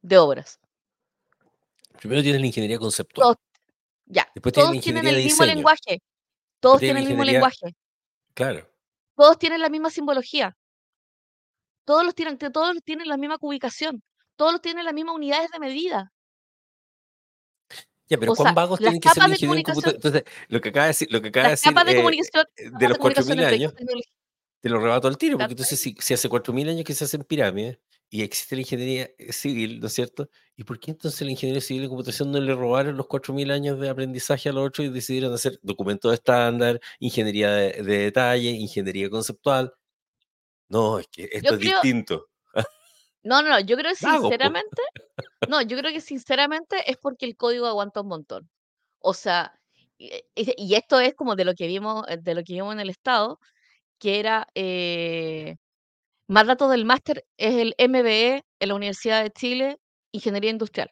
De 0.00 0.16
obras. 0.16 0.60
Primero 1.98 2.22
tienes 2.22 2.40
la 2.40 2.46
ingeniería 2.46 2.78
conceptual. 2.78 3.24
Todos, 3.24 3.36
ya. 4.06 4.30
Después 4.32 4.52
Todos 4.52 4.80
tienen 4.80 5.04
el 5.08 5.16
de 5.16 5.24
mismo 5.24 5.44
lenguaje. 5.44 6.00
Todos 6.60 6.78
tienen 6.78 7.02
el 7.02 7.08
mismo 7.08 7.24
lenguaje. 7.24 7.74
Claro. 8.32 8.70
Todos 9.16 9.40
tienen 9.40 9.60
la 9.60 9.70
misma 9.70 9.90
simbología. 9.90 10.56
Todos 11.84 12.04
los 12.04 12.14
tienen, 12.14 12.38
todos 12.38 12.76
tienen 12.84 13.08
la 13.08 13.16
misma 13.16 13.38
ubicación. 13.40 14.04
Todos 14.36 14.52
los 14.52 14.60
tienen 14.62 14.84
las 14.84 14.94
mismas 14.94 15.16
unidades 15.16 15.50
de 15.50 15.58
medida. 15.58 16.12
Ya, 18.08 18.18
pero 18.18 18.32
O 18.32 18.36
¿cuán 18.36 18.46
sea, 18.46 18.54
vagos 18.54 18.78
tienen 18.78 19.00
que 19.00 19.08
ser 19.08 19.24
de 19.24 19.30
ingenieros 19.30 19.56
en 19.58 19.64
computación? 19.64 19.94
Entonces, 19.96 20.24
lo 20.46 20.60
que 20.60 20.68
acaba 20.68 20.84
de 20.84 20.90
decir, 20.90 21.08
lo 21.10 21.20
que 21.20 21.28
acaba 21.30 21.46
de 21.46 21.50
decir 21.50 21.72
capas 21.72 21.86
de 21.86 21.92
eh, 21.92 21.96
comunicación, 21.96 22.44
de 22.54 22.70
capas 22.70 22.88
los 22.88 22.98
comunicación 22.98 23.38
4.000 23.38 23.48
en 23.48 23.54
años. 23.54 23.74
Te 24.60 24.68
lo 24.68 24.78
rebato 24.80 25.08
al 25.08 25.16
tiro, 25.18 25.38
porque 25.38 25.52
entonces 25.52 25.80
si, 25.80 25.94
si 25.98 26.14
hace 26.14 26.28
4.000 26.28 26.68
años 26.68 26.84
que 26.84 26.94
se 26.94 27.04
hacen 27.04 27.22
pirámides 27.24 27.78
y 28.10 28.22
existe 28.22 28.56
la 28.56 28.62
ingeniería 28.62 29.08
eh, 29.18 29.32
civil, 29.32 29.80
¿no 29.80 29.86
es 29.86 29.92
cierto? 29.94 30.28
¿Y 30.56 30.64
por 30.64 30.78
qué 30.80 30.90
entonces 30.90 31.20
la 31.22 31.30
ingeniería 31.30 31.60
civil 31.62 31.84
en 31.84 31.88
computación 31.88 32.30
no 32.32 32.40
le 32.40 32.54
robaron 32.54 32.96
los 32.96 33.06
4.000 33.06 33.50
años 33.50 33.78
de 33.80 33.88
aprendizaje 33.88 34.48
a 34.48 34.52
los 34.52 34.66
otros 34.66 34.86
y 34.86 34.90
decidieron 34.90 35.32
hacer 35.32 35.58
documentos 35.62 36.12
estándar, 36.12 36.80
ingeniería 36.98 37.50
de, 37.52 37.82
de 37.82 37.98
detalle, 37.98 38.50
ingeniería 38.50 39.08
conceptual? 39.08 39.72
No, 40.68 40.98
es 40.98 41.08
que 41.08 41.24
esto 41.32 41.48
Yo 41.50 41.54
es 41.54 41.58
creo- 41.60 41.80
distinto. 41.82 42.26
No, 43.22 43.42
no, 43.42 43.50
no, 43.50 43.60
yo 43.60 43.76
creo 43.76 43.90
que 43.90 43.96
sinceramente, 43.96 44.82
no, 45.48 45.60
yo 45.60 45.76
creo 45.76 45.92
que 45.92 46.00
sinceramente 46.00 46.90
es 46.90 46.96
porque 46.96 47.26
el 47.26 47.36
código 47.36 47.66
aguanta 47.66 48.00
un 48.00 48.08
montón. 48.08 48.48
O 48.98 49.12
sea, 49.12 49.52
y, 49.98 50.10
y- 50.34 50.74
esto 50.74 50.98
es 51.00 51.14
como 51.14 51.36
de 51.36 51.44
lo 51.44 51.54
que 51.54 51.66
vimos, 51.66 52.06
de 52.06 52.34
lo 52.34 52.42
que 52.42 52.54
vimos 52.54 52.72
en 52.72 52.80
el 52.80 52.88
estado, 52.88 53.38
que 54.00 54.18
era 54.18 54.48
eh, 54.56 55.56
más 56.28 56.46
datos 56.46 56.70
del 56.72 56.84
máster 56.86 57.24
es 57.38 57.54
el 57.56 57.74
MBE 57.78 58.42
en 58.60 58.68
la 58.68 58.74
Universidad 58.74 59.22
de 59.22 59.30
Chile, 59.30 59.78
Ingeniería 60.12 60.50
Industrial. 60.50 60.90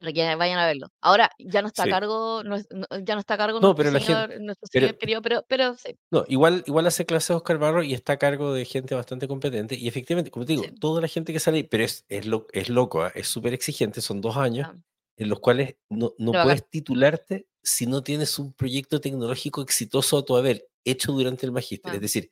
Para 0.00 0.12
que 0.12 0.34
vayan 0.36 0.60
a 0.60 0.66
verlo. 0.66 0.86
Ahora 1.00 1.28
ya 1.40 1.60
no 1.60 1.66
está 1.66 1.82
Sí. 1.82 1.88
a 1.88 1.92
cargo, 1.92 2.44
no 2.44 2.56
ya 3.04 3.14
no 3.14 3.20
está 3.20 3.34
a 3.34 3.36
cargo 3.36 3.58
No, 3.58 3.74
nuestro 3.74 3.82
pero 3.84 3.90
la 3.90 4.00
señor, 4.00 4.40
nuestro 4.40 4.68
señor 4.70 4.96
querido, 4.96 5.22
pero, 5.22 5.44
pero 5.48 5.74
sí. 5.74 5.96
No, 6.12 6.24
igual, 6.28 6.62
igual 6.68 6.86
hace 6.86 7.04
clases 7.04 7.30
Oscar 7.30 7.58
Barro 7.58 7.82
y 7.82 7.94
está 7.94 8.12
a 8.12 8.16
cargo 8.16 8.52
de 8.54 8.64
gente 8.64 8.94
bastante 8.94 9.26
competente. 9.26 9.74
Y 9.74 9.88
efectivamente, 9.88 10.30
como 10.30 10.46
te 10.46 10.52
digo, 10.52 10.62
Sí. 10.64 10.74
toda 10.80 11.00
la 11.00 11.08
gente 11.08 11.32
que 11.32 11.40
sale 11.40 11.64
pero 11.64 11.82
es, 11.82 12.04
es, 12.08 12.26
lo, 12.26 12.46
es 12.52 12.68
loco, 12.68 13.02
¿ah? 13.02 13.12
es 13.14 13.26
súper 13.26 13.54
exigente, 13.54 14.00
son 14.00 14.20
dos 14.20 14.36
años 14.36 14.68
Ah, 14.70 14.76
en 15.18 15.28
los 15.28 15.40
cuales 15.40 15.76
no, 15.88 16.14
puedes 16.16 16.68
titularte 16.70 17.48
si 17.62 17.86
no 17.86 18.02
tienes 18.02 18.38
un 18.38 18.52
proyecto 18.52 19.00
tecnológico 19.00 19.60
exitoso 19.62 20.16
a 20.16 20.24
tu 20.24 20.36
haber 20.36 20.68
hecho 20.84 21.12
durante 21.12 21.44
el 21.44 21.52
magíster. 21.52 21.92
Ah. 21.92 21.94
Es 21.96 22.00
decir, 22.00 22.30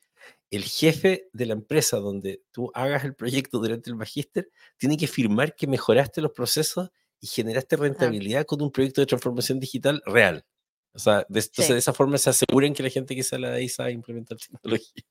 el 0.51 0.62
jefe 0.62 1.29
de 1.33 1.46
la 1.46 1.55
empresa 1.55 1.99
donde 1.99 2.42
tú 2.53 2.70
hagas 2.75 3.05
el 3.05 3.14
proyecto 3.14 3.59
durante 3.59 3.90
el 3.90 3.96
magíster 3.96 4.51
tiene 4.79 4.96
que 4.96 5.09
firmar 5.09 5.57
que 5.57 5.66
mejoraste 5.66 6.20
los 6.20 6.31
procesos 6.31 6.90
y 7.20 7.27
generaste 7.27 7.77
rentabilidad 7.77 8.46
con 8.46 8.62
un 8.62 8.70
proyecto 8.70 9.01
de 9.01 9.07
transformación 9.07 9.59
digital 9.59 10.01
real. 10.07 10.44
O 10.92 10.99
sea, 11.01 11.27
de, 11.29 11.40
entonces 11.40 11.66
Sí. 11.66 11.72
de 11.72 11.79
esa 11.81 11.92
forma 11.92 12.18
se 12.18 12.31
aseguran 12.31 12.72
que 12.72 12.85
la 12.85 12.90
gente 12.90 13.16
que 13.16 13.25
sale 13.25 13.49
de 13.49 13.57
ahí 13.57 13.68
sabe 13.68 13.92
implementar 13.92 14.38
tecnología. 14.62 15.05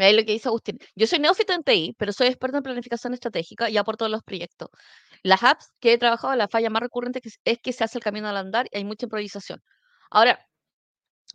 Mira 0.00 0.08
ahí 0.08 0.16
lo 0.16 0.24
que 0.24 0.32
dice 0.32 0.48
Agustín. 0.48 0.78
Yo 0.94 1.06
soy 1.06 1.18
neófito 1.18 1.52
en 1.52 1.62
TI, 1.62 1.94
pero 1.98 2.12
soy 2.12 2.28
experto 2.28 2.56
en 2.56 2.62
planificación 2.62 3.12
estratégica 3.12 3.68
y 3.68 3.76
aporto 3.76 4.08
los 4.08 4.22
proyectos. 4.22 4.70
Las 5.22 5.42
apps 5.42 5.72
que 5.80 5.92
he 5.94 5.98
trabajado, 5.98 6.34
la 6.36 6.48
falla 6.48 6.70
más 6.70 6.82
recurrente 6.82 7.20
es- 7.44 7.58
que 7.62 7.72
se 7.72 7.84
hace 7.84 7.98
el 7.98 8.04
camino 8.04 8.28
al 8.28 8.36
andar 8.36 8.66
y 8.72 8.78
hay 8.78 8.84
mucha 8.84 9.06
improvisación. 9.06 9.62
Ahora, 10.10 10.46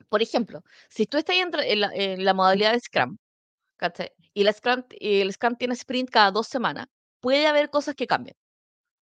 por 0.10 0.22
ejemplo, 0.22 0.62
si 0.90 1.06
tú 1.06 1.18
estás 1.18 1.36
en, 1.38 1.52
en 1.60 1.80
la, 1.82 1.92
en 1.94 2.26
la 2.26 2.34
modalidad 2.34 2.74
de 2.74 2.80
Scrum, 2.80 3.18
¿cachai? 3.78 4.12
Y, 4.34 4.44
la 4.44 4.54
Scrum, 4.54 4.84
y 4.92 5.22
el 5.22 5.34
Scrum 5.34 5.56
tiene 5.58 5.74
sprint 5.76 6.10
cada 6.10 6.32
dos 6.32 6.48
semanas, 6.48 6.88
puede 7.22 7.48
haber 7.48 7.70
cosas 7.70 7.96
que 7.96 8.08
cambien. 8.08 8.36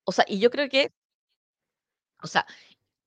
O 0.05 0.11
sea, 0.11 0.25
y 0.27 0.39
yo 0.39 0.49
creo 0.51 0.69
que, 0.69 0.89
o 2.21 2.27
sea, 2.27 2.45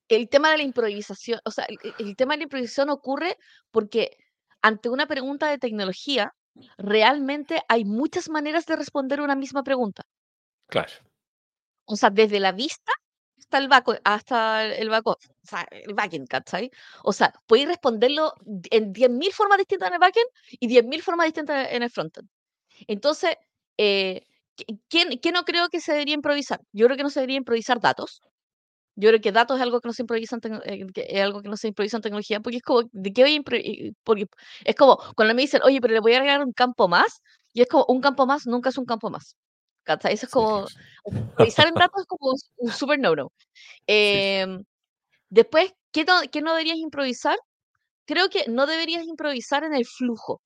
el 0.08 0.28
tema 0.28 0.50
de 0.50 0.58
la 0.58 0.62
improvisación, 0.64 1.40
o 1.44 1.50
sea, 1.50 1.64
el, 1.66 1.78
el- 1.82 1.94
el 2.08 2.16
tema 2.16 2.34
de 2.34 2.38
la 2.38 2.44
improvisación 2.44 2.90
ocurre 2.90 3.36
porque 3.70 4.16
ante 4.62 4.88
una 4.88 5.06
pregunta 5.06 5.48
de 5.50 5.58
tecnología, 5.58 6.32
realmente 6.78 7.62
hay 7.68 7.84
muchas 7.84 8.28
maneras 8.28 8.66
de 8.66 8.76
responder 8.76 9.20
una 9.20 9.36
misma 9.36 9.62
pregunta. 9.62 10.02
Claro. 10.68 10.92
O 11.86 11.96
sea, 11.96 12.10
desde 12.10 12.40
la 12.40 12.52
vista 12.52 12.92
hasta 13.38 13.58
el 13.58 13.68
back, 13.68 14.00
hasta 14.04 14.64
el 14.66 14.88
back, 14.90 15.06
o 15.06 15.16
sea, 15.44 15.66
el 15.70 15.94
backend, 15.94 16.28
¿cachai? 16.28 16.70
O 17.04 17.12
sea, 17.12 17.32
podéis 17.46 17.68
responderlo 17.68 18.32
en 18.70 18.92
10.000 18.92 19.32
formas 19.32 19.58
distintas 19.58 19.88
en 19.88 19.94
el 19.94 20.00
backend 20.00 20.26
y 20.50 20.66
10.000 20.68 21.02
formas 21.02 21.26
distintas 21.26 21.68
en 21.72 21.82
el 21.84 21.90
frontend. 21.90 22.28
Entonces, 22.88 23.36
eh, 23.78 24.22
¿quién, 24.88 25.18
¿qué 25.20 25.32
no 25.32 25.44
creo 25.44 25.68
que 25.70 25.80
se 25.80 25.92
debería 25.92 26.14
improvisar? 26.14 26.60
Yo 26.72 26.86
creo 26.86 26.96
que 26.98 27.04
no 27.04 27.10
se 27.10 27.20
debería 27.20 27.38
improvisar 27.38 27.80
datos. 27.80 28.20
Yo 28.96 29.10
creo 29.10 29.20
que 29.20 29.32
datos 29.32 29.56
es 29.58 29.62
algo 29.62 29.80
que 29.80 29.88
no 29.88 29.92
se 29.94 30.02
improvisa 30.02 30.38
en, 30.42 30.54
eh, 30.64 30.86
es 30.96 31.20
algo 31.22 31.42
que 31.42 31.48
no 31.50 31.56
se 31.58 31.68
improvisa 31.68 31.98
en 31.98 32.02
tecnología, 32.02 32.40
porque 32.40 32.58
es 32.58 32.62
como, 32.62 32.82
¿de 32.92 33.12
qué 33.12 33.22
voy 33.22 33.36
a 33.36 33.42
Porque 34.04 34.26
es 34.64 34.74
como 34.76 34.98
cuando 35.16 35.34
me 35.34 35.42
dicen, 35.42 35.62
oye, 35.64 35.80
pero 35.80 35.94
le 35.94 36.00
voy 36.00 36.14
a 36.14 36.18
agregar 36.18 36.42
un 36.44 36.52
campo 36.52 36.88
más, 36.88 37.20
y 37.52 37.62
es 37.62 37.68
como, 37.68 37.84
un 37.88 38.00
campo 38.00 38.26
más 38.26 38.46
nunca 38.46 38.70
es 38.70 38.78
un 38.78 38.86
campo 38.86 39.10
más. 39.10 39.36
Eso 39.86 40.26
es 40.26 40.32
como, 40.32 40.66
improvisar 41.06 41.68
en 41.68 41.74
datos 41.74 42.02
es 42.02 42.06
como 42.06 42.34
un 42.56 42.72
super 42.72 42.98
no-no. 42.98 43.32
Em, 43.86 44.64
después, 45.30 45.72
¿qué 45.92 46.04
no, 46.04 46.20
¿qué 46.32 46.42
no 46.42 46.52
deberías 46.52 46.78
improvisar? 46.78 47.38
Creo 48.06 48.30
que 48.30 48.46
no 48.48 48.66
deberías 48.66 49.04
improvisar 49.06 49.64
en 49.64 49.74
el 49.74 49.86
flujo. 49.86 50.42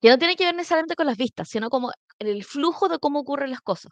Que 0.00 0.08
no 0.10 0.18
tiene 0.18 0.36
que 0.36 0.44
ver 0.44 0.54
necesariamente 0.54 0.94
con 0.94 1.06
las 1.06 1.16
vistas, 1.16 1.48
sino 1.48 1.68
como 1.70 1.90
en 2.20 2.28
el 2.28 2.44
flujo 2.44 2.88
de 2.88 2.98
cómo 3.00 3.20
ocurren 3.20 3.50
las 3.50 3.60
cosas. 3.60 3.90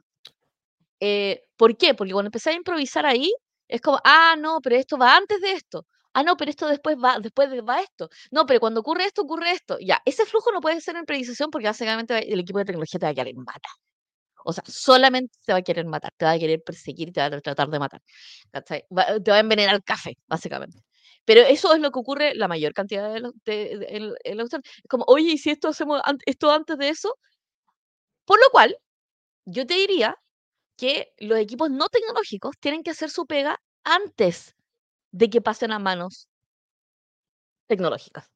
Eh, 1.01 1.43
¿Por 1.57 1.77
qué? 1.77 1.95
Porque 1.95 2.13
cuando 2.13 2.29
empecé 2.29 2.51
a 2.51 2.55
improvisar 2.55 3.07
ahí, 3.07 3.33
es 3.69 3.81
como, 3.81 3.99
ah, 4.05 4.37
no, 4.39 4.61
pero 4.63 4.77
esto 4.77 4.97
va 4.99 5.17
antes 5.17 5.41
de 5.41 5.53
esto. 5.53 5.87
Ah, 6.15 6.23
no, 6.23 6.37
pero 6.37 6.51
esto 6.51 6.69
después 6.69 6.97
va, 7.03 7.19
después 7.21 7.49
va 7.69 7.81
esto. 7.81 8.09
No, 8.31 8.47
pero 8.47 8.61
cuando 8.61 8.81
ocurre 8.81 9.05
esto, 9.07 9.23
ocurre 9.23 9.53
esto. 9.53 9.79
Ya, 9.81 10.01
ese 10.05 10.27
flujo 10.27 10.53
no 10.53 10.61
puede 10.61 10.81
ser 10.81 10.95
en 10.97 11.01
improvisación 11.01 11.51
porque 11.51 11.67
básicamente 11.69 12.33
el 12.33 12.41
equipo 12.41 12.59
de 12.59 12.67
tecnología 12.67 13.01
te 13.01 13.07
va 13.07 13.11
a 13.11 13.15
querer 13.15 13.35
matar. 13.37 13.61
O 14.45 14.53
sea, 14.53 14.65
solamente 14.67 15.39
te 15.45 15.53
va 15.53 15.59
a 15.59 15.63
querer 15.63 15.87
matar, 15.87 16.13
te 16.17 16.25
va 16.25 16.33
a 16.33 16.39
querer 16.39 16.63
perseguir 16.63 17.13
te 17.13 17.21
va 17.21 17.27
a 17.27 17.41
tratar 17.41 17.69
de 17.69 17.79
matar. 17.79 18.03
te 18.67 18.85
va 19.31 19.37
a 19.37 19.41
envenenar 19.41 19.75
el 19.75 19.85
café, 19.85 20.17
básicamente. 20.27 20.83
Pero 21.25 21.43
eso 21.43 21.73
es 21.75 21.81
lo 21.81 21.91
que 21.93 21.99
ocurre 22.01 22.35
la 22.35 22.49
mayor 22.49 22.73
cantidad 22.75 23.13
de, 23.13 23.33
de, 23.45 24.15
Es 24.25 24.49
como, 24.89 25.05
oye, 25.07 25.33
¿y 25.33 25.39
si 25.39 25.51
esto 25.51 25.69
hacemos 25.69 26.01
esto 26.27 26.51
antes 26.51 26.79
de 26.79 26.89
eso? 26.89 27.17
Por 28.25 28.39
lo 28.41 28.51
cual, 28.51 28.77
yo 29.47 29.67
te 29.67 29.75
diría 29.75 30.17
que 30.77 31.13
los 31.19 31.39
equipos 31.39 31.71
no 31.71 31.89
tecnológicos 31.89 32.57
tienen 32.61 32.83
que 32.83 32.91
hacer 32.91 33.11
su 33.11 33.27
pega 33.27 33.61
antes 33.85 34.57
de 35.13 35.31
que 35.31 35.41
pasen 35.41 35.73
a 35.73 35.79
manos 35.79 36.29
tecnológicas. 37.69 38.31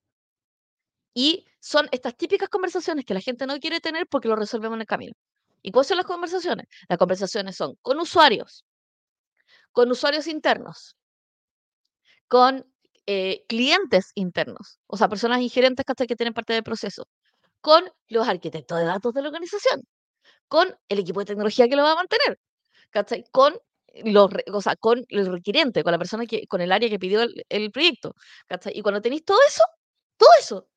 Y 1.14 1.46
son 1.60 1.88
estas 1.92 2.16
típicas 2.16 2.48
conversaciones 2.48 3.04
que 3.04 3.14
la 3.14 3.20
gente 3.20 3.46
no 3.46 3.58
quiere 3.58 3.80
tener 3.80 4.06
porque 4.06 4.28
lo 4.28 4.36
resolvemos 4.36 4.76
en 4.76 4.82
el 4.82 4.86
camino. 4.86 5.14
¿Y 5.62 5.72
cuáles 5.72 5.88
son 5.88 5.96
las 5.98 6.06
conversaciones? 6.06 6.66
Las 6.88 6.98
conversaciones 6.98 7.56
son 7.56 7.76
con 7.82 7.98
usuarios, 7.98 8.64
con 9.72 9.90
usuarios 9.90 10.26
internos, 10.26 10.96
con 12.28 12.64
eh, 13.06 13.44
clientes 13.48 14.12
internos, 14.14 14.80
o 14.86 14.96
sea, 14.96 15.08
personas 15.08 15.40
ingerentes 15.40 15.84
que 15.86 16.16
tienen 16.16 16.34
parte 16.34 16.52
del 16.54 16.62
proceso, 16.62 17.08
con 17.60 17.90
los 18.08 18.28
arquitectos 18.28 18.78
de 18.78 18.84
datos 18.84 19.12
de 19.14 19.22
la 19.22 19.28
organización, 19.28 19.82
con 20.48 20.76
el 20.88 20.98
equipo 21.00 21.20
de 21.20 21.26
tecnología 21.26 21.68
que 21.68 21.76
lo 21.76 21.82
va 21.82 21.92
a 21.92 21.96
mantener. 21.96 22.38
Con 23.30 23.58
los, 24.04 24.30
o 24.52 24.60
sea, 24.62 24.76
con 24.76 25.04
el 25.08 25.26
requiriente, 25.26 25.82
con 25.82 25.92
la 25.92 25.98
persona 25.98 26.26
que, 26.26 26.46
con 26.46 26.60
el 26.60 26.72
área 26.72 26.88
que 26.88 26.98
pidió 26.98 27.22
el, 27.48 27.70
proyecto, 27.72 28.14
¿cachai? 28.46 28.72
Y 28.76 28.82
cuando 28.82 29.00
tenéis 29.02 29.24
todo 29.24 29.38
eso, 29.46 29.62
todo 30.16 30.30
eso, 30.40 30.68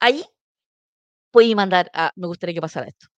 ahí 0.00 0.24
podéis 1.30 1.56
mandar 1.56 1.90
a, 1.94 2.12
me 2.16 2.26
gustaría 2.26 2.54
que 2.54 2.60
pasara 2.60 2.88
esto. 2.88 3.08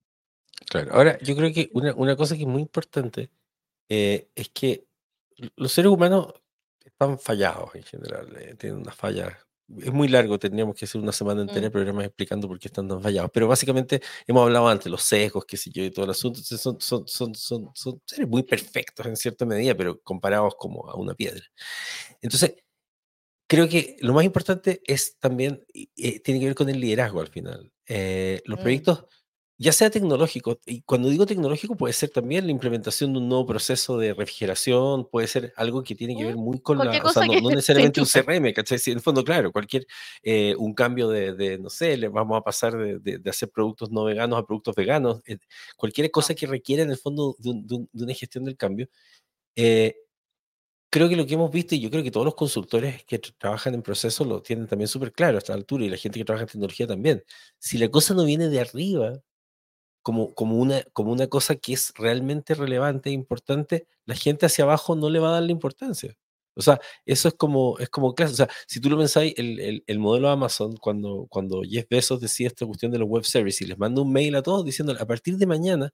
Claro, 0.69 0.93
ahora 0.95 1.19
yo 1.21 1.37
creo 1.37 1.53
que 1.53 1.71
una, 1.75 1.95
una 1.95 2.17
cosa 2.17 2.37
que 2.37 2.43
es 2.43 2.49
muy 2.49 2.63
importante 2.63 3.31
eh, 3.89 4.31
es 4.35 4.49
que 4.51 4.87
los 5.57 5.73
seres 5.73 5.91
humanos 5.91 6.33
están 6.85 7.19
fallados 7.19 7.75
en 7.75 7.83
general, 7.83 8.37
eh, 8.37 8.55
tienen 8.57 8.81
una 8.81 8.93
falla 8.93 9.39
es 9.79 9.93
muy 9.93 10.09
largo, 10.09 10.39
tendríamos 10.39 10.77
que 10.77 10.85
hacer 10.85 11.01
una 11.01 11.13
semana 11.13 11.43
entera 11.43 11.63
de 11.63 11.69
mm. 11.69 11.73
programas 11.73 12.05
explicando 12.05 12.49
por 12.49 12.59
qué 12.59 12.69
están 12.69 12.89
tan 12.89 13.03
fallados. 13.03 13.31
Pero 13.33 13.49
básicamente 13.49 14.03
hemos 14.27 14.43
hablado 14.43 14.69
antes, 14.69 14.91
los 14.91 15.03
sesgos, 15.03 15.45
qué 15.47 15.57
sé 15.57 15.71
yo, 15.71 15.83
y 15.85 15.91
todo 15.91 16.05
el 16.05 16.11
asunto. 16.11 16.41
son, 16.43 16.81
son, 16.81 17.09
son, 17.09 17.35
son, 17.35 17.71
son 17.75 18.03
seres 18.05 18.29
muy 18.29 18.43
perfectos 18.43 19.07
en 19.07 19.17
cierta 19.17 19.45
medida, 19.47 19.75
pero 19.75 20.01
comparados 20.03 20.55
como 20.57 20.89
a 20.91 20.97
una 20.97 21.15
piedra. 21.15 21.45
Entonces, 22.21 22.57
creo 23.47 23.69
que 23.69 23.97
lo 24.01 24.13
más 24.13 24.25
importante 24.25 24.83
es 24.85 25.19
también, 25.19 25.65
eh, 25.75 26.21
tiene 26.21 26.41
que 26.41 26.47
ver 26.47 26.55
con 26.55 26.69
el 26.69 26.81
liderazgo 26.81 27.21
al 27.21 27.29
final. 27.29 27.73
Eh, 27.87 28.43
los 28.47 28.59
mm. 28.59 28.63
proyectos 28.63 29.05
ya 29.63 29.71
sea 29.71 29.91
tecnológico, 29.91 30.59
y 30.67 30.83
cuando 30.83 31.09
digo 31.09 31.25
tecnológico 31.25 31.77
puede 31.77 31.93
ser 31.93 32.11
también 32.11 32.47
la 32.47 32.51
implementación 32.51 33.13
de 33.13 33.21
un 33.21 33.29
nuevo 33.29 33.47
proceso 33.47 33.97
de 33.97 34.13
refrigeración, 34.13 35.09
puede 35.09 35.29
ser 35.29 35.53
algo 35.57 35.85
que 35.85 35.95
tiene 35.95 36.17
que 36.17 36.25
ver 36.25 36.37
muy 36.37 36.61
con 36.61 36.79
la, 36.79 37.01
o 37.05 37.11
sea, 37.11 37.25
no, 37.25 37.33
necesariamente 37.51 38.01
un 38.01 38.07
CRM, 38.09 38.53
¿cachai? 38.53 38.81
en 38.87 38.95
el 38.95 39.01
fondo, 39.01 39.23
claro, 39.23 39.53
cualquier, 39.53 39.87
eh, 40.25 40.57
un 40.59 40.75
cambio 40.75 41.09
de, 41.09 41.59
no 41.59 41.71
sé, 41.71 41.97
le 41.97 42.09
vamos 42.09 42.37
a 42.37 42.41
pasar 42.43 42.77
de, 42.77 43.21
hacer 43.31 43.51
productos 43.51 43.93
no 43.93 44.03
veganos 44.03 44.37
a 44.37 44.45
productos 44.45 44.75
veganos, 44.75 45.23
eh, 45.27 45.39
cualquier 45.77 46.11
cosa 46.11 46.35
que 46.35 46.49
requiera 46.49 46.83
en 46.83 46.91
el 46.91 46.99
fondo 46.99 47.37
de, 47.39 47.87
una 47.93 48.15
gestión 48.15 48.45
del 48.45 48.57
cambio. 48.57 48.89
Eh, 49.55 49.95
creo 50.91 51.09
que 51.09 51.15
lo 51.17 51.25
que 51.25 51.35
hemos 51.35 51.53
visto, 51.53 51.77
y 51.77 51.81
yo 51.81 51.89
creo 51.89 52.03
que 52.03 52.11
todos 52.11 52.27
los 52.27 52.35
consultores 52.35 53.05
que 53.05 53.21
trabajan 53.39 53.75
en 53.75 53.83
procesos 53.83 54.27
lo 54.27 54.43
tienen 54.43 54.67
también 54.67 54.89
súper 54.89 55.13
claro 55.13 55.37
a 55.37 55.39
esta 55.39 55.55
altura, 55.55 55.85
y 55.85 55.89
la 55.89 55.97
gente 55.97 56.19
que 56.19 56.25
trabaja 56.25 56.45
en 56.45 56.49
tecnología 56.49 56.89
también, 56.89 57.23
si 57.61 57.79
la 57.79 57.89
cosa 57.89 58.13
no 58.15 58.25
viene 58.25 58.49
de 58.49 58.61
arriba, 58.61 59.23
como, 60.03 60.35
como, 60.35 60.57
una, 60.57 60.83
como 60.93 61.13
una 61.13 61.27
cosa 61.29 61.57
que 61.57 61.75
es 61.75 61.93
realmente 61.97 62.55
relevante 62.55 63.11
e 63.11 63.13
importante, 63.13 63.87
la 64.07 64.15
gente 64.15 64.47
hacia 64.47 64.65
abajo 64.65 64.97
no 64.97 65.11
le 65.11 65.21
va 65.21 65.31
a 65.31 65.33
dar 65.33 65.43
la 65.45 65.53
importancia. 65.53 66.17
O 66.55 66.63
sea, 66.63 66.81
eso 67.07 67.29
es 67.29 67.35
como, 67.35 67.79
es 67.79 67.89
como 67.89 68.15
clase. 68.15 68.35
O 68.35 68.37
sea, 68.37 68.49
si 68.67 68.81
tú 68.81 68.91
lo 68.91 68.99
pensáis, 68.99 69.35
el, 69.39 69.59
el, 69.61 69.85
el, 69.87 69.99
modelo 69.99 70.29
de 70.29 70.35
Amazon, 70.35 70.77
cuando, 70.77 71.27
cuando 71.31 71.63
Jeff 71.63 71.87
Bezos 71.89 72.21
decía 72.21 72.49
esta 72.49 72.67
cuestión 72.67 72.93
de 72.93 72.99
los 72.99 73.09
web 73.09 73.25
services 73.25 73.63
y 73.63 73.67
les 73.67 73.79
manda 73.79 74.03
un 74.03 74.13
mail 74.13 74.35
a 74.37 74.43
todos 74.43 74.65
diciendo 74.65 74.95
a 74.99 75.07
partir 75.07 75.39
de 75.39 75.47
mañana, 75.47 75.91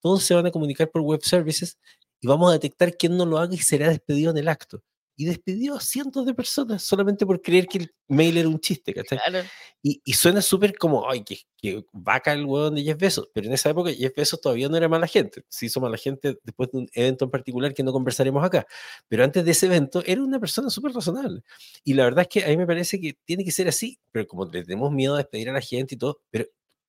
todos 0.00 0.22
se 0.24 0.34
van 0.34 0.46
a 0.46 0.50
comunicar 0.50 0.90
por 0.90 1.02
web 1.02 1.20
services 1.22 1.78
y 2.20 2.26
vamos 2.26 2.50
a 2.50 2.54
detectar 2.54 2.96
quién 2.96 3.16
no 3.16 3.26
lo 3.26 3.38
haga 3.38 3.54
y 3.54 3.58
será 3.58 3.88
despedido 3.88 4.32
en 4.32 4.38
el 4.38 4.48
acto 4.48 4.82
y 5.20 5.26
despidió 5.26 5.74
a 5.74 5.80
cientos 5.80 6.24
de 6.24 6.32
personas 6.32 6.82
solamente 6.82 7.26
por 7.26 7.42
creer 7.42 7.66
que 7.66 7.76
el 7.76 7.94
mail 8.08 8.38
era 8.38 8.48
un 8.48 8.58
chiste, 8.58 8.94
¿cachai? 8.94 9.18
Y, 9.82 10.00
y, 10.02 10.14
suena 10.14 10.40
súper 10.40 10.78
como, 10.78 11.10
ay, 11.10 11.22
que, 11.22 11.40
que 11.58 11.84
vaca 11.92 12.32
el 12.32 12.46
huevón 12.46 12.76
de 12.76 12.84
Jeff 12.84 12.96
Bezos, 12.96 13.28
pero 13.34 13.46
en 13.46 13.52
esa 13.52 13.68
época 13.68 13.92
Jeff 13.92 14.14
Bezos 14.16 14.40
todavía 14.40 14.70
no 14.70 14.78
era 14.78 14.88
mala 14.88 15.06
gente, 15.06 15.44
se 15.50 15.66
hizo 15.66 15.78
mala 15.78 15.98
gente 15.98 16.38
después 16.42 16.70
de 16.72 16.78
un 16.78 16.88
evento 16.94 17.26
en 17.26 17.30
particular 17.30 17.74
que 17.74 17.82
no 17.82 17.92
conversaremos 17.92 18.42
acá, 18.42 18.66
pero 19.08 19.22
antes 19.22 19.44
de 19.44 19.50
ese 19.50 19.66
evento 19.66 20.02
era 20.06 20.22
una 20.22 20.40
persona 20.40 20.70
súper 20.70 20.92
razonable. 20.92 21.42
Y 21.84 21.92
la 21.92 22.04
verdad 22.04 22.22
es 22.22 22.28
que 22.28 22.42
a 22.42 22.48
mí 22.48 22.56
me 22.56 22.66
parece 22.66 22.98
que 22.98 23.18
tiene 23.26 23.44
que 23.44 23.52
ser 23.52 23.68
así, 23.68 24.00
pero 24.12 24.26
como 24.26 24.46
le 24.46 24.62
tenemos 24.64 24.90
miedo 24.90 25.16
a 25.16 25.18
despedir 25.18 25.50
a 25.50 25.52
la 25.52 25.60
gente 25.60 25.96
y 25.96 25.98
todo, 25.98 26.22
pero 26.30 26.46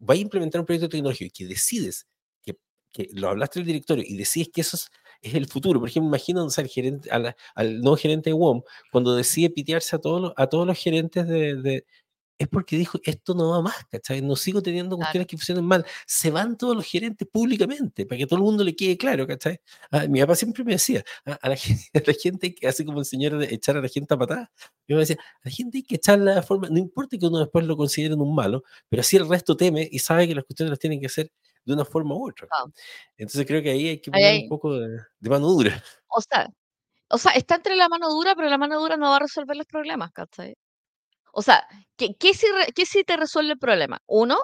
va 0.09 0.13
a 0.13 0.17
implementar 0.17 0.61
un 0.61 0.65
proyecto 0.65 0.87
tecnológico 0.87 1.25
y 1.25 1.31
que 1.31 1.47
decides 1.47 2.07
que, 2.41 2.55
que 2.93 3.09
lo 3.11 3.27
hablaste 3.27 3.59
del 3.59 3.67
directorio 3.67 4.05
y 4.07 4.15
decides 4.15 4.47
que 4.53 4.61
esos 4.61 4.83
es 4.85 5.00
el 5.21 5.47
futuro. 5.47 5.79
Por 5.79 5.89
ejemplo, 5.89 6.07
imagínense 6.09 6.61
al, 6.61 6.67
gerente, 6.67 7.09
al 7.11 7.81
nuevo 7.81 7.97
gerente 7.97 8.29
de 8.29 8.33
WOM, 8.33 8.61
cuando 8.91 9.15
decide 9.15 9.49
pitearse 9.49 9.95
a 9.95 9.99
todos 9.99 10.21
los, 10.21 10.33
a 10.37 10.47
todos 10.47 10.67
los 10.67 10.77
gerentes 10.77 11.27
de, 11.27 11.85
es 12.41 12.47
porque 12.47 12.75
dijo, 12.75 12.99
esto 13.03 13.35
no 13.35 13.51
va 13.51 13.61
más, 13.61 13.85
¿cachai? 13.91 14.21
No 14.21 14.35
sigo 14.35 14.61
teniendo 14.63 14.97
cuestiones 14.97 15.27
que 15.27 15.37
funcionen 15.37 15.65
mal. 15.65 15.85
Se 16.07 16.31
van 16.31 16.57
todos 16.57 16.75
los 16.75 16.85
gerentes 16.85 17.27
públicamente, 17.27 18.05
para 18.05 18.17
que 18.17 18.25
todo 18.25 18.37
el 18.37 18.43
mundo 18.43 18.63
le 18.63 18.75
quede 18.75 18.97
claro, 18.97 19.27
¿cachai? 19.27 19.59
Ah, 19.91 20.07
mi 20.07 20.19
papá 20.21 20.35
siempre 20.35 20.63
me 20.63 20.73
decía, 20.73 21.03
ah, 21.25 21.37
a, 21.41 21.49
la, 21.49 21.55
gente, 22.19 22.55
que 22.55 22.67
hace 22.67 22.83
como 22.83 22.99
el 22.99 23.05
señor 23.05 23.37
de 23.37 23.53
echar 23.53 23.77
a 23.77 23.81
la 23.81 23.87
gente 23.87 24.13
a 24.13 24.17
patada, 24.17 24.51
yo 24.87 24.95
me 24.95 25.01
decía, 25.01 25.17
a 25.19 25.49
la 25.49 25.51
gente 25.51 25.77
hay 25.77 25.83
que 25.83 25.95
echarla 25.95 26.35
de 26.35 26.41
forma, 26.41 26.67
no 26.69 26.79
importa 26.79 27.17
que 27.17 27.27
uno 27.27 27.39
después 27.39 27.65
lo 27.65 27.77
considere 27.77 28.15
un 28.15 28.33
malo, 28.33 28.63
pero 28.89 29.01
así 29.01 29.17
el 29.17 29.29
resto 29.29 29.55
teme 29.55 29.87
y 29.91 29.99
sabe 29.99 30.27
que 30.27 30.35
las 30.35 30.43
cuestiones 30.43 30.71
las 30.71 30.79
tienen 30.79 30.99
que 30.99 31.05
hacer 31.07 31.31
de 31.65 31.73
una 31.73 31.85
forma 31.85 32.15
u 32.15 32.29
otra. 32.29 32.47
Entonces 33.17 33.45
creo 33.45 33.61
que 33.61 33.71
ahí 33.71 33.89
hay 33.89 34.01
que 34.01 34.11
poner 34.11 34.43
un 34.43 34.49
poco 34.49 34.73
de, 34.77 34.99
mano 35.21 35.47
dura. 35.47 35.83
O 36.07 36.21
sea, 36.21 36.47
o 37.09 37.17
sea, 37.17 37.31
está 37.33 37.55
entre 37.55 37.75
la 37.75 37.89
mano 37.89 38.09
dura, 38.09 38.35
pero 38.35 38.49
la 38.49 38.57
mano 38.57 38.79
dura 38.79 38.97
no 38.97 39.09
va 39.09 39.17
a 39.17 39.19
resolver 39.19 39.55
los 39.55 39.67
problemas, 39.67 40.11
¿cachai? 40.11 40.55
O 41.33 41.41
sea, 41.41 41.65
¿qué, 41.97 42.15
qué, 42.19 42.33
si, 42.33 42.47
qué 42.75 42.85
si 42.85 43.03
te 43.03 43.17
resuelve 43.17 43.53
el 43.53 43.59
problema? 43.59 43.99
Uno, 44.07 44.37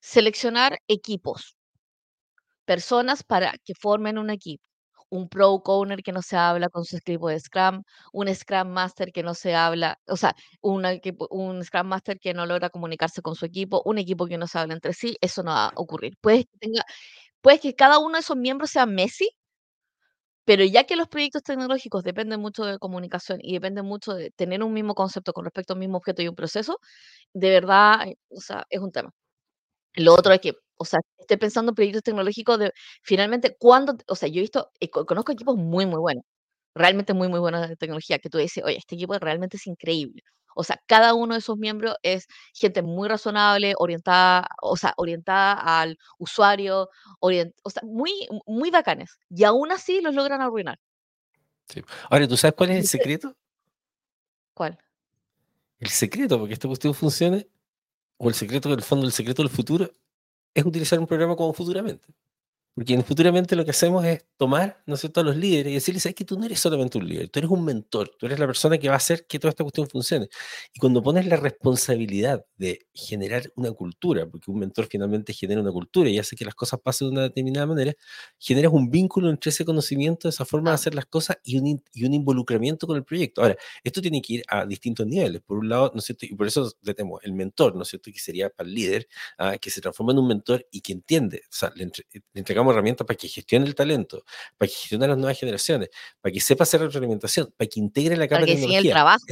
seleccionar 0.00 0.78
equipos, 0.88 1.56
personas 2.64 3.22
para 3.22 3.54
que 3.64 3.74
formen 3.74 4.18
un 4.18 4.30
equipo 4.30 4.62
un 5.10 5.28
Pro 5.28 5.62
Owner 5.64 6.02
que 6.02 6.12
no 6.12 6.22
se 6.22 6.36
habla 6.36 6.68
con 6.68 6.84
su 6.84 6.96
equipo 6.96 7.28
de 7.28 7.40
Scrum, 7.40 7.82
un 8.12 8.34
Scrum 8.34 8.68
Master 8.68 9.12
que 9.12 9.22
no 9.22 9.34
se 9.34 9.54
habla, 9.54 9.98
o 10.06 10.16
sea, 10.16 10.34
un, 10.60 10.84
un 11.30 11.64
Scrum 11.64 11.86
Master 11.86 12.18
que 12.18 12.34
no 12.34 12.46
logra 12.46 12.70
comunicarse 12.70 13.22
con 13.22 13.34
su 13.34 13.46
equipo, 13.46 13.82
un 13.84 13.98
equipo 13.98 14.26
que 14.26 14.38
no 14.38 14.46
se 14.46 14.58
habla 14.58 14.74
entre 14.74 14.92
sí, 14.92 15.16
eso 15.20 15.42
no 15.42 15.50
va 15.52 15.66
a 15.68 15.72
ocurrir. 15.76 16.14
Puede 16.20 16.46
que, 17.60 17.74
cada 17.74 17.98
uno 17.98 18.14
de 18.14 18.20
esos 18.20 18.36
miembros 18.36 18.70
sea 18.70 18.86
Messi, 18.86 19.28
pero 20.44 20.64
ya 20.64 20.84
que 20.84 20.96
los 20.96 21.08
proyectos 21.08 21.42
tecnológicos 21.42 22.04
dependen 22.04 22.40
mucho 22.40 22.64
de 22.64 22.78
comunicación 22.78 23.38
y 23.42 23.54
dependen 23.54 23.84
mucho 23.84 24.14
de 24.14 24.30
tener 24.30 24.62
un 24.62 24.72
mismo 24.72 24.94
concepto 24.94 25.32
con 25.32 25.44
respecto 25.44 25.72
a 25.72 25.76
un 25.76 25.80
mismo 25.80 25.98
objeto 25.98 26.22
y 26.22 26.28
un 26.28 26.36
proceso, 26.36 26.78
de 27.34 27.50
verdad, 27.50 28.06
o 28.30 28.40
sea, 28.40 28.64
es 28.70 28.80
un 28.80 28.92
tema. 28.92 29.10
Lo 29.94 30.14
otro 30.14 30.32
es 30.34 30.40
que 30.40 30.54
o 30.76 30.84
sea, 30.84 31.00
estoy 31.18 31.36
pensando 31.36 31.70
en 31.70 31.74
proyectos 31.74 32.02
tecnológicos 32.02 32.58
de 32.58 32.72
finalmente 33.02 33.56
cuando, 33.58 33.96
o 34.06 34.14
sea, 34.14 34.28
yo 34.28 34.38
he 34.38 34.42
visto, 34.42 34.70
eh, 34.80 34.90
conozco 34.90 35.32
equipos 35.32 35.56
muy, 35.56 35.86
muy 35.86 35.98
buenos, 35.98 36.24
realmente 36.74 37.14
muy, 37.14 37.28
muy 37.28 37.40
buenos 37.40 37.68
de 37.68 37.76
tecnología, 37.76 38.18
que 38.18 38.30
tú 38.30 38.38
dices, 38.38 38.62
oye, 38.64 38.76
este 38.76 38.94
equipo 38.94 39.18
realmente 39.18 39.56
es 39.56 39.66
increíble. 39.66 40.22
O 40.58 40.64
sea, 40.64 40.80
cada 40.86 41.12
uno 41.12 41.34
de 41.34 41.40
esos 41.40 41.58
miembros 41.58 41.96
es 42.02 42.26
gente 42.54 42.80
muy 42.80 43.08
razonable, 43.08 43.74
orientada, 43.76 44.48
o 44.62 44.76
sea, 44.76 44.94
orientada 44.96 45.52
al 45.52 45.98
usuario, 46.18 46.88
o 47.20 47.30
sea, 47.30 47.82
muy, 47.82 48.26
muy 48.46 48.70
bacanes. 48.70 49.18
Y 49.28 49.44
aún 49.44 49.70
así 49.70 50.00
los 50.00 50.14
logran 50.14 50.40
arruinar. 50.40 50.78
Ahora, 52.08 52.26
¿tú 52.26 52.38
sabes 52.38 52.54
cuál 52.56 52.70
es 52.70 52.76
el 52.78 52.86
secreto? 52.86 53.36
¿Cuál? 54.54 54.78
El 55.78 55.90
secreto, 55.90 56.38
porque 56.38 56.54
esta 56.54 56.68
cuestión 56.68 56.94
funcione, 56.94 57.46
o 58.16 58.28
el 58.28 58.34
secreto, 58.34 58.70
del 58.70 58.82
fondo, 58.82 59.04
el 59.04 59.12
secreto 59.12 59.42
del 59.42 59.50
futuro, 59.50 59.90
es 60.56 60.64
utilizar 60.64 60.98
un 60.98 61.06
programa 61.06 61.36
como 61.36 61.52
futuramente. 61.52 62.08
Porque 62.76 63.02
futuramente 63.02 63.56
lo 63.56 63.64
que 63.64 63.70
hacemos 63.70 64.04
es 64.04 64.26
tomar, 64.36 64.82
¿no 64.84 64.96
es 64.96 65.00
cierto?, 65.00 65.20
a 65.20 65.24
los 65.24 65.34
líderes 65.34 65.70
y 65.70 65.74
decirles, 65.76 66.02
sabes 66.02 66.14
que 66.14 66.26
tú 66.26 66.38
no 66.38 66.44
eres 66.44 66.60
solamente 66.60 66.98
un 66.98 67.08
líder, 67.08 67.30
tú 67.30 67.38
eres 67.38 67.50
un 67.50 67.64
mentor, 67.64 68.10
tú 68.18 68.26
eres 68.26 68.38
la 68.38 68.46
persona 68.46 68.76
que 68.76 68.88
va 68.88 68.94
a 68.94 68.96
hacer 68.98 69.26
que 69.26 69.38
toda 69.38 69.48
esta 69.48 69.64
cuestión 69.64 69.88
funcione. 69.88 70.28
Y 70.74 70.78
cuando 70.78 71.02
pones 71.02 71.24
la 71.26 71.36
responsabilidad 71.36 72.44
de 72.58 72.86
generar 72.92 73.50
una 73.56 73.72
cultura, 73.72 74.26
porque 74.26 74.50
un 74.50 74.58
mentor 74.58 74.88
finalmente 74.90 75.32
genera 75.32 75.62
una 75.62 75.72
cultura 75.72 76.10
y 76.10 76.18
hace 76.18 76.36
que 76.36 76.44
las 76.44 76.54
cosas 76.54 76.78
pasen 76.78 77.08
de 77.08 77.12
una 77.12 77.22
determinada 77.22 77.64
manera, 77.66 77.94
generas 78.38 78.70
un 78.74 78.90
vínculo 78.90 79.30
entre 79.30 79.48
ese 79.48 79.64
conocimiento, 79.64 80.28
esa 80.28 80.44
forma 80.44 80.68
de 80.70 80.74
hacer 80.74 80.94
las 80.94 81.06
cosas 81.06 81.38
y 81.44 81.56
un, 81.58 81.82
y 81.94 82.04
un 82.04 82.12
involucramiento 82.12 82.86
con 82.86 82.98
el 82.98 83.04
proyecto. 83.04 83.40
Ahora, 83.40 83.56
esto 83.84 84.02
tiene 84.02 84.20
que 84.20 84.34
ir 84.34 84.42
a 84.48 84.66
distintos 84.66 85.06
niveles. 85.06 85.40
Por 85.40 85.56
un 85.56 85.70
lado, 85.70 85.92
¿no 85.94 86.00
es 86.00 86.04
cierto? 86.04 86.26
Y 86.26 86.34
por 86.34 86.46
eso 86.46 86.70
tenemos 86.84 87.24
el 87.24 87.32
mentor, 87.32 87.74
¿no 87.74 87.84
es 87.84 87.88
cierto?, 87.88 88.10
que 88.12 88.18
sería 88.18 88.50
para 88.50 88.68
el 88.68 88.74
líder, 88.74 89.08
ah, 89.38 89.56
que 89.56 89.70
se 89.70 89.80
transforma 89.80 90.12
en 90.12 90.18
un 90.18 90.28
mentor 90.28 90.66
y 90.70 90.82
que 90.82 90.92
entiende, 90.92 91.38
o 91.46 91.48
sea, 91.48 91.72
le 91.74 91.90
entregamos 92.34 92.65
herramientas 92.72 93.06
para 93.06 93.16
que 93.16 93.28
gestione 93.28 93.66
el 93.66 93.74
talento, 93.74 94.24
para 94.56 94.68
que 94.68 94.74
gestione 94.74 95.08
las 95.08 95.16
nuevas 95.16 95.38
generaciones, 95.38 95.90
para 96.20 96.32
que 96.32 96.40
sepa 96.40 96.64
hacer 96.64 96.80
retroalimentación, 96.80 97.52
para 97.56 97.68
que 97.68 97.80
integre 97.80 98.16
la 98.16 98.28
capa 98.28 98.40
de 98.40 98.46
tecnología. 98.46 98.78
el 98.78 98.90
trabajo. 98.90 99.24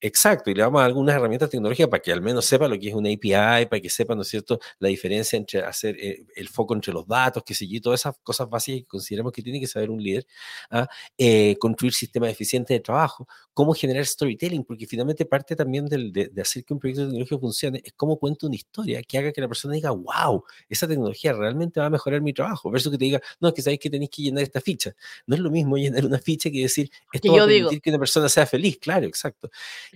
exacto, 0.00 0.50
y 0.50 0.54
le 0.54 0.62
damos 0.62 0.82
algunas 0.82 1.16
herramientas 1.16 1.50
tecnológicas 1.50 1.88
para 1.88 2.02
que 2.02 2.12
al 2.12 2.22
menos 2.22 2.44
sepa 2.44 2.68
lo 2.68 2.78
que 2.78 2.88
es 2.88 2.94
una 2.94 3.10
API, 3.10 3.66
para 3.66 3.80
que 3.80 3.90
sepa, 3.90 4.14
¿no 4.14 4.22
es 4.22 4.28
cierto?, 4.28 4.58
la 4.78 4.88
diferencia 4.88 5.36
entre 5.36 5.60
hacer 5.62 5.96
eh, 5.98 6.26
el 6.34 6.48
foco 6.48 6.74
entre 6.74 6.92
los 6.92 7.06
datos, 7.06 7.42
que 7.42 7.54
sé 7.54 7.66
yo, 7.66 7.80
todas 7.80 8.00
esas 8.00 8.14
cosas 8.22 8.48
básicas 8.48 8.80
que 8.82 8.86
consideramos 8.86 9.32
que 9.32 9.42
tiene 9.42 9.60
que 9.60 9.66
saber 9.66 9.90
un 9.90 10.02
líder, 10.02 10.26
¿ah? 10.70 10.88
eh, 11.16 11.56
construir 11.58 11.92
sistemas 11.92 12.30
eficientes 12.30 12.74
de 12.74 12.80
trabajo, 12.80 13.26
cómo 13.52 13.74
generar 13.74 14.06
storytelling, 14.06 14.64
porque 14.64 14.86
finalmente 14.86 15.24
parte 15.24 15.56
también 15.56 15.86
de, 15.86 16.30
de, 16.32 16.42
hacer 16.42 16.64
que 16.64 16.74
un 16.74 16.80
proyecto 16.80 17.06
tecnológico 17.06 17.40
funcione, 17.40 17.82
es 17.84 17.92
cómo 17.94 18.18
cuento 18.18 18.46
una 18.46 18.56
historia 18.56 19.02
que 19.02 19.18
haga 19.18 19.32
que 19.32 19.40
la 19.40 19.48
persona 19.48 19.74
diga, 19.74 19.90
wow, 19.90 20.44
esa 20.68 20.86
tecnología 20.86 21.32
realmente 21.32 21.80
va 21.80 21.86
a 21.86 21.90
mejorar 21.90 22.20
mi 22.20 22.32
trabajo, 22.32 22.67
versus 22.70 22.92
que 22.92 22.98
te 22.98 23.04
diga, 23.04 23.20
no, 23.40 23.52
que 23.52 23.62
sabéis 23.62 23.80
que 23.80 23.90
tenéis 23.90 24.10
que 24.10 24.22
llenar 24.22 24.42
esta 24.42 24.60
ficha. 24.60 24.94
No 25.26 25.34
es 25.34 25.40
lo 25.40 25.50
mismo 25.50 25.76
llenar 25.76 26.04
una 26.04 26.18
ficha 26.18 26.50
que 26.50 26.62
decir, 26.62 26.90
esto 27.12 27.32
va 27.32 27.44
a 27.44 27.46
permitir 27.46 27.80
que 27.80 27.90
una 27.90 27.98
persona 27.98 28.28
sea 28.28 28.46
feliz, 28.46 28.78
claro, 28.78 29.06
exacto. 29.06 29.50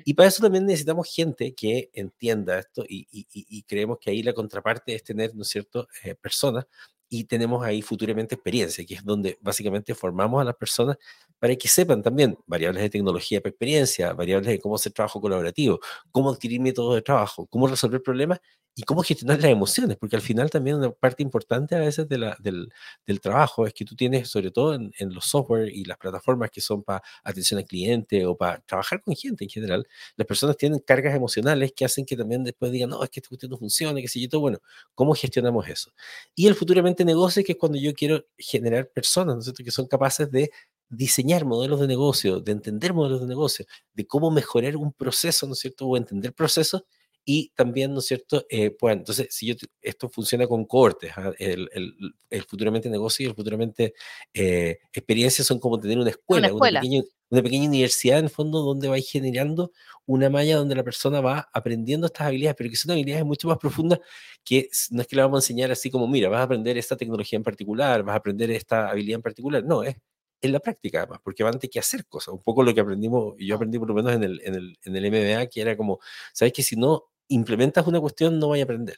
Y 0.05 0.15
para 0.15 0.29
eso 0.29 0.43
también 0.43 0.67
necesitamos 0.67 1.09
gente 1.13 1.55
que 1.55 1.91
entienda 1.93 2.59
esto 2.59 2.85
y, 2.89 3.07
y, 3.11 3.63
creemos 3.63 3.99
que 3.99 4.11
ahí 4.11 4.23
la 4.23 4.33
contraparte 4.33 4.95
es 4.95 5.03
tener, 5.03 5.35
¿no 5.35 5.43
es 5.43 5.49
cierto?, 5.49 5.89
eh, 6.05 6.15
personas 6.15 6.67
y 7.15 7.25
tenemos 7.25 7.63
ahí 7.63 7.83
futuramente 7.83 8.37
experiencia, 8.37 8.87
que 8.87 8.95
es 8.95 9.05
donde 9.05 9.37
básicamente 9.43 9.95
formamos 9.95 10.41
a 10.41 10.45
las 10.45 10.55
personas 10.55 10.97
para 11.39 11.55
que 11.57 11.69
sepan 11.69 12.03
también 12.03 12.39
variables 12.47 12.83
de 12.83 12.89
tecnología 12.89 13.43
para 13.43 13.51
experiencia, 13.51 14.15
variables 14.15 14.49
de 14.49 14.59
cómo 14.59 14.77
hacer 14.77 14.93
trabajo 14.93 15.21
colaborativo, 15.21 15.79
cómo 16.11 16.31
adquirir 16.31 16.59
métodos 16.63 16.95
de 16.95 17.03
trabajo, 17.03 17.47
cómo 17.49 17.67
resolver 17.67 18.03
problemas 18.03 18.41
y 18.75 18.83
cómo 18.85 19.03
gestionar 19.03 19.41
las 19.41 19.51
emociones, 19.51 19.99
porque 19.99 20.17
al 20.17 20.23
final 20.23 20.51
también 20.51 20.77
una 20.77 20.91
parte 20.91 21.23
importante 21.23 21.75
a 21.75 21.81
veces 21.81 22.09
de 22.09 22.19
la, 22.19 22.37
del, 22.41 22.73
del, 23.07 23.21
trabajo 23.21 23.67
es 23.67 23.75
que 23.75 23.85
tú 23.85 23.95
tienes, 23.95 24.29
sobre 24.29 24.51
todo 24.51 24.75
en, 24.75 24.93
en, 24.99 25.13
los 25.13 25.27
software 25.27 25.69
y 25.69 25.85
las 25.85 25.99
plataformas 25.99 26.51
que 26.51 26.63
son 26.63 26.83
para 26.83 27.03
atención 27.23 27.59
al 27.59 27.67
cliente 27.67 28.25
o 28.25 28.37
para 28.37 28.61
trabajar 28.61 29.03
con 29.03 29.15
gente 29.15 29.45
en 29.45 29.51
general, 29.51 29.87
las 30.17 30.27
personas 30.27 30.57
tienen 30.57 30.79
cargas 30.79 31.15
emocionales 31.15 31.73
que 31.77 31.85
hacen 31.85 32.07
que 32.07 32.17
también 32.17 32.45
después 32.45 32.73
digan, 32.73 32.91
no, 32.91 33.05
es 33.05 33.11
que 33.11 33.21
esta 33.21 33.29
cuestión 33.29 33.51
no 33.51 33.59
funciona, 33.59 34.01
que 34.01 34.09
sé 34.09 34.21
yo, 34.21 34.29
todo, 34.29 34.41
bueno, 34.41 34.59
¿cómo 34.95 35.15
gestionamos 35.15 35.69
eso? 35.69 35.93
Y 36.35 36.47
el 36.47 36.55
futuramente 36.55 37.05
negocio, 37.05 37.45
que 37.45 37.53
es 37.53 37.59
cuando 37.59 37.79
yo 37.79 37.93
quiero 37.95 38.25
generar 38.39 38.89
personas, 38.91 39.35
¿no 39.35 39.39
es 39.41 39.45
cierto?, 39.45 39.65
que 39.65 39.71
son 39.71 39.87
capaces 39.87 40.31
de 40.31 40.51
diseñar 40.89 41.45
modelos 41.45 41.81
de 41.81 41.87
negocio, 41.87 42.41
de 42.41 42.53
entender 42.53 42.95
modelos 42.95 43.21
de 43.23 43.27
negocio, 43.27 43.67
de 43.95 44.07
cómo 44.07 44.31
mejorar 44.31 44.77
un 44.77 44.93
proceso, 44.93 45.47
¿no 45.47 45.55
es 45.55 45.59
cierto?, 45.61 45.87
o 45.87 45.97
entender 45.97 46.33
procesos 46.35 46.85
y 47.25 47.51
también, 47.55 47.93
¿no 47.93 48.01
es 48.01 48.07
cierto? 48.07 48.45
Eh, 48.49 48.71
pues, 48.71 48.97
entonces, 48.97 49.29
si 49.31 49.47
yo, 49.47 49.55
esto 49.81 50.09
funciona 50.09 50.47
con 50.47 50.65
cohortes, 50.65 51.13
¿ah? 51.17 51.33
el, 51.39 51.69
el, 51.73 51.95
el, 52.31 52.43
futuramente 52.45 52.91
negocio 52.91 53.25
y 53.25 53.29
el 53.29 53.35
futuramente 53.37 53.95
eh, 54.35 54.79
experiencia 54.93 55.45
son 55.45 55.61
como 55.61 55.79
tener 55.79 55.99
una 55.99 56.11
escuela, 56.11 56.53
una, 56.53 56.81
pequeña, 56.81 57.03
una, 57.31 57.43
pequeña, 57.43 57.69
universidad 57.69 58.19
en 58.19 58.25
el 58.25 58.31
fondo 58.31 58.63
donde 58.63 58.89
vais 58.89 59.09
generando 59.09 59.71
una 60.07 60.31
malla 60.31 60.57
donde 60.57 60.75
la 60.75 60.83
persona 60.83 61.21
va 61.21 61.49
aprendiendo 61.53 62.07
estas 62.09 62.27
habilidades, 62.27 62.57
pero 62.57 62.71
que 62.71 62.77
son 62.77 62.91
habilidades 62.91 63.25
mucho 63.25 63.47
más 63.47 63.59
profundas 63.59 64.01
que 64.45 64.69
no 64.91 65.03
es 65.03 65.07
que 65.07 65.17
le 65.17 65.23
vamos 65.23 65.37
a 65.37 65.45
enseñar 65.45 65.71
así 65.71 65.91
como, 65.91 66.09
mira, 66.09 66.29
vas 66.29 66.41
a 66.41 66.45
aprender 66.45 66.77
esta 66.77 66.97
tecnología 66.97 67.37
en 67.37 67.45
particular, 67.45 68.03
vas 68.03 68.15
a 68.15 68.19
aprender 68.19 68.51
esta 68.51 68.89
habilidad 68.89 69.17
en 69.17 69.23
particular, 69.23 69.65
no, 69.65 69.85
es 69.85 69.97
en 70.43 70.53
la 70.53 70.59
práctica 70.59 70.99
además, 70.99 71.21
porque 71.23 71.45
van 71.45 71.55
a 71.55 71.59
tener 71.59 71.71
que 71.71 71.79
hacer 71.79 72.05
cosas, 72.07 72.35
un 72.35 72.43
poco 72.43 72.65
lo 72.65 72.75
que 72.75 72.81
aprendimos, 72.81 73.35
yo 73.39 73.55
aprendí 73.55 73.79
por 73.79 73.89
lo 73.89 73.95
menos 73.95 74.13
en 74.13 74.25
el, 74.25 74.41
en 74.45 74.55
el, 74.57 74.79
en 74.83 74.97
el 74.97 75.11
MBA, 75.11 75.47
que 75.47 75.61
era 75.61 75.77
como, 75.77 76.01
¿sabes 76.33 76.53
que 76.53 76.65
si 76.65 76.75
no 76.77 77.12
implementas 77.33 77.87
una 77.87 78.01
cuestión, 78.01 78.39
no 78.39 78.49
vaya 78.49 78.63
a 78.63 78.65
aprender. 78.65 78.97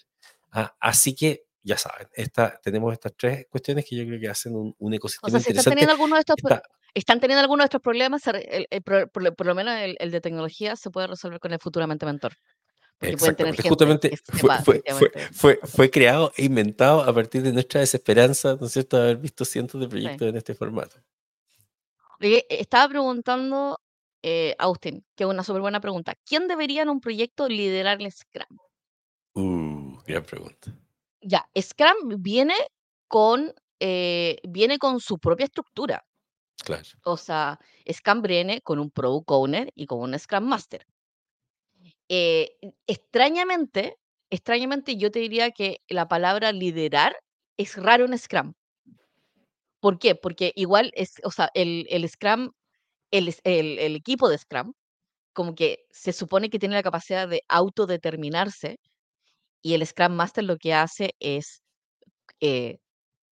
Ah, 0.51 0.74
así 0.80 1.14
que, 1.14 1.45
ya 1.62 1.76
saben, 1.76 2.09
esta, 2.12 2.61
tenemos 2.62 2.93
estas 2.93 3.14
tres 3.16 3.47
cuestiones 3.49 3.85
que 3.89 3.97
yo 3.97 4.05
creo 4.07 4.20
que 4.20 4.28
hacen 4.28 4.55
un, 4.55 4.95
ecosistema 4.95 5.39
interesante. 5.39 5.59
Están 5.59 5.72
teniendo 5.72 5.93
alguno 5.93 6.14
de 6.14 6.20
estos, 6.20 6.37
están 6.95 7.20
teniendo 7.20 7.41
algunos 7.41 7.64
de 7.64 7.66
estos 7.66 7.80
problemas, 7.80 8.22
por, 8.24 9.47
lo 9.47 9.55
menos 9.55 9.74
el, 9.99 10.11
de 10.11 10.20
tecnología 10.20 10.76
se 10.76 10.91
puede 10.91 11.09
resolver 11.09 11.41
con 11.41 11.53
el 11.53 11.59
futuramente 11.59 12.07
mentor. 12.07 12.35
Justamente 13.01 14.16
fue, 14.64 14.82
fue, 15.32 15.61
fue, 15.62 15.91
creado 15.91 16.32
e 16.37 16.45
inventado 16.45 17.03
a 17.03 17.12
partir 17.12 17.43
de 17.43 17.53
nuestra 17.53 17.80
desesperanza, 17.80 18.57
¿no 18.59 18.66
es 18.66 18.72
cierto?, 18.72 18.97
de 18.97 19.03
haber 19.03 19.16
visto 19.16 19.45
cientos 19.45 19.80
de 19.80 19.89
proyectos 19.89 20.28
en 20.28 20.37
este 20.37 20.55
formato. 20.55 20.97
Estaba 22.20 22.89
preguntando 22.89 23.80
eh, 24.27 24.57
Austin, 24.59 25.05
que 25.14 25.25
es 25.25 25.29
una 25.29 25.45
súper 25.45 25.61
buena 25.61 25.81
pregunta. 25.81 26.14
¿Quién 26.25 26.49
debería 26.49 26.81
en 26.81 26.89
un 26.89 26.99
proyecto 26.99 27.47
liderar 27.47 28.01
el 28.01 28.11
Scrum? 28.11 28.59
Uh, 29.35 30.03
gran 30.07 30.25
pregunta. 30.25 30.75
Ya, 31.20 31.47
Scrum 31.61 32.22
viene 32.22 32.55
con, 33.07 33.53
eh, 33.81 34.39
viene 34.49 34.79
con 34.79 34.99
su 35.01 35.18
propia 35.18 35.45
estructura. 35.45 36.07
Claro. 36.64 36.85
O 37.05 37.18
sea, 37.18 37.61
Scrum 37.93 38.22
viene 38.22 38.62
con 38.62 38.79
un 38.79 38.91
Product 38.91 39.31
Owner 39.31 39.70
y 39.75 39.85
con 39.85 40.01
un 40.01 40.18
Scrum 40.18 40.45
Master. 40.45 40.87
Eh, 42.09 42.57
extrañamente, 42.87 43.99
extrañamente 44.31 44.97
yo 44.97 45.11
te 45.11 45.18
diría 45.18 45.51
que 45.51 45.83
la 45.87 46.09
palabra 46.09 46.51
liderar 46.53 47.14
es 47.59 47.77
raro 47.77 48.07
en 48.07 48.16
Scrum. 48.16 48.55
¿Por 49.81 49.99
qué? 49.99 50.14
Porque 50.14 50.53
igual 50.57 50.93
es, 50.95 51.16
o 51.25 51.31
sea, 51.31 51.51
el, 51.53 51.87
el 51.91 52.09
Scrum 52.09 52.53
el, 53.11 53.96
equipo 53.96 54.28
de 54.28 54.38
Scrum 54.38 54.72
como 55.32 55.55
que 55.55 55.86
se 55.90 56.12
supone 56.12 56.50
que 56.50 56.59
tiene 56.59 56.76
la 56.76 56.82
capacidad 56.82 57.28
de 57.28 57.42
autodeterminarse 57.48 58.78
y 59.62 59.74
el 59.74 59.86
Scrum 59.86 60.12
Master 60.12 60.44
lo 60.44 60.59
que 60.59 60.74
hace 60.74 61.14
es 61.20 61.62
eh, 62.40 62.78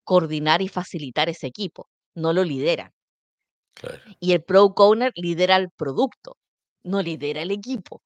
coordinar 0.04 0.62
y 0.62 0.68
facilitar 0.68 1.28
ese 1.28 1.46
equipo, 1.46 1.88
no 2.14 2.32
lo 2.32 2.44
lidera. 2.44 2.92
Y 4.20 4.32
el 4.32 4.42
Pro 4.42 4.72
Owner 4.76 5.12
lidera 5.16 5.56
el 5.56 5.70
producto, 5.70 6.36
no 6.82 7.02
lidera 7.02 7.42
el 7.42 7.50
equipo. 7.50 8.02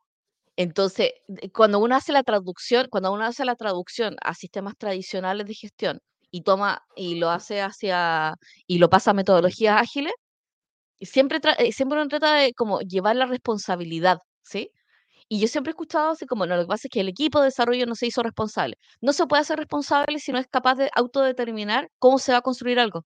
Entonces, 0.56 1.12
cuando 1.52 1.78
uno 1.78 1.96
hace 1.96 2.12
la 2.12 2.22
traducción, 2.22 2.88
cuando 2.90 3.12
uno 3.12 3.24
hace 3.24 3.44
la 3.44 3.56
traducción 3.56 4.16
a 4.22 4.34
sistemas 4.34 4.74
tradicionales 4.78 5.46
de 5.46 5.54
gestión 5.54 6.00
y 6.30 6.42
toma 6.42 6.82
y 6.96 7.16
lo 7.16 7.30
hace 7.30 7.60
hacia 7.60 8.36
y 8.66 8.78
lo 8.78 8.88
pasa 8.90 9.10
a 9.12 9.14
metodologías 9.14 9.80
ágiles, 9.80 10.14
siempre, 11.02 11.40
eh, 11.58 11.72
siempre 11.72 11.98
uno 11.98 12.08
trata 12.08 12.34
de 12.34 12.52
como 12.54 12.80
llevar 12.80 13.16
la 13.16 13.26
responsabilidad, 13.26 14.18
¿sí? 14.42 14.70
Y 15.28 15.40
yo 15.40 15.48
siempre 15.48 15.70
he 15.70 15.74
escuchado 15.74 16.10
así 16.12 16.26
como, 16.26 16.46
no, 16.46 16.56
lo 16.56 16.62
que 16.62 16.68
pasa 16.68 16.88
es 16.88 16.92
que 16.92 17.00
el 17.00 17.08
equipo 17.08 17.40
de 17.40 17.46
desarrollo 17.46 17.86
no 17.86 17.94
se 17.96 18.06
hizo 18.06 18.22
responsable. 18.22 18.78
No 19.00 19.12
se 19.12 19.26
puede 19.26 19.42
hacer 19.42 19.58
responsable 19.58 20.20
si 20.20 20.32
no 20.32 20.38
es 20.38 20.46
capaz 20.48 20.76
de 20.76 20.90
autodeterminar 20.94 21.90
cómo 21.98 22.18
se 22.18 22.32
va 22.32 22.38
a 22.38 22.42
construir 22.42 22.78
algo. 22.80 23.04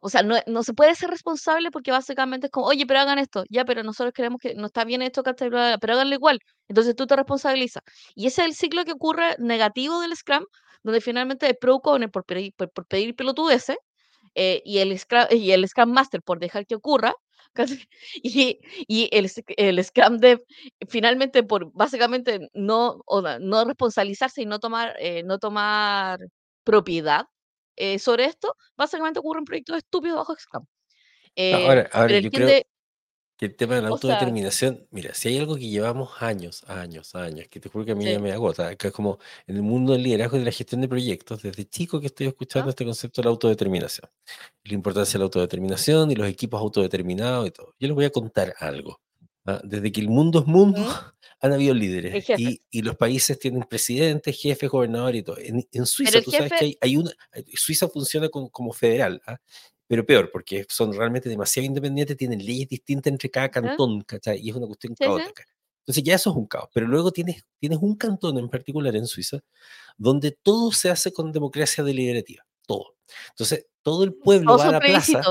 O 0.00 0.08
sea, 0.08 0.22
no, 0.22 0.36
no 0.46 0.62
se 0.62 0.72
puede 0.74 0.94
ser 0.94 1.10
responsable 1.10 1.70
porque 1.70 1.90
básicamente 1.90 2.46
es 2.46 2.52
como, 2.52 2.66
oye, 2.66 2.86
pero 2.86 3.00
hagan 3.00 3.18
esto, 3.18 3.44
ya, 3.50 3.64
pero 3.64 3.82
nosotros 3.82 4.12
creemos 4.14 4.40
que 4.40 4.54
no 4.54 4.66
está 4.66 4.84
bien 4.84 5.02
esto, 5.02 5.22
pero 5.24 5.58
háganlo 5.58 6.14
igual. 6.14 6.38
Entonces 6.68 6.94
tú 6.94 7.06
te 7.06 7.16
responsabilizas. 7.16 7.82
Y 8.14 8.26
ese 8.28 8.42
es 8.42 8.48
el 8.48 8.54
ciclo 8.54 8.84
que 8.84 8.92
ocurre 8.92 9.34
negativo 9.38 10.00
del 10.00 10.14
Scrum, 10.16 10.44
donde 10.84 11.00
finalmente 11.00 11.48
el 11.48 11.56
Pro 11.56 11.80
por, 11.80 12.10
por, 12.10 12.24
por 12.70 12.86
pedir 12.86 13.16
pelotudeces, 13.16 13.76
eh, 14.36 14.62
y, 14.66 14.78
el 14.78 14.96
Scrum, 14.98 15.24
y 15.30 15.50
el 15.50 15.66
Scrum 15.66 15.90
Master 15.90 16.22
por 16.22 16.38
dejar 16.38 16.66
que 16.66 16.74
ocurra, 16.74 17.14
y, 18.22 18.60
y 18.86 19.08
el, 19.12 19.30
el, 19.56 19.82
Scrum 19.82 20.18
Dev 20.18 20.44
finalmente 20.88 21.42
por 21.42 21.72
básicamente 21.72 22.50
no, 22.52 23.02
no 23.40 23.64
responsabilizarse 23.64 24.42
y 24.42 24.46
no 24.46 24.58
tomar, 24.58 24.94
eh, 24.98 25.22
no 25.22 25.38
tomar 25.38 26.20
propiedad 26.64 27.24
eh, 27.76 27.98
sobre 27.98 28.26
esto, 28.26 28.54
básicamente 28.76 29.20
ocurre 29.20 29.38
un 29.40 29.46
proyecto 29.46 29.74
estúpido 29.74 30.16
bajo 30.16 30.36
Scrum. 30.36 30.66
ahora, 31.54 31.88
ahora 31.92 32.18
yo 32.18 32.30
creo, 32.30 32.62
que 33.36 33.46
el 33.46 33.56
tema 33.56 33.74
de 33.74 33.82
la 33.82 33.92
O 33.92 33.98
sea, 33.98 34.10
autodeterminación, 34.14 34.86
mira, 34.90 35.12
si 35.12 35.28
hay 35.28 35.38
algo 35.38 35.56
que 35.56 35.68
llevamos 35.68 36.10
años, 36.20 36.64
años, 36.68 37.14
años, 37.14 37.46
que 37.48 37.60
te 37.60 37.68
juro 37.68 37.84
que 37.84 37.92
a 37.92 37.94
mí 37.94 38.04
ya 38.04 38.14
sí, 38.14 38.18
me 38.18 38.32
agota, 38.32 38.74
que 38.76 38.88
es 38.88 38.92
como 38.92 39.18
en 39.46 39.56
el 39.56 39.62
mundo 39.62 39.92
del 39.92 40.02
liderazgo 40.02 40.36
y 40.36 40.40
de 40.40 40.46
la 40.46 40.52
gestión 40.52 40.80
de 40.80 40.88
proyectos, 40.88 41.42
desde 41.42 41.68
chico 41.68 42.00
que 42.00 42.06
estoy 42.06 42.28
escuchando 42.28 42.68
¿ah? 42.68 42.70
este 42.70 42.84
concepto 42.84 43.20
de 43.20 43.26
la 43.26 43.30
autodeterminación, 43.30 44.08
la 44.64 44.74
importancia 44.74 45.12
de 45.14 45.18
la 45.18 45.24
autodeterminación 45.24 46.10
y 46.10 46.14
los 46.14 46.28
equipos 46.28 46.60
autodeterminados 46.60 47.46
y 47.46 47.50
todo. 47.50 47.74
Yo 47.78 47.88
les 47.88 47.94
voy 47.94 48.06
a 48.06 48.10
contar 48.10 48.54
algo. 48.58 49.00
¿ah? 49.44 49.60
Desde 49.62 49.92
que 49.92 50.00
el 50.00 50.08
mundo 50.08 50.40
es 50.40 50.46
mundo, 50.46 50.80
¿Mm? 50.80 51.16
han 51.40 51.52
habido 51.52 51.74
líderes 51.74 52.24
jefe. 52.24 52.40
y, 52.40 52.62
y 52.70 52.80
los 52.80 52.96
países 52.96 53.38
tienen 53.38 53.64
presidentes, 53.64 54.40
jefes, 54.40 54.70
gobernadores 54.70 55.20
y 55.20 55.22
todo. 55.22 55.36
En, 55.38 55.68
en 55.70 55.84
Suiza, 55.84 56.22
tú 56.22 56.30
sabes 56.30 56.52
que 56.52 56.58
jefe, 56.58 56.64
hay, 56.64 56.78
hay 56.80 56.96
una, 56.96 57.10
Suiza 57.52 57.86
funciona 57.88 58.30
como, 58.30 58.48
como 58.48 58.72
federal, 58.72 59.20
¿ah? 59.26 59.38
Pero 59.86 60.04
peor, 60.04 60.30
porque 60.32 60.66
son 60.68 60.92
realmente 60.92 61.28
demasiado 61.28 61.66
independientes, 61.66 62.16
tienen 62.16 62.44
leyes 62.44 62.68
distintas 62.68 63.12
entre 63.12 63.30
cada 63.30 63.50
cantón, 63.50 64.02
¿cachai? 64.02 64.40
Y 64.40 64.50
es 64.50 64.56
una 64.56 64.66
cuestión 64.66 64.94
Sí, 64.98 65.04
sí, 65.04 65.04
caótica. 65.04 65.44
Entonces 65.80 66.02
ya 66.02 66.14
eso 66.16 66.30
es 66.30 66.36
un 66.36 66.46
caos, 66.46 66.68
pero 66.74 66.88
luego 66.88 67.12
tienes, 67.12 67.44
tienes 67.60 67.78
un 67.80 67.94
cantón 67.96 68.38
en 68.38 68.48
particular 68.48 68.96
en 68.96 69.06
Suiza 69.06 69.38
donde 69.96 70.32
todo 70.32 70.72
se 70.72 70.90
hace 70.90 71.12
con 71.12 71.32
democracia 71.32 71.84
deliberativa, 71.84 72.44
todo. 72.66 72.96
Entonces 73.30 73.66
todo 73.82 74.02
el 74.04 74.14
pueblo 74.14 74.48
todos 74.48 74.60
va 74.62 74.68
a 74.68 74.72
la 74.72 74.80
plaza, 74.80 75.22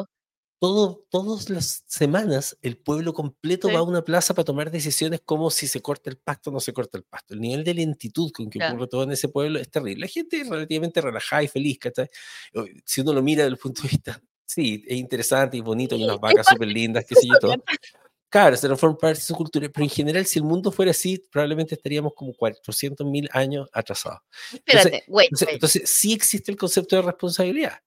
todo, 0.59 1.05
todas 1.09 1.49
las 1.49 1.83
semanas 1.87 2.57
el 2.61 2.77
pueblo 2.77 3.13
completo 3.13 3.71
va 3.71 3.79
a 3.79 3.83
Sí, 3.83 3.89
una 3.89 4.03
plaza 4.03 4.33
para 4.33 4.45
tomar 4.45 4.71
decisiones 4.71 5.21
como 5.25 5.51
si 5.51 5.67
se 5.67 5.81
corta 5.81 6.09
el 6.09 6.17
pasto 6.17 6.49
o 6.49 6.53
no 6.53 6.59
se 6.61 6.73
corta 6.73 6.97
el 6.97 7.03
pasto. 7.03 7.33
El 7.33 7.41
nivel 7.41 7.63
de 7.65 7.73
lentitud 7.73 8.31
con 8.31 8.49
que 8.49 8.59
ya. 8.59 8.69
ocurre 8.69 8.87
todo 8.87 9.03
en 9.03 9.11
ese 9.11 9.27
pueblo 9.29 9.59
es 9.59 9.69
terrible. 9.69 10.01
La 10.01 10.07
gente 10.07 10.39
es 10.41 10.49
relativamente 10.49 11.01
relajada 11.01 11.43
y 11.43 11.47
feliz, 11.49 11.77
¿cachai? 11.79 12.09
Si 12.85 13.01
uno 13.01 13.13
lo 13.13 13.21
mira 13.21 13.43
desde 13.43 13.53
el 13.55 13.59
punto 13.59 13.81
de 13.83 13.89
vista, 13.89 14.21
sí, 14.45 14.83
es 14.87 14.97
interesante 14.97 15.57
y 15.57 15.61
bonito, 15.61 15.95
hay 15.95 16.03
unas 16.03 16.19
vacas 16.19 16.47
súper 16.47 16.67
lindas, 16.67 17.05
qué 17.05 17.15
sé 17.15 17.27
yo, 17.27 17.39
todo. 17.39 17.55
Claro, 18.29 18.57
se 18.57 18.67
transforma 18.67 18.97
parte 18.97 19.19
de 19.19 19.25
su 19.25 19.33
cultura, 19.33 19.69
pero 19.69 19.83
en 19.83 19.89
general, 19.89 20.25
si 20.25 20.39
el 20.39 20.45
mundo 20.45 20.71
fuera 20.71 20.91
así, 20.91 21.17
probablemente 21.31 21.75
estaríamos 21.75 22.13
como 22.13 22.33
400 22.33 23.07
mil 23.07 23.29
años 23.31 23.69
atrasados. 23.71 24.19
Entonces, 24.51 24.85
Espérate, 24.85 25.03
wait, 25.07 25.27
entonces, 25.27 25.47
wait. 25.47 25.53
entonces, 25.55 25.89
sí 25.89 26.13
existe 26.13 26.51
el 26.51 26.57
concepto 26.57 26.95
de 26.97 27.01
responsabilidad. 27.03 27.79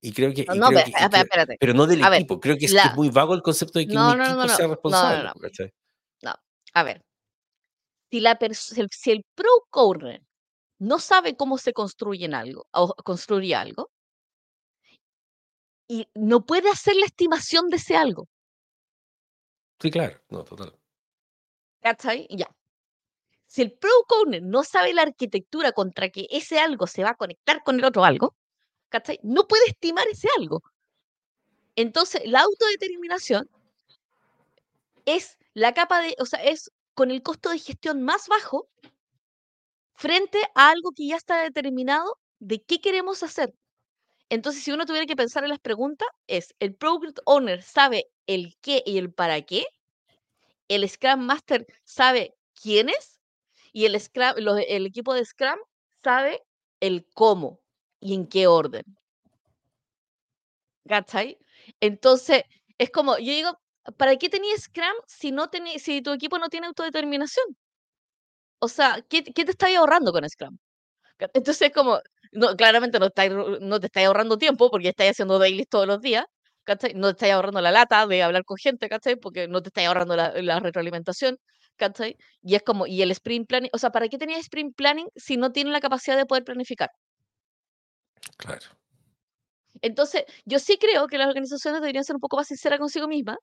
Y 0.00 0.12
creo 0.12 0.32
que, 0.32 0.44
No, 0.46 0.54
y 0.54 0.58
no, 0.58 0.66
creo 0.68 0.82
pero 0.84 0.84
que, 0.84 1.16
y 1.16 1.20
espérate. 1.20 1.56
pero 1.60 1.74
no 1.74 1.86
del 1.86 2.02
A 2.02 2.10
ver, 2.10 2.20
equipo. 2.20 2.40
Creo 2.40 2.56
que 2.56 2.66
es, 2.66 2.72
la- 2.72 2.92
muy 2.94 3.08
vago 3.10 3.34
el 3.34 3.42
concepto 3.42 3.78
de 3.78 3.86
que 3.86 3.94
No, 3.94 4.14
un 4.14 4.20
equipo 4.20 4.36
no, 4.36 4.48
sea 4.48 4.66
responsable. 4.66 5.24
no, 5.24 5.34
no. 5.34 5.40
¿cachai? 5.40 5.72
No, 6.22 6.34
a 6.74 6.82
ver. 6.82 7.04
Si, 8.10 8.20
la 8.20 8.38
si 8.52 8.80
el, 8.80 8.88
si 8.90 9.10
el 9.10 9.24
pro 9.34 9.48
no 10.80 10.98
sabe 10.98 11.36
cómo 11.36 11.58
se 11.58 11.72
construye 11.72 12.26
algo, 12.26 12.66
o 12.72 12.94
construye 13.04 13.54
algo, 13.54 13.90
y 15.88 16.06
no 16.14 16.44
puede 16.44 16.70
hacer 16.70 16.94
la 16.96 17.06
estimación 17.06 17.68
de 17.70 17.76
ese 17.76 17.96
algo, 17.96 18.28
Sí, 19.80 19.90
claro, 19.90 20.20
no, 20.28 20.44
total. 20.44 20.76
¿cachai? 21.80 22.26
Ya. 22.30 22.48
Si 23.46 23.62
el 23.62 23.72
pro 23.72 23.90
owner 24.08 24.42
no 24.42 24.64
sabe 24.64 24.92
la 24.92 25.02
arquitectura 25.02 25.72
contra 25.72 26.10
que 26.10 26.26
ese 26.30 26.58
algo 26.58 26.86
se 26.86 27.02
va 27.02 27.10
a 27.10 27.14
conectar 27.14 27.62
con 27.62 27.78
el 27.78 27.84
otro 27.84 28.04
algo, 28.04 28.34
¿cachai? 28.88 29.20
No 29.22 29.46
puede 29.46 29.64
estimar 29.68 30.06
ese 30.08 30.28
algo. 30.36 30.62
Entonces, 31.76 32.22
la 32.26 32.40
autodeterminación 32.40 33.48
es 35.06 35.38
la 35.54 35.72
capa 35.74 36.02
de, 36.02 36.16
o 36.18 36.26
sea, 36.26 36.42
es 36.42 36.70
con 36.94 37.10
el 37.10 37.22
costo 37.22 37.50
de 37.50 37.58
gestión 37.58 38.02
más 38.02 38.26
bajo 38.28 38.68
frente 39.94 40.38
a 40.54 40.70
algo 40.70 40.90
que 40.92 41.06
ya 41.06 41.16
está 41.16 41.42
determinado 41.42 42.18
de 42.40 42.62
qué 42.62 42.80
queremos 42.80 43.22
hacer. 43.22 43.54
Entonces, 44.30 44.62
si 44.64 44.72
uno 44.72 44.86
tuviera 44.86 45.06
que 45.06 45.16
pensar 45.16 45.44
en 45.44 45.50
las 45.50 45.58
preguntas, 45.60 46.08
es, 46.26 46.54
¿el 46.60 46.74
Product 46.74 47.18
Owner 47.26 47.62
sabe 47.62 48.06
el 48.26 48.56
qué 48.62 48.82
y 48.86 48.98
el 48.98 49.12
para 49.12 49.42
qué? 49.42 49.66
¿El 50.68 50.88
Scrum 50.88 51.20
Master 51.20 51.66
sabe 51.84 52.34
quién 52.54 52.88
es? 52.88 53.20
Y 53.72 53.84
el, 53.86 54.00
Scrum, 54.00 54.34
el 54.68 54.86
equipo 54.86 55.14
de 55.14 55.24
Scrum 55.24 55.58
sabe 56.02 56.42
el 56.80 57.06
cómo 57.14 57.60
y 58.00 58.14
en 58.14 58.26
qué 58.26 58.46
orden. 58.46 58.84
¿Cachai? 60.88 61.38
Entonces, 61.80 62.42
es 62.78 62.90
como, 62.90 63.18
yo 63.18 63.32
digo, 63.32 63.58
¿para 63.96 64.16
qué 64.16 64.28
tenías 64.28 64.62
Scrum 64.62 64.94
si, 65.06 65.30
no 65.32 65.50
teni- 65.50 65.78
si 65.78 66.02
tu 66.02 66.12
equipo 66.12 66.38
no 66.38 66.48
tiene 66.48 66.66
autodeterminación? 66.66 67.46
O 68.60 68.68
sea, 68.68 69.02
¿qué, 69.08 69.24
qué 69.24 69.44
te 69.44 69.50
estáis 69.52 69.76
ahorrando 69.78 70.12
con 70.12 70.28
Scrum? 70.28 70.58
Entonces, 71.34 71.72
como, 71.74 72.00
no, 72.32 72.56
claramente 72.56 72.98
no, 72.98 73.06
estáis 73.06 73.32
no 73.32 73.80
te 73.80 73.86
estáis 73.86 74.06
ahorrando 74.06 74.38
tiempo 74.38 74.70
porque 74.70 74.88
estáis 74.88 75.12
haciendo 75.12 75.38
dailies 75.38 75.68
todos 75.68 75.86
los 75.86 76.00
días, 76.00 76.24
¿cachai? 76.64 76.94
No 76.94 77.08
te 77.08 77.12
estáis 77.12 77.34
ahorrando 77.34 77.60
la 77.60 77.72
lata 77.72 78.06
de 78.06 78.22
hablar 78.22 78.44
con 78.44 78.56
gente, 78.58 78.88
¿cachai? 78.88 79.16
Porque 79.16 79.48
no 79.48 79.62
te 79.62 79.68
estáis 79.68 79.88
ahorrando 79.88 80.16
la, 80.16 80.32
la 80.42 80.60
retroalimentación, 80.60 81.38
¿cachai? 81.76 82.16
Y 82.42 82.54
es 82.54 82.62
como, 82.62 82.86
y 82.86 83.02
el 83.02 83.10
sprint 83.12 83.48
planning, 83.48 83.70
o 83.72 83.78
sea, 83.78 83.90
¿para 83.90 84.08
qué 84.08 84.18
tenías 84.18 84.40
sprint 84.40 84.74
planning 84.76 85.08
si 85.16 85.36
no 85.36 85.52
tienen 85.52 85.72
la 85.72 85.80
capacidad 85.80 86.16
de 86.16 86.26
poder 86.26 86.44
planificar? 86.44 86.90
Claro. 88.36 88.66
Entonces, 89.80 90.24
yo 90.44 90.58
sí 90.58 90.76
creo 90.78 91.06
que 91.06 91.18
las 91.18 91.28
organizaciones 91.28 91.80
deberían 91.80 92.04
ser 92.04 92.16
un 92.16 92.20
poco 92.20 92.36
más 92.36 92.48
sinceras 92.48 92.78
consigo 92.78 93.08
mismas 93.08 93.36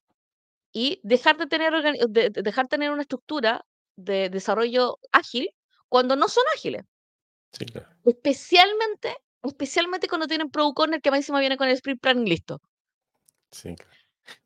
y 0.74 1.00
dejar 1.04 1.38
de 1.38 1.48
tener, 1.48 1.74
de, 2.10 2.30
de 2.30 2.42
dejar 2.42 2.68
tener 2.68 2.92
una 2.92 3.04
estructura 3.04 3.66
de 3.96 4.30
desarrollo 4.30 4.98
ágil 5.12 5.50
cuando 5.90 6.16
no 6.16 6.28
son 6.28 6.44
ágiles. 6.56 6.84
Sí, 7.58 7.66
claro. 7.66 7.88
Especialmente, 8.06 9.16
especialmente 9.44 10.08
cuando 10.08 10.28
tienen 10.28 10.50
product 10.50 10.80
owner 10.80 11.02
que 11.02 11.12
más 11.12 11.20
encima 11.20 11.40
viene 11.40 11.58
con 11.58 11.68
el 11.68 11.74
sprint 11.76 12.02
planning 12.02 12.26
listo. 12.28 12.62
Sí, 13.52 13.76
claro. 13.76 13.92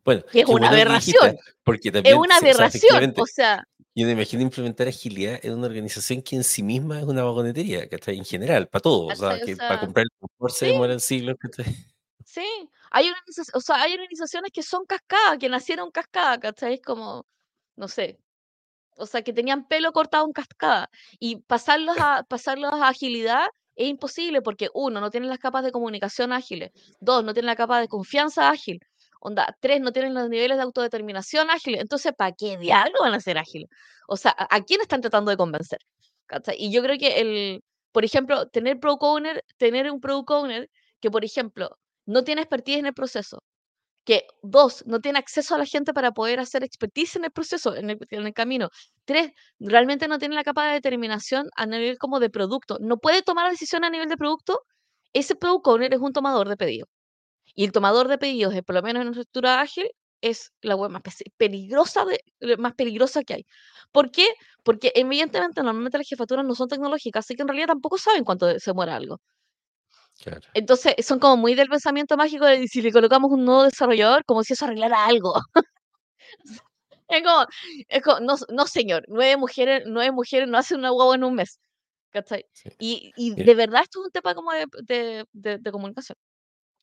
Bueno, 0.04 0.24
Que 0.32 0.42
es 0.42 0.46
una 0.48 0.70
que 0.70 0.76
dijiste, 0.76 1.18
aberración. 1.20 1.38
porque 1.64 1.90
Es 1.90 1.94
también, 1.94 2.18
una 2.18 2.38
o 2.38 2.40
sea, 2.40 2.50
aberración. 2.50 3.14
O 3.18 3.26
sea, 3.26 3.64
yo 3.96 4.06
me 4.06 4.12
imagino 4.14 4.42
implementar 4.44 4.88
agilidad 4.88 5.40
en 5.44 5.54
una 5.54 5.68
organización 5.68 6.22
que 6.22 6.36
en 6.36 6.44
sí 6.44 6.64
misma 6.64 7.00
es 7.00 7.06
una 7.06 7.24
vagonetería, 7.24 7.88
¿cachai? 7.90 8.18
En 8.18 8.26
general, 8.26 8.68
para 8.68 8.82
todo, 8.82 9.08
o 9.08 9.16
sea, 9.16 9.30
¿cachai? 9.32 9.44
O 9.44 9.46
que 9.46 9.56
para 9.56 9.70
sea, 9.70 9.80
comprar 9.80 10.04
el 10.06 10.12
confort 10.20 10.54
se 10.54 10.66
sí, 10.66 10.72
demoran 10.72 11.00
siglos, 11.00 11.38
¿cachai? 11.40 11.76
sí. 12.26 12.46
Hay, 12.92 13.12
o 13.54 13.62
sea, 13.62 13.82
hay 13.84 13.94
organizaciones 13.94 14.52
que 14.52 14.64
son 14.64 14.86
cascadas, 14.86 15.38
que 15.38 15.48
nacieron 15.48 15.92
cascadas, 15.92 16.40
¿cachai? 16.40 16.76
Es 16.76 16.82
como, 16.82 17.26
no 17.76 17.88
sé, 17.88 18.20
o 19.00 19.06
sea, 19.06 19.22
que 19.22 19.34
tenían 19.34 19.68
pelo 19.68 19.92
cortado 19.92 20.26
en 20.26 20.34
cascada. 20.34 20.90
Y 21.20 21.38
pasarlos 21.38 21.98
a, 22.00 22.24
pasarlos 22.24 22.74
a 22.74 22.90
agilidad 22.90 23.48
es 23.76 23.88
imposible 23.88 24.42
porque, 24.42 24.70
uno, 24.74 25.00
no 25.00 25.10
tienen 25.10 25.30
las 25.30 25.40
capas 25.40 25.64
de 25.64 25.72
comunicación 25.72 26.34
ágiles. 26.34 26.72
Dos, 27.00 27.24
no 27.24 27.34
tienen 27.34 27.48
la 27.48 27.56
capa 27.56 27.80
de 27.80 27.88
confianza 27.88 28.50
ágil. 28.50 28.80
Onda, 29.22 29.56
tres, 29.60 29.82
no 29.82 29.92
tienen 29.92 30.14
los 30.14 30.30
niveles 30.30 30.58
de 30.58 30.64
autodeterminación 30.64 31.50
ágiles. 31.50 31.82
Entonces, 31.82 32.14
¿para 32.18 32.34
qué 32.34 32.58
diablo 32.58 32.94
van 33.02 33.14
a 33.14 33.20
ser 33.22 33.38
ágiles? 33.38 33.70
O 34.08 34.18
sea, 34.18 34.36
¿a, 34.38 34.62
quién 34.64 34.82
están 34.82 35.02
tratando 35.02 35.32
de 35.32 35.38
convencer? 35.38 35.80
Y 36.58 36.72
yo 36.72 36.82
creo 36.84 36.98
que 36.98 37.20
el, 37.22 37.64
por 37.92 38.06
ejemplo, 38.06 38.48
tener 38.50 38.80
product 38.80 39.04
owner, 39.04 39.46
tener 39.58 39.92
un 39.92 40.00
product 40.00 40.30
owner 40.32 40.70
que, 41.00 41.12
por 41.12 41.26
ejemplo, 41.26 41.78
no 42.06 42.24
tiene 42.24 42.42
expertise 42.42 42.80
en 42.80 42.88
el 42.88 42.94
proceso, 42.94 43.40
que 44.06 44.26
dos, 44.42 44.84
no 44.88 45.00
tiene 45.02 45.20
acceso 45.20 45.56
a 45.56 45.58
la 45.58 45.66
gente 45.66 45.94
para 45.94 46.12
poder 46.12 46.40
hacer 46.40 46.64
expertise 46.64 47.18
en 47.18 47.26
el 47.26 47.32
proceso, 47.32 47.76
en 47.76 47.90
el, 47.90 48.34
camino. 48.34 48.70
Tres, 49.06 49.32
realmente 49.60 50.08
no 50.08 50.20
tiene 50.20 50.36
la 50.36 50.44
capa 50.44 50.68
de 50.68 50.74
determinación 50.74 51.50
a 51.56 51.66
nivel 51.66 51.98
como 51.98 52.20
de 52.20 52.30
producto. 52.30 52.78
No 52.82 52.98
puede 52.98 53.22
tomar 53.22 53.50
decisiones 53.52 53.88
a 53.88 53.92
nivel 53.92 54.10
de 54.10 54.18
producto. 54.18 54.62
Ese 55.14 55.36
product 55.36 55.68
owner 55.68 55.94
es 55.94 56.00
un 56.00 56.14
tomador 56.14 56.50
de 56.50 56.58
pedidos. 56.58 56.90
Y 57.56 57.66
el 57.66 57.72
tomador 57.72 58.08
de 58.08 58.18
pedidos, 58.18 58.56
eh, 58.56 58.64
por 58.64 58.76
lo 58.76 58.82
menos 58.82 59.02
en 59.02 59.10
una 59.10 59.20
estructura 59.20 59.62
ágil, 59.62 59.90
es 60.22 60.52
la 60.62 60.76
web 60.76 60.92
más 60.92 61.02
peligrosa, 61.38 62.06
de, 62.06 62.58
más 62.58 62.74
peligrosa 62.76 63.24
que 63.24 63.36
hay. 63.36 63.46
¿Por 63.92 64.12
qué? 64.12 64.28
Porque 64.64 64.92
evidentemente 64.96 65.62
normalmente 65.62 65.98
las 65.98 66.08
jefaturas 66.08 66.46
no 66.46 66.56
son 66.56 66.68
tecnológicas, 66.70 67.26
así 67.26 67.36
que 67.36 67.44
en 67.44 67.48
realidad 67.48 67.68
tampoco 67.68 67.98
saben 67.98 68.24
cuánto 68.24 68.60
se 68.60 68.74
muera 68.74 68.96
algo. 68.96 69.20
Claro. 70.24 70.42
Entonces, 70.54 70.94
son 71.06 71.20
como 71.20 71.38
muy 71.38 71.56
del 71.56 71.70
pensamiento 71.70 72.18
mágico 72.18 72.46
de 72.46 72.68
si 72.68 72.82
le 72.82 72.92
colocamos 72.92 73.32
un 73.32 73.46
nuevo 73.46 73.64
desarrollador, 73.64 74.24
como 74.26 74.44
si 74.44 74.54
eso 74.54 74.66
arreglara 74.66 75.06
algo. 75.06 75.34
Es 77.08 77.24
como, 77.24 77.46
es 77.88 78.02
como, 78.04 78.20
no, 78.20 78.36
no 78.50 78.68
señor, 78.68 79.04
nueve 79.08 79.36
mujeres, 79.36 79.84
nueve 79.88 80.12
mujeres 80.12 80.48
no 80.48 80.58
hacen 80.60 80.78
una 80.80 80.92
guagua 80.92 81.16
en 81.16 81.24
un 81.24 81.34
mes. 81.36 81.60
¿cachai? 82.12 82.46
Sí. 82.54 82.70
Y, 82.80 83.12
y 83.16 83.32
Mira. 83.32 83.46
de 83.46 83.56
verdad 83.56 83.82
esto 83.84 84.00
es 84.02 84.06
un 84.06 84.12
tema 84.12 84.36
como 84.36 84.52
de, 84.52 84.66
de, 84.84 85.26
de- 85.32 85.58
de 85.58 85.72
comunicación. 85.72 86.16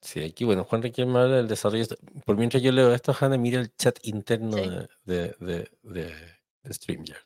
Sí, 0.00 0.22
aquí, 0.22 0.44
bueno, 0.44 0.64
Juan 0.64 0.82
Riquelme 0.82 1.12
me 1.12 1.18
habla 1.20 1.36
del 1.36 1.48
desarrollo. 1.48 1.84
Por 2.24 2.36
mientras 2.36 2.62
yo 2.62 2.70
leo 2.72 2.92
esto, 2.92 3.14
Hanna, 3.18 3.36
mira 3.38 3.60
el 3.60 3.74
chat 3.76 3.98
interno 4.02 4.56
Sí. 4.56 4.68
de, 5.04 5.36
de, 5.40 5.70
de, 5.82 6.04
de 6.62 6.74
StreamYard. 6.74 7.22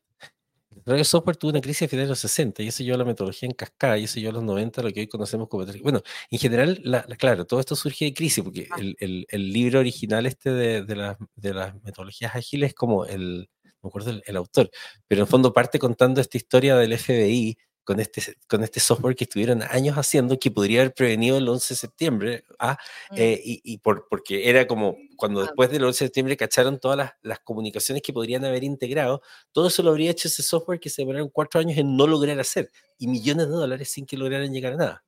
El 0.91 0.97
desarrollo 0.97 1.01
de 1.01 1.05
software 1.05 1.37
tuvo 1.37 1.51
una 1.53 1.61
crisis 1.61 1.83
a 1.83 1.89
finales 1.89 2.09
de 2.09 2.13
los 2.13 2.19
60 2.19 2.63
y 2.63 2.69
eso 2.69 2.83
a 2.95 2.99
la 2.99 3.05
metodología 3.05 3.49
en 3.49 3.55
cascada 3.55 3.97
y 3.99 4.05
eso 4.05 4.19
a 4.31 4.33
los 4.33 4.43
90 4.43 4.83
lo 4.83 4.91
que 4.93 5.01
hoy 5.01 5.07
conocemos 5.07 5.49
como. 5.49 5.65
Bueno, 5.83 6.03
en 6.31 6.39
general, 6.39 6.81
la, 6.85 7.05
la- 7.09 7.17
claro, 7.17 7.45
todo 7.47 7.61
esto 7.61 7.77
surge 7.77 8.07
de 8.07 8.15
crisis 8.15 8.43
porque 8.43 8.67
Ah. 8.71 8.77
el, 8.79 8.97
el- 8.99 9.27
el 9.29 9.53
libro 9.53 9.79
original 9.81 10.27
este 10.27 10.51
de, 10.53 10.83
de 10.85 10.97
las, 10.97 11.17
de 11.37 11.55
las 11.55 11.75
metodologías 11.83 12.35
ágiles 12.35 12.69
es 12.71 12.75
como 12.75 13.05
el, 13.07 13.49
no 13.65 13.71
me 13.85 13.89
acuerdo 13.89 14.11
el, 14.11 14.23
el 14.27 14.37
autor, 14.37 14.71
pero 15.07 15.23
en 15.23 15.27
fondo 15.29 15.53
parte 15.53 15.79
contando 15.79 16.21
esta 16.21 16.37
historia 16.37 16.77
del 16.77 16.93
FBI 16.99 17.57
con 17.85 17.99
este, 18.01 18.23
con 18.49 18.63
este 18.63 18.79
software 18.81 19.17
que 19.17 19.25
estuvieron 19.25 19.63
años 19.63 19.97
haciendo 19.97 20.39
que 20.39 20.51
podría 20.51 20.81
haber 20.83 20.95
prevenido 20.95 21.37
el 21.39 21.49
11 21.49 21.75
de 21.75 21.79
septiembre, 21.79 22.45
¿ah? 22.59 22.79
Mm. 23.11 23.15
Eh, 23.17 23.41
y, 23.45 23.61
y 23.65 23.79
por, 23.79 24.07
porque 24.09 24.49
era 24.49 24.67
como 24.67 24.97
cuando 25.17 25.41
después 25.43 25.71
del 25.71 25.85
11 25.85 26.05
de 26.05 26.09
septiembre 26.09 26.37
cacharon 26.37 26.79
todas 26.79 26.97
las, 26.97 27.13
las 27.23 27.41
comunicaciones 27.41 28.03
que 28.03 28.13
podrían 28.13 28.45
haber 28.45 28.65
integrado, 28.65 29.23
todo 29.53 29.69
eso 29.69 29.83
lo 29.83 29.91
habría 29.91 30.11
hecho 30.11 30.29
ese 30.29 30.43
software 30.43 30.79
que 30.81 30.91
se 30.91 31.03
demoraron 31.03 31.31
cuatro 31.31 31.61
años 31.61 31.77
en 31.79 31.97
no 31.97 32.07
lograr 32.07 32.39
hacer, 32.41 32.71
y 32.99 33.07
millones 33.09 33.47
de 33.47 33.53
dólares 33.53 33.91
sin 33.91 34.07
que 34.07 34.17
lograran 34.17 34.53
llegar 34.53 34.75
a 34.75 34.77
nada. 34.77 35.05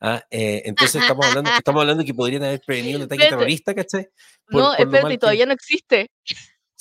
¿ah? 0.00 0.24
Eh, 0.30 0.62
entonces 0.64 1.00
estamos 1.02 1.24
hablando, 1.26 1.50
estamos 1.56 1.80
hablando 1.80 2.04
que 2.04 2.14
podrían 2.14 2.44
haber 2.44 2.60
prevenido 2.66 2.98
un 2.98 3.04
ataque 3.04 3.22
Espérate. 3.22 3.36
terrorista, 3.36 3.74
¿cachai? 3.74 4.08
Por- 4.50 4.60
no, 4.62 4.70
por 4.76 4.80
espérate, 4.80 5.08
que- 5.10 5.18
todavía 5.18 5.46
no 5.46 5.52
existe. 5.52 6.10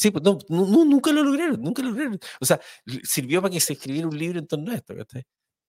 Sí, 0.01 0.09
pues 0.09 0.23
no, 0.23 0.39
nu- 0.49 0.83
nunca 0.85 1.11
lo 1.11 1.23
lograron, 1.23 1.61
nunca 1.61 1.83
lo 1.83 1.89
lograron. 1.89 2.19
O 2.41 2.45
sea, 2.45 2.59
sirvió 3.03 3.39
para 3.41 3.53
que 3.53 3.59
se 3.59 3.73
escribiera 3.73 4.07
un 4.07 4.17
libro 4.17 4.39
en 4.39 4.47
torno 4.47 4.71
a 4.71 4.75
esto, 4.75 4.95
¿cachai? 4.95 5.23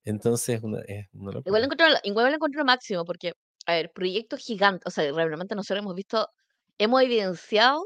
Entonces, 0.05 0.63
una, 0.63 0.81
es 0.87 1.07
una 1.13 1.33
locura. 1.33 1.43
Igual 1.51 1.63
lo 1.63 1.67
encuentro, 1.67 1.87
igual 2.05 2.27
lo 2.31 2.35
encuentro 2.37 2.65
máximo, 2.65 3.05
porque, 3.05 3.35
a 3.67 3.73
ver, 3.75 3.93
proyectos 3.93 4.41
gigantes, 4.41 4.87
o 4.87 4.91
sea, 4.91 5.13
realmente 5.13 5.55
nosotros 5.55 5.83
hemos 5.83 5.95
visto, 5.95 6.29
hemos 6.79 7.03
evidenciado 7.03 7.83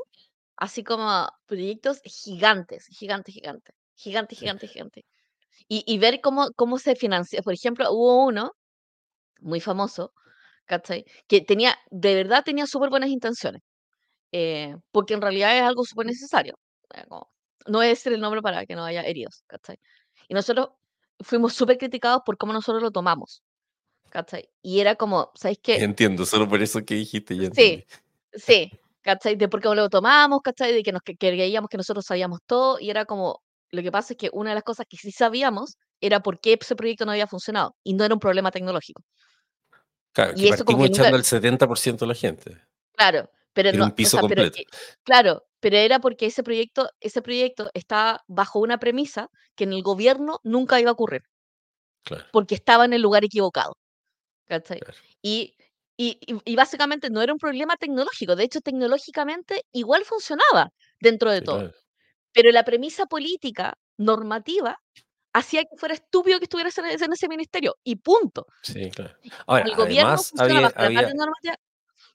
así 0.56 0.84
como 0.84 1.28
proyectos 1.46 2.00
gigantes, 2.04 2.86
gigantes, 2.86 3.34
gigantes, 3.34 3.74
gigantes, 3.96 4.38
gigantes, 4.38 4.70
gigantes. 4.70 5.04
Y, 5.68 5.84
y 5.86 5.98
ver 5.98 6.20
cómo, 6.22 6.50
cómo 6.56 6.78
se 6.78 6.96
financia. 6.96 7.42
Por 7.42 7.54
ejemplo, 7.54 7.90
hubo 7.92 8.26
uno 8.26 8.52
muy 9.40 9.60
famoso, 9.60 10.12
¿cachai? 10.66 11.04
Que 11.28 11.40
tenía, 11.42 11.76
de 11.90 12.14
verdad 12.14 12.44
tenía 12.44 12.66
súper 12.66 12.90
buenas 12.90 13.10
intenciones, 13.10 13.62
eh, 14.32 14.76
porque 14.92 15.14
en 15.14 15.22
realidad 15.22 15.56
es 15.56 15.62
algo 15.62 15.84
súper 15.84 16.06
necesario. 16.06 16.58
eh, 16.94 17.04
como- 17.08 17.30
no 17.66 17.78
voy 17.78 17.86
a 17.86 17.90
decir 17.90 18.12
el 18.12 18.20
nombre 18.20 18.40
para 18.42 18.64
que 18.64 18.76
no 18.76 18.84
haya 18.84 19.02
heridos, 19.02 19.42
¿cachai? 19.48 19.76
Y 20.28 20.34
nosotros 20.34 20.68
fuimos 21.20 21.52
súper 21.54 21.78
criticados 21.78 22.22
por 22.24 22.36
cómo 22.38 22.52
nosotros 22.52 22.80
lo 22.80 22.92
tomamos, 22.92 23.42
¿cachai? 24.08 24.48
Y 24.62 24.78
era 24.80 24.94
como, 24.94 25.32
¿sabéis 25.34 25.58
qué? 25.60 25.82
Entiendo, 25.82 26.24
solo 26.24 26.48
por 26.48 26.62
eso 26.62 26.84
que 26.84 26.94
dijiste, 26.94 27.36
ya 27.36 27.50
Sí, 27.52 27.84
sí, 28.32 28.70
¿cachai? 29.02 29.34
De 29.34 29.48
por 29.48 29.60
qué 29.60 29.68
lo 29.74 29.88
tomamos, 29.90 30.42
¿cachai? 30.42 30.72
De 30.74 30.82
que 30.84 30.92
nos 30.92 31.02
que 31.02 31.16
creíamos 31.16 31.68
que 31.68 31.76
nosotros 31.76 32.06
sabíamos 32.06 32.38
todo 32.46 32.78
y 32.78 32.88
era 32.88 33.04
como, 33.04 33.42
lo 33.70 33.82
que 33.82 33.90
pasa 33.90 34.12
es 34.12 34.16
que 34.16 34.30
una 34.32 34.50
de 34.50 34.54
las 34.54 34.64
cosas 34.64 34.86
que 34.88 34.96
sí 34.96 35.10
sabíamos 35.10 35.76
era 36.00 36.20
por 36.20 36.38
qué 36.38 36.56
ese 36.60 36.76
proyecto 36.76 37.04
no 37.04 37.10
había 37.12 37.26
funcionado 37.26 37.74
y 37.82 37.94
no 37.94 38.04
era 38.04 38.14
un 38.14 38.20
problema 38.20 38.52
tecnológico. 38.52 39.02
Claro, 40.12 40.32
Y 40.36 40.42
que 40.42 40.48
eso 40.50 40.64
como 40.64 40.78
que 40.78 40.84
nunca- 40.84 41.02
echando 41.02 41.16
al 41.16 41.24
70% 41.24 42.04
de 42.04 42.08
la 42.08 42.14
gente. 42.14 42.56
Claro, 42.96 43.28
pero 43.56 43.70
Era 43.70 43.78
no, 43.78 43.84
un 43.86 43.90
o 43.92 43.94
piso 43.94 44.18
sea, 44.18 44.28
pero 44.28 44.42
completo. 44.44 44.56
que- 44.70 44.78
claro, 45.02 45.42
pero 45.60 45.78
era 45.78 45.98
porque 45.98 46.26
ese 46.26 46.42
proyecto, 46.42 46.90
ese 47.00 47.22
proyecto 47.22 47.70
está 47.72 48.22
bajo 48.28 48.58
una 48.60 48.76
premisa 48.78 49.30
que 49.56 49.64
en 49.64 49.72
el 49.72 49.82
gobierno 49.82 50.40
nunca 50.44 50.78
iba 50.78 50.90
a 50.90 50.92
ocurrir, 50.92 51.22
Claro, 52.04 52.24
porque 52.32 52.54
estaba 52.54 52.84
en 52.84 52.92
el 52.92 53.00
lugar 53.02 53.24
equivocado. 53.24 53.72
¿cachai? 54.46 54.78
claro. 54.80 54.98
Y, 55.22 55.56
y, 55.96 56.18
y- 56.44 56.54
básicamente 56.56 57.08
no 57.10 57.22
era 57.22 57.32
un 57.32 57.38
problema 57.38 57.76
tecnológico, 57.78 58.36
de 58.36 58.44
hecho 58.44 58.60
tecnológicamente 58.60 59.64
igual 59.72 60.04
funcionaba 60.04 60.70
dentro 61.00 61.30
de 61.32 61.40
todo, 61.40 61.58
claro. 61.60 61.74
pero 62.34 62.50
la 62.52 62.62
premisa 62.64 63.06
política, 63.06 63.72
normativa, 63.98 64.76
hacía 65.32 65.62
que 65.62 65.76
fuera 65.78 65.94
estúpido 65.94 66.38
que 66.38 66.44
estuvieras 66.44 66.76
en 66.78 67.12
ese, 67.12 67.28
ministerio, 67.28 67.74
y 67.82 67.96
punto. 67.96 68.46
Sí, 68.62 68.90
claro. 68.90 69.16
Ahora, 69.46 69.64
el 69.64 69.74
gobierno 69.74 70.08
además 70.10 70.28
funciona 70.30 70.54
había, 70.54 70.68
bajo 70.68 70.78
la 70.80 70.84
había, 70.86 71.00
parte 71.00 71.14
normativa. 71.16 71.56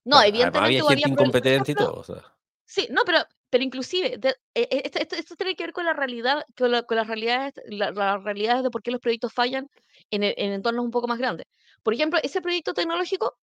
No, 0.06 0.18
además 0.18 0.26
evidentemente 0.48 0.82
había 0.94 1.06
gente 1.08 1.24
incompetente 1.24 1.72
y 1.72 1.76
todo. 1.76 2.00
O 2.00 2.04
sea, 2.04 2.36
Sí, 2.66 2.88
no, 2.90 3.02
pero, 3.06 3.20
pero 3.50 3.64
inclusive, 3.66 4.18
de- 4.18 4.30
eh, 4.56 4.68
eh, 4.72 4.82
esto, 4.86 5.00
esto- 5.00 5.16
esto 5.18 5.36
tiene 5.36 5.56
que 5.56 5.64
ver 5.66 5.74
con 5.74 5.84
la 5.86 5.94
realidad, 5.94 6.46
con, 6.58 6.72
la- 6.72 6.84
con 6.84 6.96
las 6.98 7.08
realidades, 7.08 7.54
la- 7.68 7.92
las 7.92 8.24
realidades 8.24 8.64
de 8.64 8.70
por 8.70 8.82
qué 8.82 8.92
los 8.92 9.02
proyectos 9.02 9.34
fallan 9.34 9.68
en, 10.10 10.24
e- 10.24 10.36
en 10.38 10.54
entornos 10.54 10.86
un 10.86 10.92
poco 10.92 11.08
más 11.08 11.18
grandes. 11.18 11.48
Por 11.84 11.94
ejemplo, 11.94 12.20
ese 12.24 12.42
proyecto 12.42 12.74
tecnológico, 12.74 13.38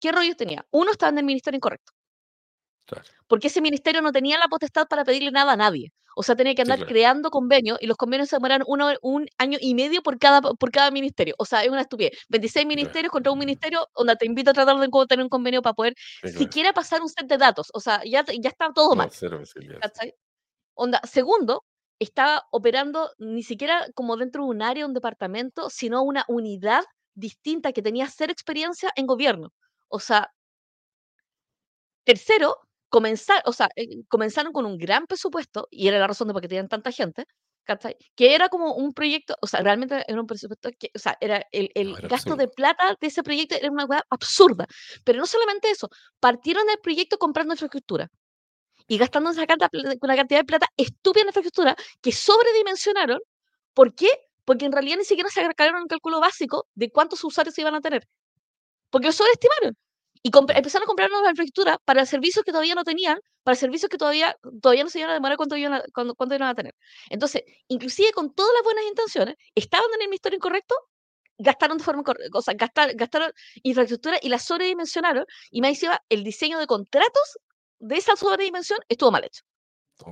¿qué 0.00 0.12
rollos 0.12 0.36
tenía? 0.36 0.66
Uno 0.70 0.90
estaba 0.90 1.10
en 1.10 1.18
el 1.18 1.24
ministerio 1.24 1.56
incorrecto, 1.56 1.92
claro. 2.86 3.04
porque 3.26 3.48
ese 3.48 3.60
ministerio 3.60 4.02
no 4.02 4.12
tenía 4.12 4.38
la 4.38 4.48
potestad 4.48 4.86
para 4.88 5.04
pedirle 5.04 5.30
nada 5.30 5.52
a 5.52 5.56
nadie. 5.56 5.92
O 6.16 6.22
sea, 6.22 6.36
tenía 6.36 6.54
que 6.54 6.62
Sí, 6.62 6.70
andar 6.70 6.78
claro. 6.78 6.90
creando 6.92 7.30
convenios 7.30 7.76
y 7.80 7.88
los 7.88 7.96
convenios 7.96 8.28
se 8.28 8.36
demoraron 8.36 8.64
uno- 8.68 8.92
un 9.02 9.26
año 9.36 9.58
y 9.60 9.74
medio 9.74 10.00
por 10.02 10.16
cada, 10.18 10.40
por 10.42 10.70
cada 10.70 10.92
ministerio. 10.92 11.34
O 11.38 11.44
sea, 11.44 11.64
es 11.64 11.70
una 11.70 11.80
estupidez. 11.80 12.12
26 12.28 12.66
ministerios 12.66 13.10
contra 13.10 13.32
un 13.32 13.38
ministerio, 13.40 13.88
donde 13.96 14.14
te 14.14 14.26
invito 14.26 14.50
a 14.50 14.54
tratar 14.54 14.76
de 14.78 14.88
tener 15.08 15.24
un 15.24 15.28
convenio 15.28 15.60
para 15.60 15.74
poder 15.74 15.94
Sí, 15.96 16.20
claro. 16.22 16.38
siquiera 16.38 16.72
pasar 16.72 17.02
un 17.02 17.08
set 17.08 17.26
de 17.26 17.36
datos. 17.36 17.68
O 17.74 17.80
sea, 17.80 18.00
ya, 18.04 18.24
ya 18.40 18.48
está 18.50 18.72
todo 18.72 18.90
No, 18.90 18.94
mal. 18.96 19.10
Onda, 20.76 21.00
segundo, 21.04 21.64
estaba 21.98 22.42
operando 22.52 23.10
ni 23.18 23.42
siquiera 23.42 23.86
como 23.94 24.16
dentro 24.16 24.44
de 24.44 24.50
un 24.50 24.62
área, 24.62 24.86
un 24.86 24.94
departamento, 24.94 25.68
sino 25.70 26.02
una 26.02 26.24
unidad 26.28 26.84
distinta 27.14 27.72
que 27.72 27.82
tenía 27.82 28.08
cero 28.08 28.30
experiencia 28.32 28.90
en 28.96 29.06
gobierno. 29.06 29.52
O 29.88 29.98
sea, 30.00 30.30
tercero, 32.04 32.56
comenzar, 32.96 33.40
o 33.46 33.52
sea, 33.52 33.68
eh, 33.76 34.04
comenzaron 34.08 34.52
con 34.52 34.64
un 34.66 34.76
gran 34.78 35.06
presupuesto, 35.10 35.66
y 35.70 35.88
era 35.88 35.98
la 35.98 36.06
razón 36.06 36.28
de 36.28 36.32
por 36.34 36.42
qué 36.42 36.48
tenían 36.48 36.68
tanta 36.68 36.92
gente, 36.92 37.24
¿cachai? 37.64 37.96
Que 38.14 38.34
era 38.36 38.48
como 38.48 38.66
un 38.74 38.92
proyecto, 38.92 39.34
o 39.40 39.46
sea, 39.48 39.60
realmente 39.68 40.04
era 40.06 40.20
un 40.20 40.28
presupuesto 40.28 40.70
que, 40.78 40.88
o 40.94 40.98
sea, 41.04 41.16
era 41.20 41.36
el, 41.50 41.70
el 41.74 41.88
No, 41.90 41.98
era 41.98 42.08
gasto 42.08 42.36
de 42.36 42.44
absurdo. 42.44 42.54
plata 42.54 42.96
de 43.00 43.06
ese 43.08 43.22
proyecto 43.22 43.56
era 43.56 43.68
una 43.70 43.86
cosa 43.88 44.02
absurda. 44.10 44.64
Pero 45.04 45.18
no 45.18 45.26
solamente 45.26 45.70
eso, 45.70 45.88
partieron 46.20 46.64
el 46.70 46.78
proyecto 46.86 47.18
comprando 47.18 47.54
infraestructura 47.54 48.06
y 48.86 48.96
gastando 48.98 49.30
esa 49.30 49.44
pl- 49.46 49.98
una 50.00 50.16
cantidad 50.16 50.40
de 50.40 50.44
plata 50.44 50.66
estúpida 50.76 51.22
en 51.22 51.28
infraestructura 51.28 51.74
que 52.00 52.12
sobredimensionaron. 52.12 53.18
¿Por 53.74 53.88
qué? 53.94 54.10
Porque 54.44 54.66
en 54.66 54.72
realidad 54.72 54.98
ni 54.98 55.04
siquiera 55.04 55.30
sacaron 55.30 55.82
un 55.82 55.88
cálculo 55.88 56.20
básico 56.20 56.66
de 56.76 56.90
cuántos 56.90 57.24
usuarios 57.24 57.58
iban 57.58 57.74
a 57.74 57.80
tener. 57.80 58.06
Porque 58.90 59.08
lo 59.08 59.12
sobreestimaron. 59.12 59.74
Y 60.26 60.30
empezaron 60.34 60.84
a 60.84 60.86
comprar 60.86 61.10
nuevas 61.10 61.30
infraestructura 61.32 61.78
para 61.84 62.06
servicios 62.06 62.44
que 62.46 62.50
todavía 62.50 62.74
no 62.74 62.82
tenían, 62.82 63.18
para 63.42 63.56
servicios 63.56 63.90
que 63.90 63.98
todavía, 63.98 64.34
todavía 64.62 64.82
no 64.82 64.88
se 64.88 64.98
iban 65.00 65.10
a 65.10 65.14
demorar 65.14 65.36
cuánto 65.36 65.54
iban 65.54 65.74
a, 65.74 65.84
cuándo- 65.92 66.14
cuánto 66.14 66.34
iban 66.34 66.48
a 66.48 66.54
tener. 66.54 66.74
Entonces, 67.10 67.42
inclusive 67.68 68.10
con 68.12 68.34
todas 68.34 68.50
las 68.54 68.64
buenas 68.64 68.84
intenciones, 68.88 69.36
estaban 69.54 69.86
en 69.96 70.00
el 70.02 70.08
ministerio 70.08 70.38
incorrecto, 70.38 70.74
gastaron 71.36 71.76
de 71.76 71.84
forma 71.84 72.00
incorrecta, 72.00 72.38
o 72.38 72.40
sea, 72.40 72.54
gastar- 72.54 72.94
gastaron 72.96 73.32
infraestructura 73.62 74.18
y 74.22 74.30
la 74.30 74.38
sobredimensionaron, 74.38 75.26
y 75.50 75.60
más 75.60 75.70
encima, 75.70 76.00
el 76.08 76.24
diseño 76.24 76.58
de 76.58 76.66
contratos 76.66 77.38
de 77.78 77.96
esa 77.96 78.16
sobredimensión 78.16 78.78
estuvo 78.88 79.10
mal 79.10 79.24
hecho. 79.24 79.42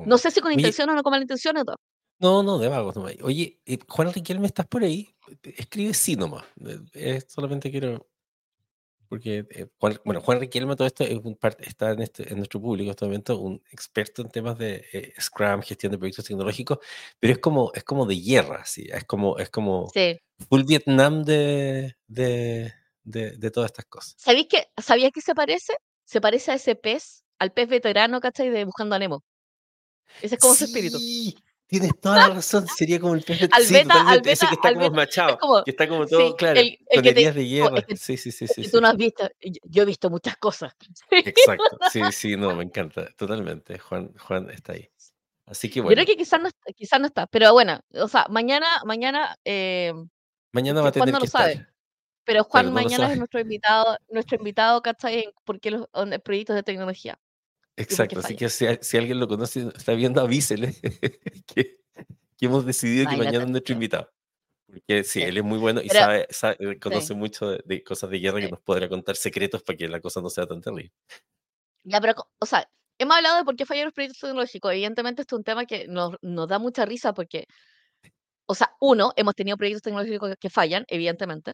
No 0.04 0.18
sé 0.18 0.30
si 0.30 0.40
con 0.42 0.50
Oye, 0.50 0.60
intención 0.60 0.90
o 0.90 0.94
no 0.94 1.02
con 1.02 1.10
mala 1.12 1.22
intención 1.22 1.56
o 1.56 1.64
todo. 1.64 1.76
no, 2.18 2.42
no, 2.42 2.58
de 2.58 2.68
vagos 2.68 2.94
nomás. 2.96 3.14
Oye, 3.22 3.58
eh, 3.64 3.78
Juan 3.88 4.12
Riquelme, 4.12 4.46
¿estás 4.46 4.66
por 4.66 4.84
ahí? 4.84 5.08
Escribe 5.42 5.94
sí 5.94 6.16
nomás. 6.16 6.44
Eh, 6.66 6.78
eh, 6.92 7.22
solamente 7.26 7.70
quiero. 7.70 8.06
Porque, 9.12 9.44
eh, 9.50 9.66
Juan- 9.78 10.00
bueno, 10.06 10.22
Juan 10.22 10.40
Riquelme, 10.40 10.74
todo 10.74 10.86
esto 10.86 11.04
es 11.04 11.18
un 11.22 11.38
está 11.58 11.90
en, 11.90 12.00
este, 12.00 12.30
en 12.32 12.38
nuestro 12.38 12.62
público 12.62 12.86
en 12.86 12.90
este 12.92 13.04
momento, 13.04 13.38
un 13.40 13.62
experto 13.70 14.22
en 14.22 14.30
temas 14.30 14.56
de 14.56 14.86
eh, 14.90 15.12
Scrum, 15.20 15.60
gestión 15.60 15.92
de 15.92 15.98
proyectos 15.98 16.24
tecnológicos, 16.24 16.78
pero 17.20 17.34
es 17.34 17.38
como, 17.38 17.70
es 17.74 17.84
como 17.84 18.06
de 18.06 18.16
guerra, 18.16 18.64
¿sí? 18.64 18.88
Es 18.90 19.04
como, 19.04 19.36
es 19.36 19.50
como 19.50 19.90
Sí. 19.92 20.18
full 20.48 20.62
Vietnam 20.64 21.24
de, 21.24 21.94
de, 22.06 22.72
de, 23.04 23.32
de 23.32 23.50
todas 23.50 23.70
estas 23.72 23.84
cosas. 23.84 24.14
¿Sabéis 24.16 24.46
que, 24.48 24.68
¿Sabías 24.82 25.10
que 25.12 25.20
se 25.20 25.34
parece? 25.34 25.74
Se 26.06 26.22
parece 26.22 26.52
a 26.52 26.54
ese 26.54 26.74
pez, 26.74 27.22
al 27.38 27.52
pez 27.52 27.68
veterano, 27.68 28.18
¿cachai? 28.18 28.48
De 28.48 28.64
Buscando 28.64 28.94
a 28.96 28.98
Nemo. 28.98 29.22
Ese 30.22 30.36
es 30.36 30.40
como 30.40 30.54
su 30.54 30.64
espíritu. 30.64 30.96
Sí, 31.72 31.78
tienes 31.80 32.00
toda 32.00 32.28
la 32.28 32.34
razón. 32.34 32.66
Sería 32.68 33.00
como 33.00 33.14
el 33.14 33.22
pez 33.22 33.40
de- 33.40 33.48
Al 33.50 33.62
sí, 33.64 33.72
beta, 33.72 34.08
al. 34.08 34.18
Ese 34.26 34.46
que 34.46 34.54
está 34.54 34.68
al 34.68 34.74
como 34.74 34.84
beta, 34.90 34.96
machado, 34.96 35.30
es 35.30 35.36
como, 35.38 35.64
que 35.64 35.70
está 35.70 35.88
como 35.88 36.04
sí, 36.04 36.10
todo, 36.10 36.36
claro, 36.36 36.60
el, 36.60 36.78
el 36.90 37.02
que 37.02 37.14
te, 37.14 37.32
de 37.32 37.44
guerra. 37.44 37.78
es 37.78 37.84
que, 37.86 37.96
Sí, 37.96 38.16
sí, 38.18 38.30
sí, 38.30 38.46
sí, 38.46 38.64
sí. 38.64 38.70
tú 38.70 38.80
no 38.80 38.88
has 38.88 38.96
visto, 38.96 39.26
yo, 39.40 39.52
yo 39.64 39.82
he 39.82 39.86
visto 39.86 40.10
muchas 40.10 40.36
cosas. 40.36 40.74
Exacto. 41.10 41.78
Sí, 41.90 42.00
sí, 42.12 42.36
no, 42.36 42.54
me 42.54 42.64
encanta. 42.64 43.06
Totalmente. 43.16 43.78
Juan, 43.78 44.12
Juan 44.18 44.50
está 44.50 44.74
ahí. 44.74 44.90
Así 45.46 45.68
que 45.70 45.76
Yo 45.76 45.82
creo 45.86 45.96
bueno, 45.96 46.04
que 46.06 46.16
quizás 46.16 46.40
no, 46.42 46.48
está- 46.48 46.72
quizás 46.74 47.00
no 47.00 47.06
está, 47.06 47.26
pero 47.26 47.52
bueno, 47.54 47.80
o 47.94 48.06
sea, 48.08 48.26
mañana, 48.28 48.66
mañana, 48.84 49.34
eh, 49.44 49.92
mañana 50.52 50.82
va 50.82 50.88
a 50.88 50.92
Juan 50.92 51.06
tener 51.06 51.14
no 51.14 51.20
que 51.20 51.26
lo 51.26 51.30
sabe, 51.30 51.52
estar. 51.52 51.72
pero 52.24 52.44
Juan 52.44 52.64
Claro, 52.64 52.68
no 52.68 52.74
mañana 52.74 53.04
es 53.04 53.08
sabe. 53.08 53.16
nuestro 53.16 53.40
invitado, 53.40 53.96
nuestro 54.10 54.36
invitado, 54.36 54.82
¿cachai? 54.82 55.20
En 55.24 55.30
por 55.44 55.58
qué 55.58 55.70
los 55.70 55.88
en 55.94 56.20
proyectos 56.20 56.54
de 56.54 56.62
tecnología 56.62 57.18
Exacto. 57.76 58.18
Así 58.20 58.36
que 58.36 58.48
si, 58.50 58.66
si 58.80 58.96
alguien 58.98 59.18
lo 59.20 59.28
conoce, 59.28 59.68
está 59.74 59.94
viendo, 59.94 60.20
avísele 60.20 60.74
que, 61.46 61.78
que 62.36 62.46
hemos 62.46 62.66
decidido 62.66 63.08
que 63.10 63.16
mañana 63.16 63.44
es 63.44 63.50
nuestro 63.50 63.74
invitado. 63.74 64.10
Porque 64.66 65.04
sí, 65.04 65.20
Sí. 65.20 65.22
él 65.22 65.36
es 65.38 65.44
muy 65.44 65.58
bueno 65.58 65.80
y 65.82 65.88
Pero, 65.88 66.00
sabe, 66.00 66.26
sabe- 66.30 66.56
eh, 66.60 66.72
sí, 66.74 66.78
conoce 66.80 67.14
mucho 67.14 67.50
de, 67.50 67.62
de 67.64 67.82
cosas 67.82 68.08
de 68.10 68.18
guerra 68.18 68.38
que 68.40 68.46
sí. 68.46 68.50
nos 68.52 68.60
podrá 68.60 68.88
contar 68.88 69.16
secretos 69.16 69.62
para 69.62 69.76
que 69.76 69.88
la 69.88 70.00
cosa 70.00 70.20
no 70.22 70.30
sea 70.30 70.46
tan 70.46 70.60
terrible. 70.60 70.92
Ya, 71.84 72.00
pero, 72.00 72.14
o 72.38 72.46
sea, 72.46 72.68
hemos 72.98 73.16
hablado 73.16 73.36
de 73.38 73.44
por 73.44 73.56
qué 73.56 73.66
fallan 73.66 73.86
los 73.86 73.94
proyectos 73.94 74.20
tecnológicos. 74.20 74.72
Evidentemente, 74.72 75.22
esto 75.22 75.36
es 75.36 75.38
un 75.40 75.44
tema 75.44 75.66
que 75.66 75.88
nos, 75.88 76.16
nos 76.22 76.48
da 76.48 76.58
mucha 76.58 76.84
risa 76.86 77.12
porque, 77.12 77.46
o 78.46 78.54
sea, 78.54 78.74
uno, 78.80 79.12
hemos 79.16 79.34
tenido 79.34 79.56
proyectos 79.56 79.82
tecnológicos 79.82 80.34
que 80.38 80.48
fallan, 80.50 80.84
evidentemente. 80.88 81.52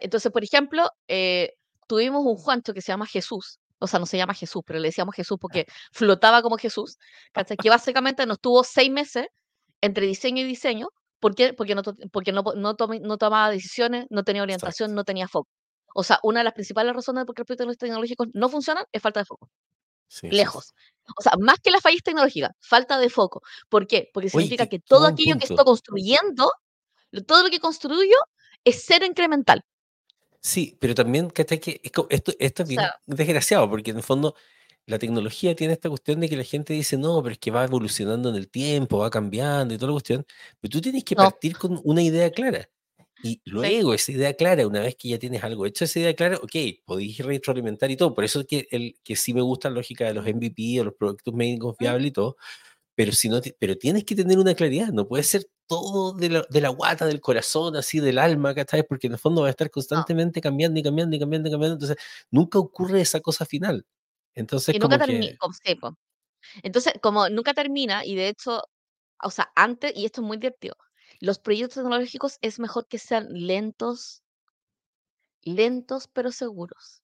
Entonces, 0.00 0.32
por 0.32 0.42
ejemplo, 0.44 0.90
eh, 1.08 1.54
tuvimos 1.86 2.24
un 2.24 2.36
Juancho 2.36 2.72
que 2.72 2.80
se 2.82 2.92
llama 2.92 3.06
Jesús. 3.06 3.58
O 3.82 3.86
sea, 3.86 4.00
no 4.00 4.06
se 4.06 4.16
llama 4.16 4.34
Jesús, 4.34 4.62
pero 4.66 4.78
le 4.78 4.88
decíamos 4.88 5.14
Jesús 5.14 5.38
porque 5.40 5.66
flotaba 5.92 6.42
como 6.42 6.56
Jesús. 6.56 6.98
¿cachai? 7.32 7.56
Que 7.56 7.70
básicamente 7.70 8.26
nos 8.26 8.40
tuvo 8.40 8.64
seis 8.64 8.90
meses 8.90 9.26
entre 9.80 10.06
diseño 10.06 10.42
y 10.42 10.44
diseño 10.44 10.88
¿Por 11.22 11.36
qué? 11.36 11.52
Porque 11.52 11.76
no, 11.76 11.82
porque 12.10 12.32
no, 12.32 12.42
no, 12.56 12.74
no 12.74 13.16
tomaba 13.16 13.48
decisiones, 13.48 14.06
no 14.10 14.24
tenía 14.24 14.42
orientación, 14.42 14.92
no 14.92 15.04
tenía 15.04 15.28
foco. 15.28 15.48
O 15.94 16.02
sea, 16.02 16.18
una 16.24 16.40
de 16.40 16.44
las 16.44 16.52
principales 16.52 16.92
razones 16.92 17.24
por 17.26 17.36
qué 17.36 17.42
los 17.42 17.46
proyectos 17.46 17.78
tecnológicos 17.78 18.26
no 18.34 18.48
funcionan 18.48 18.84
es 18.90 19.00
falta 19.00 19.20
de 19.20 19.26
foco. 19.26 19.48
Lejos. 20.22 20.74
O 21.16 21.22
sea, 21.22 21.34
más 21.38 21.60
que 21.60 21.70
la 21.70 21.80
falla 21.80 21.96
tecnológica, 22.02 22.50
falta 22.58 22.98
de 22.98 23.08
foco. 23.08 23.40
¿Por 23.68 23.86
qué? 23.86 24.10
Porque 24.12 24.30
significa 24.30 24.66
que 24.66 24.80
todo 24.80 25.06
aquello 25.06 25.38
que 25.38 25.44
estoy 25.44 25.64
construyendo, 25.64 26.50
todo 27.24 27.44
lo 27.44 27.50
que 27.50 27.60
construyo 27.60 28.16
es 28.64 28.82
ser 28.82 29.04
incremental. 29.04 29.64
Sí, 30.42 30.76
pero 30.80 30.94
también, 30.94 31.30
que 31.30 31.46
esto, 31.84 32.08
esto 32.10 32.62
es 32.62 32.68
bien 32.68 32.82
desgraciado, 33.06 33.70
porque 33.70 33.92
en 33.92 33.98
el 33.98 34.02
fondo 34.02 34.34
la 34.86 34.98
tecnología 34.98 35.54
tiene 35.54 35.74
esta 35.74 35.88
cuestión 35.88 36.18
de 36.20 36.28
que 36.28 36.36
la 36.36 36.42
gente 36.42 36.74
dice, 36.74 36.96
no, 36.96 37.22
pero 37.22 37.34
es 37.34 37.38
que 37.38 37.52
va 37.52 37.64
evolucionando 37.64 38.28
en 38.28 38.34
el 38.34 38.48
tiempo, 38.48 38.98
va 38.98 39.10
cambiando 39.10 39.72
y 39.72 39.78
toda 39.78 39.88
la 39.88 39.94
cuestión, 39.94 40.26
pero 40.60 40.72
tú 40.72 40.80
tienes 40.80 41.04
que 41.04 41.14
partir 41.14 41.56
con 41.56 41.80
una 41.84 42.02
idea 42.02 42.30
clara. 42.30 42.68
Y 43.22 43.40
luego 43.44 43.94
esa 43.94 44.10
idea 44.10 44.34
clara, 44.34 44.66
una 44.66 44.80
vez 44.80 44.96
que 44.96 45.08
ya 45.10 45.18
tienes 45.18 45.44
algo 45.44 45.64
hecho, 45.64 45.84
esa 45.84 46.00
idea 46.00 46.14
clara, 46.14 46.38
ok, 46.38 46.56
podéis 46.84 47.18
retroalimentar 47.18 47.88
y 47.92 47.96
todo. 47.96 48.12
Por 48.12 48.24
eso 48.24 48.40
es 48.40 48.46
que, 48.46 48.66
el, 48.72 48.96
que 49.04 49.14
sí 49.14 49.32
me 49.32 49.42
gusta 49.42 49.70
la 49.70 49.76
lógica 49.76 50.06
de 50.06 50.14
los 50.14 50.26
MVP 50.26 50.80
o 50.80 50.84
los 50.84 50.94
productos 50.94 51.32
médicos 51.32 51.76
confiables 51.76 52.08
y 52.08 52.10
todo, 52.10 52.36
pero, 52.96 53.12
si 53.12 53.28
no, 53.28 53.40
pero 53.60 53.78
tienes 53.78 54.04
que 54.04 54.16
tener 54.16 54.38
una 54.38 54.54
claridad, 54.54 54.88
no 54.88 55.06
puede 55.06 55.22
ser 55.22 55.46
todo 55.66 56.12
de 56.12 56.28
la, 56.28 56.46
de 56.48 56.60
la 56.60 56.68
guata, 56.68 57.06
del 57.06 57.20
corazón, 57.20 57.76
así 57.76 58.00
del 58.00 58.18
alma, 58.18 58.54
¿cachai? 58.54 58.82
Porque 58.86 59.06
en 59.06 59.14
el 59.14 59.18
fondo 59.18 59.42
va 59.42 59.48
a 59.48 59.50
estar 59.50 59.70
constantemente 59.70 60.40
cambiando 60.40 60.78
y 60.78 60.82
cambiando 60.82 61.16
y 61.16 61.18
cambiando 61.18 61.48
y 61.48 61.52
cambiando, 61.52 61.74
entonces 61.74 61.96
nunca 62.30 62.58
ocurre 62.58 63.00
esa 63.00 63.20
cosa 63.20 63.44
final. 63.46 63.86
Entonces, 64.34 64.74
y 64.74 64.78
nunca 64.78 64.98
termina, 64.98 65.36
Entonces, 66.62 66.94
como 67.02 67.28
nunca 67.28 67.54
termina, 67.54 68.04
y 68.04 68.14
de 68.14 68.28
hecho, 68.28 68.62
o 69.22 69.30
sea, 69.30 69.50
antes, 69.54 69.92
y 69.96 70.04
esto 70.04 70.20
es 70.20 70.26
muy 70.26 70.36
divertido, 70.36 70.76
los 71.20 71.38
proyectos 71.38 71.76
tecnológicos 71.76 72.38
es 72.40 72.58
mejor 72.58 72.86
que 72.88 72.98
sean 72.98 73.28
lentos, 73.30 74.22
lentos 75.42 76.08
pero 76.08 76.32
seguros, 76.32 77.02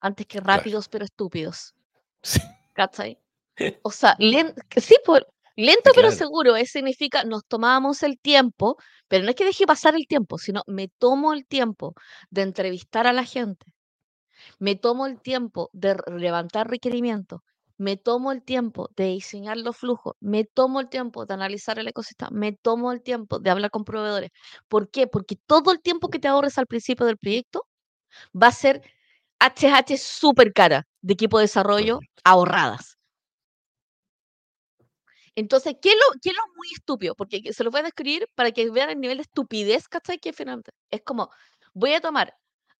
antes 0.00 0.26
que 0.26 0.40
rápidos 0.40 0.88
pero 0.88 1.04
estúpidos. 1.04 1.74
Sí. 2.22 2.40
¿Cachai? 2.72 3.20
O 3.84 3.90
sea, 3.90 4.16
sí, 4.18 4.96
por, 5.04 5.26
lento 5.56 5.90
pero 5.94 6.10
seguro, 6.10 6.56
eso 6.56 6.72
significa 6.74 7.24
nos 7.24 7.44
tomamos 7.46 8.02
el 8.02 8.18
tiempo, 8.18 8.76
pero 9.08 9.24
no 9.24 9.30
es 9.30 9.36
que 9.36 9.44
deje 9.44 9.66
pasar 9.66 9.94
el 9.96 10.06
tiempo, 10.06 10.38
sino 10.38 10.62
me 10.66 10.88
tomo 10.88 11.32
el 11.32 11.46
tiempo 11.46 11.94
de 12.30 12.42
entrevistar 12.42 13.06
a 13.06 13.12
la 13.12 13.24
gente, 13.24 13.66
me 14.58 14.76
tomo 14.76 15.06
el 15.06 15.20
tiempo 15.20 15.70
de 15.72 15.96
levantar 16.16 16.68
requerimientos, 16.68 17.40
me 17.78 17.96
tomo 17.96 18.32
el 18.32 18.42
tiempo 18.42 18.88
de 18.96 19.06
diseñar 19.06 19.56
los 19.58 19.76
flujos, 19.76 20.14
me 20.20 20.44
tomo 20.44 20.80
el 20.80 20.88
tiempo 20.88 21.26
de 21.26 21.34
analizar 21.34 21.78
el 21.78 21.88
ecosistema, 21.88 22.30
me 22.32 22.52
tomo 22.52 22.92
el 22.92 23.02
tiempo 23.02 23.38
de 23.38 23.50
hablar 23.50 23.70
con 23.70 23.84
proveedores. 23.84 24.30
¿Por 24.68 24.90
qué? 24.90 25.06
Porque 25.06 25.36
todo 25.46 25.72
el 25.72 25.80
tiempo 25.80 26.08
que 26.08 26.18
te 26.18 26.28
ahorres 26.28 26.58
al 26.58 26.66
principio 26.66 27.06
del 27.06 27.18
proyecto 27.18 27.66
va 28.34 28.48
a 28.48 28.52
ser 28.52 28.82
HH 29.40 29.98
súper 29.98 30.52
cara 30.52 30.86
de 31.02 31.14
equipo 31.14 31.38
de 31.38 31.44
desarrollo 31.44 32.00
ahorradas. 32.24 32.95
Entonces, 35.36 35.76
¿qué 35.82 35.90
es, 35.90 35.94
lo, 35.94 36.18
¿qué 36.20 36.30
es 36.30 36.34
lo 36.34 36.54
muy 36.56 36.68
estúpido? 36.72 37.14
Porque 37.14 37.52
se 37.52 37.62
lo 37.62 37.70
voy 37.70 37.80
a 37.80 37.84
describir 37.84 38.26
para 38.34 38.52
que 38.52 38.70
vean 38.70 38.88
el 38.88 38.98
nivel 38.98 39.18
de 39.18 39.22
estupidez, 39.22 39.86
¿cachai? 39.86 40.18
Que 40.18 40.32
finalmente 40.32 40.72
es 40.90 41.02
como, 41.02 41.30
voy 41.74 41.92
a 41.92 42.00
tomar 42.00 42.34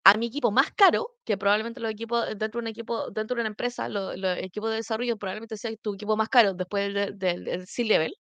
a 0.05 0.17
mi 0.17 0.27
equipo 0.27 0.51
más 0.51 0.73
caro, 0.73 1.17
que 1.25 1.37
probablemente 1.37 1.81
los 1.81 1.91
equipos 1.91 2.27
dentro 2.29 2.59
de 2.61 2.65
un 2.65 2.67
equipo, 2.69 3.11
dentro 3.11 3.35
de 3.35 3.43
una 3.43 3.49
empresa, 3.49 3.91
los, 3.91 4.17
equipos 4.39 4.71
de 4.71 4.77
desarrollo 4.77 5.19
probablemente 5.19 5.59
sea 5.59 5.71
tu 5.77 5.95
equipo 5.95 6.17
más 6.17 6.31
caro 6.31 6.55
después 6.55 6.95
del, 7.19 7.67
C-Level. 7.67 8.17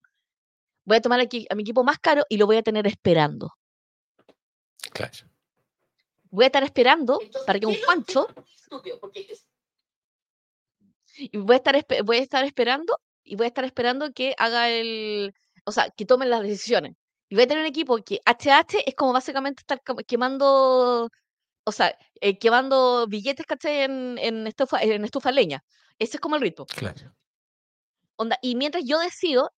Voy 0.84 0.98
a 0.98 1.00
tomar 1.00 1.20
aquí 1.20 1.46
a 1.48 1.54
mi 1.54 1.62
equipo 1.62 1.82
más 1.82 1.98
caro 1.98 2.24
y 2.28 2.36
lo 2.36 2.44
voy 2.46 2.58
a 2.58 2.62
tener 2.62 2.86
esperando. 2.86 3.54
Claro. 4.92 5.14
Voy 6.30 6.44
a 6.44 6.46
estar 6.48 6.62
esperando 6.62 7.20
para 7.46 7.58
que 7.58 7.66
un 7.66 7.76
Juancho. 7.84 8.28
Y 11.14 11.38
voy 11.38 11.54
a, 11.54 11.56
estar, 11.56 11.86
voy 12.04 12.16
a 12.18 12.20
estar 12.20 12.44
esperando 12.44 13.00
y 13.26 13.36
voy 13.36 13.44
a 13.44 13.48
estar 13.48 13.64
esperando 13.64 14.12
que 14.12 14.34
haga 14.38 14.70
el. 14.70 15.34
O 15.64 15.72
sea, 15.72 15.90
que 15.90 16.06
tomen 16.06 16.30
las 16.30 16.42
decisiones. 16.42 16.94
Y 17.28 17.34
voy 17.34 17.44
a 17.44 17.46
tener 17.48 17.62
un 17.62 17.68
equipo 17.68 17.96
que 17.98 18.20
HH 18.24 18.84
es 18.86 18.94
como 18.94 19.12
básicamente 19.12 19.60
estar 19.60 19.82
quemando 20.06 21.10
o 21.66 21.72
sea, 21.72 21.98
eh, 22.20 22.38
quemando 22.38 23.06
billetes, 23.08 23.44
¿cachai? 23.44 23.82
En, 23.82 24.18
en, 24.18 24.46
estufa, 24.46 24.80
en 24.82 25.04
estufa 25.04 25.32
leña. 25.32 25.64
Ese 25.98 26.16
es 26.16 26.20
como 26.20 26.36
el 26.36 26.42
ritmo. 26.42 26.64
Claro. 26.66 27.12
Onda, 28.14 28.38
y 28.40 28.54
mientras 28.54 28.84
yo 28.86 29.00
decido, 29.00 29.50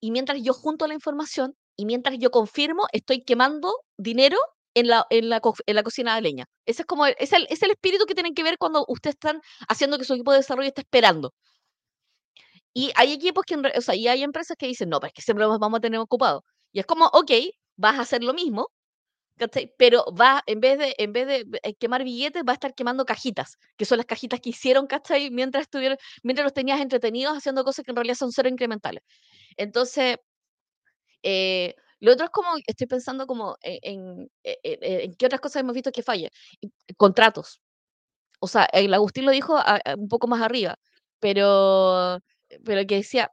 y 0.00 0.12
mientras 0.12 0.40
yo 0.40 0.54
junto 0.54 0.86
la 0.86 0.94
información, 0.94 1.56
y 1.76 1.84
mientras 1.84 2.16
yo 2.18 2.30
confirmo, 2.30 2.86
estoy 2.92 3.24
quemando 3.24 3.74
dinero 3.98 4.38
en 4.74 4.86
la, 4.86 5.06
en 5.10 5.28
la, 5.28 5.42
en 5.66 5.74
la 5.74 5.82
cocina 5.82 6.14
de 6.14 6.22
leña. 6.22 6.46
Ese 6.66 6.82
es 6.82 6.86
como 6.86 7.04
es 7.04 7.32
el, 7.32 7.46
es 7.50 7.62
el 7.62 7.72
espíritu 7.72 8.06
que 8.06 8.14
tienen 8.14 8.34
que 8.34 8.44
ver 8.44 8.58
cuando 8.58 8.84
ustedes 8.86 9.14
están 9.14 9.42
haciendo 9.68 9.98
que 9.98 10.04
su 10.04 10.14
equipo 10.14 10.30
de 10.30 10.38
desarrollo 10.38 10.68
esté 10.68 10.82
esperando. 10.82 11.34
Y 12.76 12.92
hay 12.94 13.14
equipos 13.14 13.44
que, 13.46 13.56
o 13.56 13.80
sea, 13.80 13.94
y 13.94 14.06
hay 14.06 14.22
empresas 14.22 14.54
que 14.58 14.66
dicen, 14.66 14.90
no, 14.90 15.00
pues 15.00 15.10
que 15.14 15.22
siempre 15.22 15.46
nos 15.46 15.58
vamos 15.58 15.78
a 15.78 15.80
tener 15.80 15.98
ocupado. 15.98 16.44
Y 16.72 16.80
es 16.80 16.84
como, 16.84 17.06
ok, 17.06 17.30
vas 17.76 17.98
a 17.98 18.02
hacer 18.02 18.22
lo 18.22 18.34
mismo, 18.34 18.68
pero 19.78 20.04
va, 20.14 20.42
en 20.46 20.60
vez 20.60 20.78
de, 20.78 20.94
en 20.98 21.12
vez 21.14 21.26
de 21.26 21.46
eh, 21.62 21.74
quemar 21.76 22.04
billetes, 22.04 22.42
va 22.46 22.52
a 22.52 22.54
estar 22.54 22.74
quemando 22.74 23.06
cajitas, 23.06 23.56
que 23.78 23.86
son 23.86 23.96
las 23.96 24.06
cajitas 24.06 24.40
que 24.40 24.50
hicieron, 24.50 24.86
¿cachai? 24.86 25.30
Mientras 25.30 25.62
estuvieron, 25.62 25.96
mientras 26.22 26.44
los 26.44 26.52
tenías 26.52 26.80
entretenidos 26.82 27.38
haciendo 27.38 27.64
cosas 27.64 27.82
que 27.82 27.92
en 27.92 27.96
realidad 27.96 28.16
son 28.16 28.30
cero 28.30 28.50
incrementales. 28.50 29.02
Entonces, 29.56 30.18
eh, 31.22 31.74
lo 32.00 32.12
otro 32.12 32.26
es 32.26 32.30
como, 32.30 32.50
estoy 32.66 32.86
pensando 32.86 33.26
como 33.26 33.56
e, 33.62 33.78
en, 33.82 34.28
e, 34.44 34.58
e, 34.62 35.04
en, 35.04 35.14
qué 35.14 35.26
otras 35.26 35.40
cosas 35.40 35.60
hemos 35.62 35.74
visto 35.74 35.92
que 35.92 36.02
falle. 36.02 36.30
Contratos. 36.98 37.60
O 38.40 38.48
sea, 38.48 38.66
el 38.72 38.92
Agustín 38.94 39.24
lo 39.26 39.32
dijo 39.32 39.58
un 39.98 40.08
poco 40.08 40.28
más 40.28 40.42
arriba, 40.42 40.76
pero, 41.20 42.18
pero 42.64 42.86
que 42.86 42.96
decía, 42.96 43.32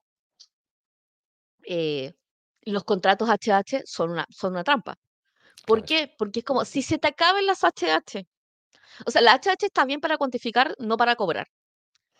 eh, 1.65 2.13
los 2.61 2.83
contratos 2.83 3.29
HH 3.29 3.83
son 3.85 4.11
una, 4.11 4.25
son 4.29 4.53
una 4.53 4.63
trampa. 4.63 4.97
¿Por 5.65 5.83
qué? 5.85 6.13
Porque 6.17 6.39
es 6.39 6.45
como, 6.45 6.65
si 6.65 6.81
se 6.81 6.97
te 6.97 7.07
acaban 7.07 7.45
las 7.45 7.63
HH, 7.63 8.25
o 9.05 9.11
sea, 9.11 9.21
la 9.21 9.33
HH 9.35 9.65
está 9.65 9.85
bien 9.85 10.01
para 10.01 10.17
cuantificar, 10.17 10.75
no 10.79 10.97
para 10.97 11.15
cobrar. 11.15 11.47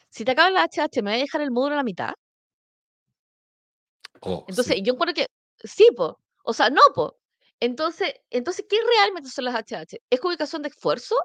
Si 0.10 0.26
te 0.26 0.32
acaban 0.32 0.54
las 0.54 0.70
HH, 0.70 1.02
¿me 1.02 1.12
voy 1.12 1.20
a 1.20 1.24
dejar 1.24 1.42
el 1.42 1.52
módulo 1.52 1.74
a 1.74 1.78
la 1.78 1.84
mitad? 1.84 2.14
Oh, 4.22 4.46
entonces, 4.48 4.78
yo 4.84 4.94
encuentro 4.94 5.14
que, 5.14 5.28
sí, 5.64 5.88
po. 5.96 6.20
O 6.44 6.54
sea, 6.54 6.70
no, 6.70 6.82
po. 6.96 7.18
Entonces, 7.60 8.14
entonces, 8.30 8.66
¿qué 8.70 8.78
realmente 8.98 9.30
son 9.30 9.46
las 9.46 9.56
HH? 9.56 9.98
¿Es 10.10 10.20
ubicación 10.24 10.62
de 10.62 10.70
esfuerzo? 10.70 11.16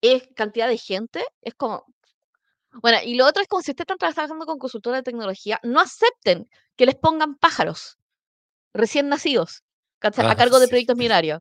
¿Es 0.00 0.28
cantidad 0.34 0.68
de 0.68 0.78
gente? 0.78 1.24
Es 1.40 1.54
como... 1.54 1.84
Bueno, 2.80 2.98
y 3.04 3.14
lo 3.14 3.26
otro 3.26 3.42
es 3.42 3.48
como 3.48 3.62
si 3.62 3.72
ustedes 3.72 3.84
están 3.90 3.98
trabajando 3.98 4.46
con 4.46 4.58
consultora 4.58 4.96
de 4.98 5.02
tecnología, 5.02 5.60
no 5.62 5.80
acepten 5.80 6.48
que 6.76 6.86
les 6.86 6.94
pongan 6.94 7.36
pájaros 7.36 7.98
recién 8.72 9.08
nacidos 9.08 9.62
a 10.00 10.08
ah, 10.08 10.36
cargo 10.36 10.58
de 10.58 10.68
proyectos 10.68 10.96
millonarios. 10.96 11.40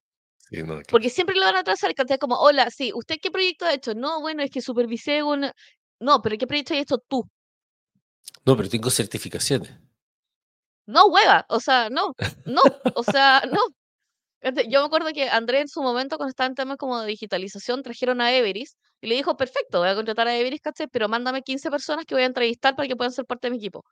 Porque 0.90 1.10
siempre 1.10 1.36
lo 1.36 1.46
van 1.46 1.56
a 1.56 1.64
trazar 1.64 1.96
cantidad 1.96 2.20
como, 2.20 2.36
hola, 2.36 2.70
sí, 2.70 2.92
¿usted 2.94 3.16
qué 3.22 3.32
proyecto 3.32 3.66
ha 3.66 3.74
hecho? 3.74 3.94
No, 3.96 4.20
bueno, 4.20 4.44
es 4.44 4.52
que 4.52 4.62
supervisé 4.62 5.24
un... 5.24 5.50
No, 6.00 6.22
pero 6.22 6.38
¿qué 6.38 6.46
proyecto 6.46 6.74
has 6.74 6.82
hecho 6.82 6.98
tú? 6.98 7.24
No, 8.46 8.58
pero 8.58 8.68
tengo 8.68 8.90
certificaciones. 8.90 9.72
No, 10.86 11.06
hueva, 11.06 11.46
o 11.48 11.60
sea, 11.60 11.90
no, 11.90 12.14
no, 12.46 12.62
o 12.96 13.04
sea, 13.04 13.44
no. 13.52 13.62
Yo 14.42 14.80
me 14.82 14.86
acuerdo 14.86 15.10
que 15.14 15.30
Andrés 15.30 15.62
en 15.62 15.68
su 15.68 15.84
momento, 15.84 16.18
cuando 16.18 16.32
estaba 16.32 16.48
en 16.48 16.56
temas 16.56 16.78
como 16.78 17.00
de 17.00 17.08
digitalización, 17.08 17.84
trajeron 17.84 18.22
a 18.22 18.34
Everis 18.34 18.76
y 19.00 19.08
le 19.08 19.16
dijo, 19.16 19.38
perfecto, 19.38 19.80
voy 19.80 19.90
a 19.90 19.96
contratar 19.96 20.28
a 20.28 20.36
Everis, 20.36 20.62
¿cachai? 20.62 20.88
Pero 20.88 21.08
mándame 21.08 21.44
15 21.44 21.70
personas 21.70 22.06
que 22.06 22.16
voy 22.16 22.24
a 22.24 22.28
entrevistar 22.28 22.76
para 22.76 22.88
que 22.88 22.96
puedan 22.96 23.12
ser 23.12 23.26
parte 23.26 23.48
de 23.48 23.52
mi 23.52 23.58
equipo. 23.58 23.86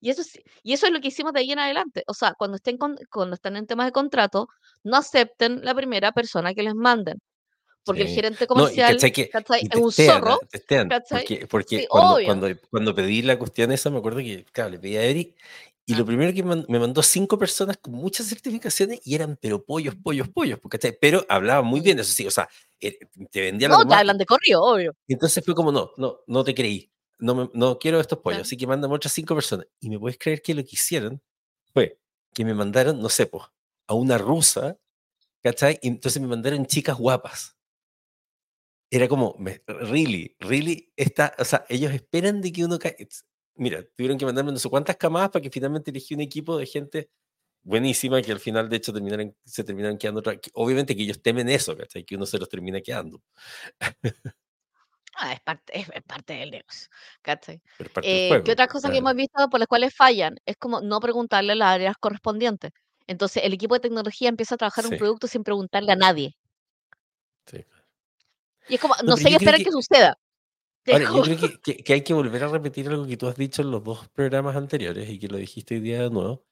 Y 0.00 0.10
eso, 0.10 0.20
es, 0.20 0.38
y 0.62 0.72
eso 0.72 0.86
es 0.86 0.92
lo 0.92 1.00
que 1.00 1.08
hicimos 1.08 1.32
de 1.32 1.40
ahí 1.40 1.50
en 1.50 1.58
adelante. 1.58 2.04
O 2.06 2.14
sea, 2.14 2.34
cuando 2.38 2.56
estén, 2.56 2.78
cuando 3.10 3.34
estén 3.34 3.56
en 3.56 3.66
temas 3.66 3.86
de 3.86 3.92
contrato, 3.92 4.48
no 4.84 4.96
acepten 4.96 5.64
la 5.64 5.74
primera 5.74 6.12
persona 6.12 6.54
que 6.54 6.62
les 6.62 6.74
manden. 6.74 7.18
Porque 7.84 8.02
el 8.02 8.08
gerente 8.08 8.46
comercial 8.48 8.96
es 8.96 9.76
un 9.76 9.92
zorro. 9.92 10.40
porque, 11.48 11.86
cuando, 11.88 12.48
cuando, 12.68 12.94
pedí 12.94 13.22
la 13.22 13.38
cuestión 13.38 13.70
esa, 13.70 13.90
me 13.90 13.98
acuerdo 13.98 14.18
que, 14.18 14.44
claro, 14.52 14.70
le 14.70 14.78
pedí 14.80 14.96
a 14.96 15.04
Eric 15.04 15.36
y 15.86 15.94
lo 15.94 16.04
primero 16.04 16.32
que 16.34 16.42
me 16.42 16.78
mandó 16.78 17.02
cinco 17.02 17.38
personas 17.38 17.76
con 17.78 17.94
muchas 17.94 18.26
certificaciones 18.26 19.00
y 19.04 19.14
eran, 19.14 19.38
pero 19.40 19.64
pollos, 19.64 19.94
pollos, 19.94 20.28
pollos, 20.28 20.58
pero 21.00 21.24
hablaban 21.28 21.64
muy 21.64 21.80
bien, 21.80 21.98
eso 22.00 22.12
sí, 22.12 22.26
o 22.26 22.30
sea, 22.30 22.48
eh, 22.80 22.98
te 23.30 23.40
vendían 23.40 23.70
No, 23.70 23.86
te 23.86 23.94
hablan 23.94 24.18
de 24.18 24.26
corrido, 24.26 24.62
obvio. 24.62 24.96
Y 25.06 25.12
entonces 25.12 25.44
fue 25.44 25.54
como, 25.54 25.70
no, 25.70 25.92
no, 25.96 26.18
no 26.26 26.44
te 26.44 26.54
creí 26.54 26.90
no, 27.18 27.50
no 27.54 27.78
quiero 27.78 28.00
estos 28.00 28.18
pollos, 28.18 28.42
así 28.42 28.56
que 28.56 28.66
mandan 28.66 28.92
otras 28.92 29.12
cinco 29.12 29.34
personas. 29.34 29.66
Y 29.80 29.90
me 29.90 29.98
puedes 29.98 30.18
creer 30.18 30.42
que 30.42 30.54
lo 30.54 30.62
que 30.62 30.70
hicieron 30.72 31.22
fue 31.72 31.98
que 32.34 32.44
me 32.44 32.54
mandaron, 32.54 33.00
no 33.00 33.08
sé, 33.08 33.26
pues, 33.26 33.44
a 33.86 33.94
una 33.94 34.18
rusa, 34.18 34.78
¿cachai? 35.42 35.78
Y 35.82 35.88
entonces 35.88 36.20
me 36.20 36.28
mandaron 36.28 36.66
chicas 36.66 36.96
guapas. 36.96 37.56
Era 38.90 39.08
como, 39.08 39.36
really, 39.66 40.36
really, 40.38 40.92
está, 40.96 41.34
o 41.38 41.44
sea, 41.44 41.64
ellos 41.68 41.92
esperan 41.92 42.40
de 42.40 42.52
que 42.52 42.64
uno 42.64 42.78
caiga. 42.78 43.06
Mira, 43.56 43.82
tuvieron 43.96 44.18
que 44.18 44.26
mandarme 44.26 44.52
no 44.52 44.58
sé 44.58 44.68
cuántas 44.68 44.96
camadas 44.96 45.30
para 45.30 45.42
que 45.42 45.50
finalmente 45.50 45.90
elegí 45.90 46.14
un 46.14 46.20
equipo 46.20 46.58
de 46.58 46.66
gente 46.66 47.10
buenísima 47.62 48.22
que 48.22 48.32
al 48.32 48.40
final, 48.40 48.68
de 48.68 48.76
hecho, 48.76 48.92
terminaron, 48.92 49.34
se 49.44 49.64
terminan 49.64 49.98
quedando. 49.98 50.22
Obviamente 50.54 50.96
que 50.96 51.02
ellos 51.02 51.20
temen 51.20 51.48
eso, 51.48 51.76
¿cachai? 51.76 52.04
Que 52.04 52.16
uno 52.16 52.26
se 52.26 52.38
los 52.38 52.48
termina 52.48 52.80
quedando. 52.80 53.22
Ah, 55.18 55.32
es 55.32 55.40
parte, 55.40 55.80
es, 55.80 55.88
parte 56.06 56.34
del 56.34 56.50
negocio, 56.50 56.88
¿cachai? 57.22 57.62
parte 57.94 58.06
del 58.06 58.42
¿Qué 58.42 58.52
otras 58.52 58.68
cosas 58.68 58.90
que 58.90 58.98
hemos 58.98 59.14
visto 59.14 59.48
por 59.48 59.58
las 59.58 59.66
cuales 59.66 59.94
fallan? 59.94 60.36
Es 60.44 60.58
como 60.58 60.82
no 60.82 61.00
preguntarle 61.00 61.52
a 61.52 61.56
las 61.56 61.74
áreas 61.74 61.96
correspondientes. 61.98 62.72
Entonces, 63.06 63.42
el 63.42 63.54
equipo 63.54 63.74
de 63.74 63.80
tecnología 63.80 64.28
empieza 64.28 64.56
a 64.56 64.58
trabajar 64.58 64.86
un 64.86 64.98
producto 64.98 65.26
sin 65.26 65.42
preguntarle 65.42 65.92
a 65.92 65.96
nadie. 65.96 66.36
Sí. 67.46 67.64
Y 68.68 68.74
es 68.74 68.80
como, 68.80 68.94
no, 69.04 69.16
sé 69.16 69.30
qué 69.30 69.36
esperar 69.36 69.62
que, 69.62 69.70
suceda. 69.70 70.18
Ahora, 70.86 71.04
yo 71.04 71.22
creo 71.22 71.60
que, 71.62 71.76
que, 71.78 71.92
hay 71.92 72.02
que 72.02 72.14
volver 72.14 72.44
a 72.44 72.48
repetir 72.48 72.88
algo 72.88 73.06
que 73.06 73.16
tú 73.16 73.26
has 73.26 73.36
dicho 73.36 73.62
en 73.62 73.70
los 73.70 73.82
dos 73.82 74.08
programas 74.08 74.56
anteriores 74.56 75.08
y 75.08 75.18
que 75.18 75.28
lo 75.28 75.36
dijiste 75.36 75.74
hoy 75.74 75.80
día 75.80 76.02
de 76.02 76.10
nuevo, 76.10 76.44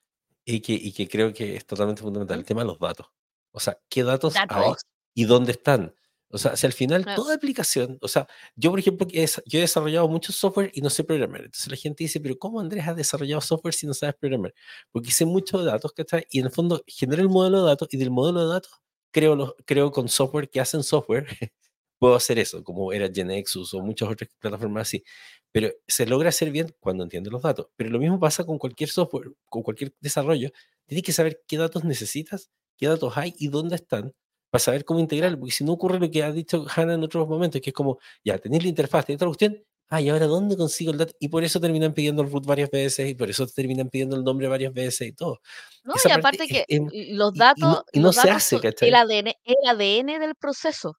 y 0.45 0.61
que, 0.61 0.73
y 0.73 0.93
que 0.93 1.09
creo 1.09 1.33
que 1.33 1.57
es 1.57 1.67
totalmente 1.67 2.03
fundamental, 2.03 2.39
el 2.39 2.45
tema 2.45 2.63
de 2.63 2.69
los 2.69 2.79
datos. 2.79 3.07
O 3.53 3.61
sea, 3.61 3.79
¿qué 3.89 4.03
datos, 4.03 4.35
hay 4.37 4.73
y 5.15 5.25
dónde 5.25 5.53
están? 5.53 5.95
O 6.29 6.39
sea, 6.39 6.57
si 6.57 6.67
al 6.67 6.73
final 6.73 7.05
toda 7.15 7.35
aplicación, 7.37 7.97
o 8.01 8.09
sea, 8.09 8.27
yo 8.57 8.71
por 8.71 8.81
ejemplo, 8.81 9.07
yo 9.09 9.59
he 9.59 9.61
desarrollado 9.61 10.09
mucho 10.09 10.33
software 10.33 10.73
y 10.75 10.81
no 10.81 10.91
sé 10.91 11.05
programar. 11.05 11.43
Entonces 11.43 11.71
la 11.71 11.77
gente 11.77 12.03
dice, 12.03 12.19
pero 12.19 12.37
¿cómo 12.37 12.59
Andrés 12.59 12.89
has 12.89 12.97
desarrollado 12.97 13.41
software 13.41 13.73
si 13.73 13.87
no 13.87 13.95
sabes 13.95 14.17
programar? 14.17 14.53
Porque 14.91 15.13
sé 15.13 15.25
mucho 15.27 15.59
de 15.59 15.67
datos, 15.67 15.93
¿cachai? 15.93 16.27
Y 16.31 16.41
en 16.41 16.47
el 16.47 16.51
fondo 16.51 16.83
genero 16.89 17.23
el 17.23 17.29
modelo 17.29 17.63
de 17.63 17.69
datos 17.69 17.89
y 17.93 17.97
del 17.99 18.11
modelo 18.11 18.41
de 18.41 18.53
datos 18.53 18.73
creo, 19.15 19.37
lo, 19.37 19.57
creo 19.65 19.93
con 19.93 20.09
software 20.09 20.51
que 20.51 20.61
hacen 20.61 20.83
software, 20.83 21.27
puedo 21.99 22.15
hacer 22.15 22.39
eso, 22.39 22.63
como 22.65 22.93
era 22.93 23.09
Genexus 23.13 23.75
o 23.75 23.81
muchas 23.81 24.09
otras 24.11 24.31
plataformas 24.39 24.89
así. 24.89 25.05
Pero 25.53 25.71
se 25.87 26.07
logra 26.07 26.31
hacer 26.31 26.51
bien 26.51 26.75
cuando 26.81 27.05
entiende 27.05 27.31
los 27.31 27.43
datos. 27.43 27.69
Pero 27.77 27.91
lo 27.91 27.99
mismo 27.99 28.19
pasa 28.19 28.45
con 28.45 28.59
cualquier 28.59 28.91
software, 28.91 29.33
con 29.49 29.63
cualquier 29.63 29.95
desarrollo. 30.01 30.51
Tienes 30.87 31.05
que 31.05 31.13
saber 31.13 31.43
qué 31.47 31.57
datos 31.59 31.85
necesitas, 31.85 32.51
qué 32.77 32.89
datos 32.89 33.17
hay 33.17 33.35
y 33.39 33.49
dónde 33.49 33.77
están 33.77 34.13
para 34.55 34.63
saber 34.63 34.85
cómo 34.85 35.01
integrarlo, 35.01 35.37
porque 35.41 35.53
si 35.53 35.65
no 35.65 35.73
ocurre 35.73 35.99
lo 35.99 36.09
que 36.09 36.23
ha 36.23 36.31
dicho 36.31 36.65
Hannah 36.77 36.95
en 36.95 37.03
otros 37.03 37.27
momentos, 37.27 37.61
que 37.61 37.71
es 37.71 37.75
como, 37.75 37.99
ya, 38.25 38.39
tenéis 38.39 38.63
la 38.63 38.69
interfaz, 38.69 39.05
tenéis 39.05 39.19
otra 39.19 39.27
cuestión, 39.27 39.65
ah, 39.89 40.01
y 40.01 40.09
ahora 40.09 40.27
¿dónde 40.27 40.57
consigo 40.57 40.93
el 40.93 40.99
dato? 40.99 41.13
Y 41.19 41.27
por 41.27 41.43
eso 41.43 41.59
terminan 41.59 41.93
pidiendo 41.93 42.23
el 42.23 42.31
root 42.31 42.47
varias 42.47 42.71
veces, 42.71 43.11
y 43.11 43.17
por 43.17 43.29
eso 43.29 43.49
terminan 43.49 43.89
pidiendo 43.89 44.15
el 44.15 44.23
nombre 44.23 44.47
varias 44.47 44.73
veces 44.73 45.09
y 45.09 45.13
todo. 45.13 45.41
No, 45.83 45.95
y 46.05 46.09
aparte 46.09 46.47
que 46.47 46.65
los 47.11 47.35
datos, 47.35 47.83
y, 47.91 47.99
no, 47.99 48.13
se 48.13 48.31
hace, 48.31 48.61
¿cachai? 48.61 48.91
El 48.91 48.95
ADN, 48.95 49.33
el 49.43 49.57
ADN 49.67 50.21
del 50.21 50.37
proceso. 50.37 50.99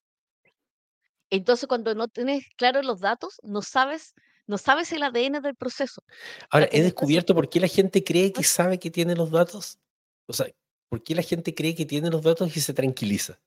Entonces, 1.30 1.66
cuando 1.66 1.94
no 1.94 2.08
tienes 2.08 2.44
claro 2.56 2.82
los 2.82 3.00
datos, 3.00 3.40
no 3.42 3.62
sabes, 3.62 4.14
no 4.46 4.58
sabes 4.58 4.92
el 4.92 5.02
ADN 5.02 5.40
del 5.40 5.56
proceso. 5.56 6.02
Ahora, 6.50 6.68
he 6.70 6.82
descubierto 6.82 7.34
por 7.34 7.48
qué 7.48 7.60
la 7.60 7.68
gente 7.68 8.04
cree 8.04 8.32
que 8.32 8.44
sabe 8.44 8.78
que 8.78 8.90
tiene 8.90 9.14
los 9.16 9.30
datos. 9.30 9.78
O 10.26 10.32
sea, 10.32 10.46
¿por 10.88 11.02
qué 11.02 11.14
la 11.14 11.22
gente 11.22 11.54
cree 11.54 11.74
que 11.74 11.86
tiene 11.86 12.10
los 12.10 12.22
datos 12.22 12.56
y 12.56 12.60
se 12.60 12.74
tranquiliza? 12.74 13.40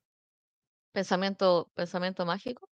¿Pensamiento, 0.92 1.70
pensamiento 1.74 2.26
mágico? 2.26 2.70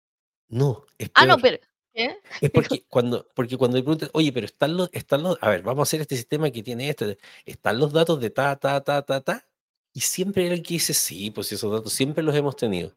No, 0.50 0.86
es 0.98 1.10
Ah, 1.14 1.26
no, 1.26 1.38
pero. 1.38 1.58
Es 2.42 2.52
porque 2.52 2.86
cuando, 2.88 3.28
porque 3.34 3.58
cuando 3.58 3.78
le 3.78 3.82
preguntan, 3.82 4.10
oye, 4.14 4.32
pero 4.32 4.46
están 4.46 4.78
los, 4.78 4.88
están 4.94 5.24
los, 5.24 5.36
a 5.42 5.50
ver, 5.50 5.64
vamos 5.64 5.80
a 5.80 5.84
hacer 5.90 6.02
este 6.02 6.16
sistema 6.16 6.52
que 6.52 6.62
tiene 6.62 6.90
esto, 6.90 7.08
están 7.44 7.80
los 7.80 7.92
datos 7.92 8.22
de 8.22 8.30
ta, 8.30 8.56
ta, 8.56 8.84
ta, 8.84 9.02
ta, 9.02 9.22
ta, 9.22 9.48
y 9.94 10.02
siempre 10.02 10.44
hay 10.44 10.52
el 10.52 10.62
que 10.62 10.76
dice, 10.76 10.94
sí, 10.94 11.32
pues 11.32 11.52
esos 11.52 11.72
datos 11.72 11.92
siempre 11.92 12.24
los 12.24 12.36
hemos 12.36 12.56
tenido. 12.56 12.96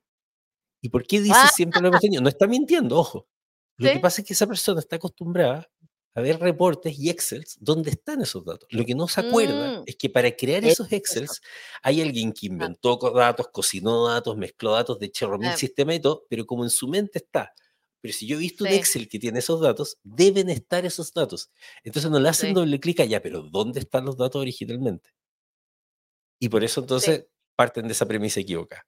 ¿Y 0.81 0.89
por 0.89 1.07
qué 1.07 1.21
dice 1.21 1.35
Ah. 1.37 1.49
siempre 1.55 1.81
los 1.81 1.91
hemos 1.91 2.01
tenido? 2.01 2.23
No 2.23 2.29
está 2.29 2.47
mintiendo, 2.47 2.97
ojo. 2.99 3.27
Lo 3.79 3.93
que 3.93 4.01
pasa 4.01 4.21
es 4.23 4.27
que 4.27 4.35
esa 4.35 4.47
persona 4.47 4.81
está 4.81 4.97
acostumbrada 4.97 5.71
a 6.15 6.21
ver 6.21 6.39
reportes 6.41 6.99
y 6.99 7.09
Excels 7.09 7.57
donde 7.61 7.91
están 7.91 8.21
esos 8.21 8.45
datos. 8.45 8.69
Lo 8.73 8.85
que 8.85 8.95
no 8.95 9.07
se 9.09 9.21
acuerda 9.21 9.81
Mm. 9.81 9.85
es 9.87 9.97
que 9.97 10.11
para 10.11 10.31
crear 10.35 10.65
esos 10.65 10.91
Excels 10.93 11.41
hay 11.83 12.01
alguien 12.03 12.33
que 12.33 12.47
inventó 12.47 12.97
datos, 13.15 13.49
cocinó 13.53 14.09
datos, 14.09 14.37
mezcló 14.37 14.73
datos 14.73 14.99
de 14.99 15.11
mil 15.39 15.49
Ah. 15.49 15.57
sistemas 15.57 15.97
y 15.97 16.01
todo, 16.01 16.27
pero 16.29 16.45
como 16.47 16.65
en 16.65 16.71
su 16.71 16.89
mente 16.89 17.19
está. 17.19 17.55
Pero 18.03 18.15
si 18.15 18.27
yo 18.27 18.37
he 18.37 18.41
visto 18.41 18.65
un. 18.65 18.71
Excel 18.71 19.09
que 19.09 19.19
tiene 19.19 19.39
esos 19.41 19.61
datos, 19.61 19.99
deben 20.03 20.49
estar 20.51 20.85
esos 20.87 21.13
datos. 21.13 21.51
Entonces 21.85 22.11
no 22.11 22.19
le 22.19 22.29
hacen 22.31 22.49
Sí. 22.51 22.55
doble 22.55 22.81
clic 22.81 23.01
allá, 23.01 23.21
pero 23.23 23.43
¿dónde 23.43 23.81
están 23.81 24.05
los 24.07 24.17
datos 24.17 24.41
originalmente? 24.41 25.11
Y 26.41 26.49
por 26.49 26.65
eso 26.65 26.81
entonces 26.81 27.27
parten 27.57 27.87
de 27.87 27.93
esa 27.93 28.07
premisa 28.07 28.41
equivocada. 28.41 28.87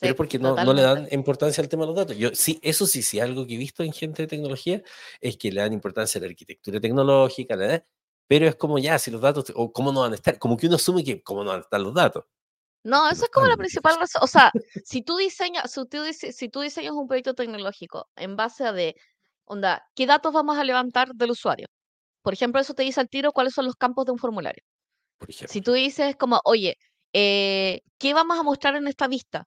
Pero 0.00 0.16
porque 0.16 0.38
no, 0.38 0.54
no 0.54 0.72
le 0.72 0.82
dan 0.82 1.08
importancia 1.10 1.62
al 1.62 1.68
tema 1.68 1.82
de 1.82 1.88
los 1.88 1.96
datos. 1.96 2.16
Yo 2.16 2.30
sí, 2.34 2.58
eso 2.62 2.86
sí, 2.86 3.02
sí, 3.02 3.18
algo 3.18 3.46
que 3.46 3.54
he 3.54 3.58
visto 3.58 3.82
en 3.82 3.92
gente 3.92 4.22
de 4.22 4.28
tecnología 4.28 4.82
es 5.20 5.36
que 5.36 5.50
le 5.50 5.60
dan 5.60 5.72
importancia 5.72 6.18
a 6.18 6.22
la 6.22 6.28
arquitectura 6.28 6.80
tecnológica, 6.80 7.56
pero 8.28 8.46
es 8.46 8.56
como 8.56 8.78
ya, 8.78 8.98
si 8.98 9.10
los 9.10 9.20
datos, 9.20 9.52
o 9.54 9.72
cómo 9.72 9.92
no 9.92 10.02
van 10.02 10.12
a 10.12 10.14
estar, 10.14 10.38
como 10.38 10.56
que 10.56 10.66
uno 10.66 10.76
asume 10.76 11.02
que 11.02 11.22
cómo 11.22 11.42
no 11.42 11.50
van 11.50 11.60
a 11.60 11.62
estar 11.62 11.80
los 11.80 11.94
datos. 11.94 12.24
No, 12.84 13.10
eso 13.10 13.24
es 13.24 13.30
como 13.30 13.46
la 13.46 13.56
principal 13.56 13.98
razón. 13.98 14.22
O 14.22 14.26
sea, 14.26 14.52
si 14.84 15.02
tú 15.02 15.16
diseñas, 15.16 15.70
si 15.70 15.84
tú, 15.86 15.98
si 16.12 16.48
tú 16.48 16.60
diseñas 16.60 16.92
un 16.92 17.08
proyecto 17.08 17.34
tecnológico 17.34 18.08
en 18.16 18.36
base 18.36 18.64
a 18.64 18.72
de, 18.72 18.94
onda, 19.44 19.84
¿qué 19.94 20.06
datos 20.06 20.32
vamos 20.32 20.58
a 20.58 20.64
levantar 20.64 21.12
del 21.14 21.32
usuario? 21.32 21.66
Por 22.22 22.34
ejemplo, 22.34 22.60
eso 22.60 22.74
te 22.74 22.82
dice 22.82 23.00
al 23.00 23.08
tiro 23.08 23.32
cuáles 23.32 23.54
son 23.54 23.66
los 23.66 23.74
campos 23.74 24.04
de 24.06 24.12
un 24.12 24.18
formulario. 24.18 24.62
Por. 25.18 25.32
Si 25.32 25.60
tú 25.60 25.72
dices 25.72 26.14
como, 26.16 26.40
oye, 26.44 26.76
eh, 27.12 27.80
¿qué 27.98 28.14
vamos 28.14 28.38
a 28.38 28.42
mostrar 28.42 28.76
en 28.76 28.86
esta 28.86 29.08
vista? 29.08 29.46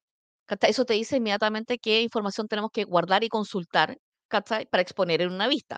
¿Cachai? 0.52 0.72
Eso 0.72 0.86
te 0.86 0.94
dice 0.96 1.18
inmediatamente 1.18 1.80
qué 1.80 2.02
información 2.02 2.48
tenemos 2.48 2.72
que 2.72 2.84
guardar 2.86 3.24
y 3.24 3.30
consultar, 3.30 3.98
¿cachai? 4.28 4.66
Para 4.68 4.82
exponer 4.84 5.22
en 5.22 5.32
una 5.32 5.48
vista. 5.48 5.78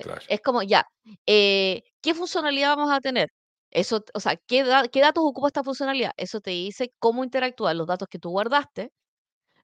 Claro. 0.00 0.20
Es 0.28 0.40
como, 0.40 0.62
ya, 0.62 0.84
eh, 1.26 1.82
¿qué 2.02 2.14
funcionalidad 2.14 2.76
vamos 2.76 2.90
a 2.92 3.00
tener? 3.00 3.28
Eso, 3.70 4.04
o 4.14 4.20
sea, 4.20 4.36
¿qué, 4.46 4.64
da- 4.64 4.88
¿qué 4.88 5.00
datos 5.00 5.24
ocupa 5.26 5.48
esta 5.48 5.64
funcionalidad? 5.64 6.12
Eso 6.16 6.40
te 6.40 6.50
dice 6.52 6.92
cómo 6.98 7.24
interactúan 7.24 7.78
los 7.78 7.86
datos 7.86 8.08
que 8.08 8.18
tú 8.18 8.30
guardaste 8.30 8.92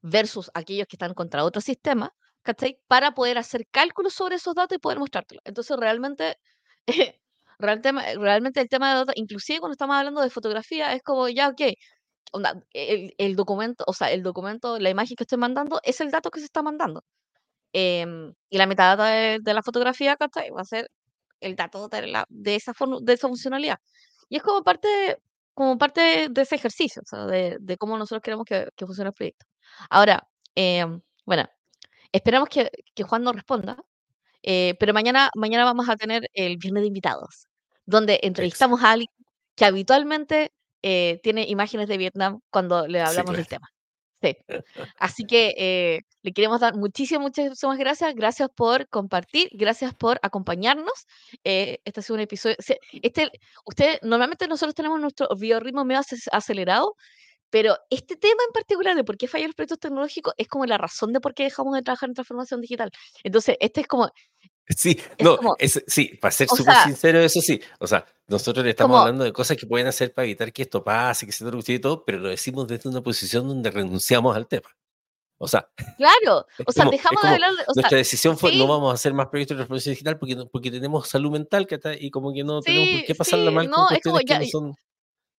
versus 0.03 0.51
aquellos 0.55 0.87
que 0.89 0.97
están 0.97 1.15
contra 1.15 1.45
otro 1.45 1.61
sistema, 1.63 2.11
¿cachai? 2.43 2.79
Para 2.89 3.13
poder 3.13 3.39
hacer 3.39 3.65
cálculos 3.71 4.15
sobre 4.15 4.37
esos 4.37 4.55
datos 4.55 4.77
y 4.77 4.81
poder 4.81 4.99
mostrártelo. 5.01 5.41
Entonces, 5.45 5.77
realmente, 5.79 6.37
real 7.59 7.83
tema- 7.83 8.05
realmente 8.17 8.61
el 8.61 8.69
tema 8.69 8.91
de 8.93 8.97
datos, 9.01 9.15
inclusive 9.17 9.61
cuando 9.61 9.73
estamos 9.75 9.97
hablando 9.97 10.23
de 10.23 10.31
fotografía, 10.31 10.95
es 10.95 11.03
como, 11.03 11.29
ya, 11.29 11.49
ok, 11.51 11.63
onda, 12.33 12.63
el, 12.73 13.15
el 13.19 13.37
documento, 13.37 13.85
o 13.87 13.93
sea, 13.93 14.11
el 14.13 14.23
documento, 14.23 14.79
la 14.79 14.91
imagen 14.91 15.17
que 15.17 15.25
estoy 15.25 15.39
mandando 15.39 15.81
es 15.85 16.01
el 16.01 16.11
dato 16.11 16.31
que 16.31 16.41
se 16.41 16.47
está 16.47 16.63
mandando. 16.63 17.05
Em, 17.73 18.35
y 18.51 18.59
la 18.59 18.67
metadata 18.67 19.07
de, 19.07 19.39
de 19.43 19.55
la 19.55 19.63
fotografía, 19.63 20.17
¿cachai? 20.17 20.51
Va 20.51 20.63
a 20.63 20.65
ser 20.65 20.91
el 21.41 21.57
dato 21.57 21.89
de, 21.89 22.07
la, 22.09 22.27
de, 22.29 22.57
esa, 22.57 22.73
de 23.03 23.13
esa 23.13 23.29
funcionalidad. 23.29 23.79
Y 24.29 24.37
es 24.37 24.43
como 24.43 24.63
parte, 24.65 25.19
como 25.55 25.79
parte 25.79 26.29
de 26.31 26.43
ese 26.43 26.57
ejercicio, 26.57 27.03
o 27.03 27.07
sea, 27.09 27.27
de, 27.27 27.59
de 27.61 27.77
cómo 27.79 27.99
nosotros 27.99 28.23
queremos 28.23 28.45
que, 28.47 28.69
que 28.77 28.87
funcione 28.87 29.09
el 29.11 29.15
proyecto. 29.15 29.47
Ahora, 29.91 30.27
em, 30.55 31.01
bueno, 31.27 31.45
esperamos 32.13 32.49
que, 32.49 32.71
que 32.95 33.03
Juan 33.05 33.23
nos 33.25 33.35
responda, 33.37 33.77
eh, 34.43 34.75
pero 34.81 34.95
mañana, 34.95 35.31
mañana 35.35 35.65
vamos 35.65 35.89
a 35.89 35.97
tener 35.97 36.29
el 36.35 36.57
viernes 36.59 36.83
de 36.83 36.89
invitados, 36.89 37.49
donde 37.87 38.21
entrevistamos 38.23 38.83
a 38.83 38.93
alguien 38.93 39.09
que 39.57 39.65
habitualmente 39.67 40.53
eh, 40.83 41.21
tiene 41.23 41.45
imágenes 41.49 41.89
de 41.89 41.99
Vietnam 41.99 42.41
cuando 42.51 42.87
le 42.87 42.99
Sí, 43.01 43.05
hablamos 43.07 43.37
del 43.37 43.47
claro. 43.47 43.63
tema. 43.63 43.69
Sí. 44.23 44.37
Así 44.99 45.25
que 45.27 45.55
eh, 45.57 46.01
le 46.23 46.33
queremos 46.33 46.61
dar 46.61 46.75
muchísimas, 46.77 47.23
muchísimas 47.23 47.79
gracias. 47.79 48.15
Gracias 48.15 48.49
por 48.55 48.87
compartir, 48.89 49.49
gracias 49.53 49.95
por 49.95 50.19
acompañarnos. 50.23 51.07
Eh, 51.45 51.79
este 51.85 52.01
ha 52.01 52.03
sido 52.03 52.17
un 52.17 52.21
episodio. 52.21 52.57
Este, 53.03 53.31
usted, 53.65 53.99
normalmente 54.03 54.47
nosotros 54.47 54.75
tenemos 54.75 55.01
nuestro 55.01 55.29
biorritmo 55.39 55.85
medio 55.87 56.01
ace- 56.01 56.29
acelerado, 56.33 56.97
pero 57.49 57.77
este 57.89 58.17
tema 58.17 58.43
en 58.47 58.53
particular 58.53 58.95
de 58.95 59.05
por 59.05 59.17
qué 59.17 59.27
fallan 59.27 59.49
los 59.49 59.55
proyectos 59.57 59.81
tecnológicos 59.81 60.35
es 60.37 60.47
como 60.49 60.67
la 60.67 60.77
razón 60.79 61.13
de 61.15 61.21
por 61.21 61.33
qué 61.35 61.45
dejamos 61.45 61.75
de 61.75 61.83
trabajar 61.83 62.11
en 62.11 62.15
transformación 62.15 62.61
digital. 62.61 62.91
Entonces, 63.25 63.57
este 63.59 63.81
es 63.81 63.87
como, 63.89 64.11
Sí, 64.77 64.91
es 65.19 65.25
no, 65.25 65.37
como, 65.37 65.57
es, 65.59 65.83
sí, 65.87 66.19
para 66.21 66.33
ser 66.33 66.49
súper 66.49 66.75
sincero, 66.85 67.19
eso 67.21 67.41
sí. 67.41 67.61
O 67.79 67.87
sea, 67.87 68.05
nosotros 68.29 68.65
le 68.65 68.71
estamos 68.71 68.95
como, 68.95 69.03
hablando 69.03 69.25
de 69.25 69.33
cosas 69.33 69.57
que 69.57 69.67
pueden 69.67 69.87
hacer 69.87 70.13
para 70.13 70.27
evitar 70.27 70.53
que 70.53 70.63
esto 70.63 70.83
pase, 70.83 71.27
que 71.27 71.33
se 71.33 71.45
te 71.45 71.73
y 71.73 71.79
todo, 71.79 72.05
pero 72.05 72.19
lo 72.19 72.29
decimos 72.29 72.67
desde 72.69 72.89
una 72.89 73.01
posición 73.03 73.49
donde 73.49 73.71
renunciamos 73.71 74.37
al 74.37 74.47
tema. 74.47 74.69
O 75.43 75.49
sea, 75.49 75.67
claro, 75.97 76.47
o 76.67 76.71
sea, 76.71 76.85
como, 76.85 76.91
dejamos 76.91 77.23
de 77.23 77.29
hablar, 77.31 77.53
de- 77.53 77.63
o 77.63 77.73
sea, 77.73 77.81
nuestra 77.81 77.97
decisión 77.97 78.37
fue 78.37 78.55
no 78.55 78.67
vamos 78.67 78.91
a 78.91 78.95
hacer 78.95 79.15
más 79.15 79.29
proyectos 79.29 79.57
de 79.57 79.61
transformación 79.61 79.95
digital 79.95 80.19
porque, 80.19 80.37
porque 80.53 80.71
tenemos 80.71 81.09
salud 81.09 81.31
mental 81.31 81.67
que 81.67 81.77
está, 81.77 81.95
y 81.95 82.11
como 82.11 82.31
que 82.35 82.45
no 82.45 82.61
tenemos 82.61 82.89
por 82.91 83.05
qué 83.07 83.15
pasarla 83.15 83.49
sí, 83.49 83.57
mal 83.57 83.71
con 83.71 83.81
no, 83.81 83.91
es 83.91 84.03
como 84.03 84.19
que 84.19 84.25
ya, 84.27 84.39
no 84.39 84.47
son. 84.47 84.75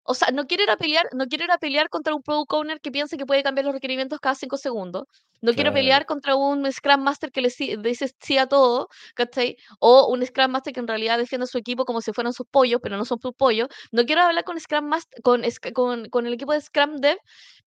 O 0.04 0.14
sea, 0.14 0.30
no 0.32 0.48
quiero 0.48 0.64
ir 0.64 0.70
a 0.70 0.78
pelear, 0.78 1.08
no 1.14 1.28
quiero 1.28 1.46
ir 1.46 1.52
a 1.52 1.58
pelear 1.58 1.90
contra 1.90 2.16
un 2.16 2.22
product 2.24 2.54
owner 2.54 2.82
que 2.82 2.92
piense 2.92 3.18
que 3.18 3.26
puede 3.26 3.44
cambiar 3.44 3.66
los 3.66 3.74
requerimientos 3.74 4.20
cada 4.20 4.36
cinco 4.36 4.58
segundos. 4.58 5.04
No 5.42 5.54
quiero 5.54 5.74
pelear 5.74 6.06
contra 6.06 6.36
un 6.36 6.72
Scrum 6.72 7.02
Master 7.02 7.32
que 7.32 7.42
le 7.42 7.50
dice 7.80 8.12
sí 8.20 8.38
a 8.38 8.46
todo, 8.48 8.90
¿cachai? 9.16 9.58
O 9.80 10.08
un 10.08 10.24
Scrum 10.26 10.52
Master 10.52 10.72
que 10.74 10.80
en 10.80 10.88
realidad 10.88 11.18
defiende 11.18 11.46
a 11.46 11.48
su 11.48 11.58
equipo 11.58 11.84
como 11.86 12.02
si 12.02 12.14
fueran 12.14 12.32
sus 12.34 12.46
pollos, 12.48 12.80
pero 12.82 12.96
no 12.96 13.06
son 13.06 13.20
sus 13.20 13.34
pollos. 13.34 13.68
No 13.92 14.06
quiero 14.06 14.22
hablar 14.22 14.44
con 14.44 14.60
Scrum 14.60 14.86
Master, 14.86 15.22
con, 15.24 15.44
con, 15.74 16.10
con 16.10 16.28
el 16.28 16.34
equipo 16.34 16.54
de 16.54 16.62
Scrum 16.62 16.98
Dev 16.98 17.18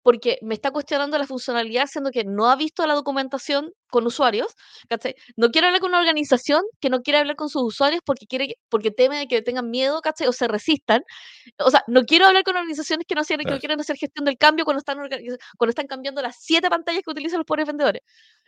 porque 0.05 0.39
me 0.43 0.55
está 0.55 0.71
cuestionando 0.71 1.17
la 1.19 1.27
funcionalidad, 1.27 1.87
siendo 1.87 2.11
que 2.11 2.25
no 2.25 2.51
ha 2.51 2.57
visto 2.57 2.87
la 2.87 2.95
documentación 2.95 3.73
con 3.89 4.07
usuarios, 4.07 4.55
¿cachai? 4.89 5.15
No 5.37 5.49
quiere 5.51 5.67
hablar 5.69 5.81
con 5.81 5.89
una 5.91 5.99
organización 6.01 6.63
que 6.81 6.91
no 6.91 7.01
quiere 7.01 7.19
hablar 7.21 7.37
con 7.37 7.49
sus 7.49 7.63
usuarios 7.63 8.03
porque 8.05 8.27
quiere, 8.27 8.59
porque 8.69 8.91
teme 8.91 9.17
de 9.19 9.27
que 9.27 9.41
tengan 9.41 9.71
miedo, 9.71 10.01
¿cachai? 10.03 10.27
O 10.29 10.33
se 10.33 10.47
resistan. 10.47 11.03
O 11.59 11.71
sea, 11.71 11.83
no 11.89 12.05
quiero 12.05 12.27
hablar 12.27 12.45
con 12.45 12.55
organizaciones 12.57 13.07
que 13.09 13.15
no, 13.15 13.23
que 13.25 13.37
no 13.39 13.59
quieren 13.59 13.81
hacer 13.81 13.97
gestión 13.97 14.27
del 14.27 14.37
cambio 14.37 14.65
cuando 14.67 14.79
están, 14.81 14.99
cuando 15.57 15.71
están 15.71 15.87
cambiando 15.87 16.21
las 16.23 16.37
siete 16.39 16.69
pantallas 16.69 17.03
que 17.03 17.11
utilizan 17.11 17.39
los 17.39 17.47
pobres 17.47 17.67
vendedores. 17.67 18.03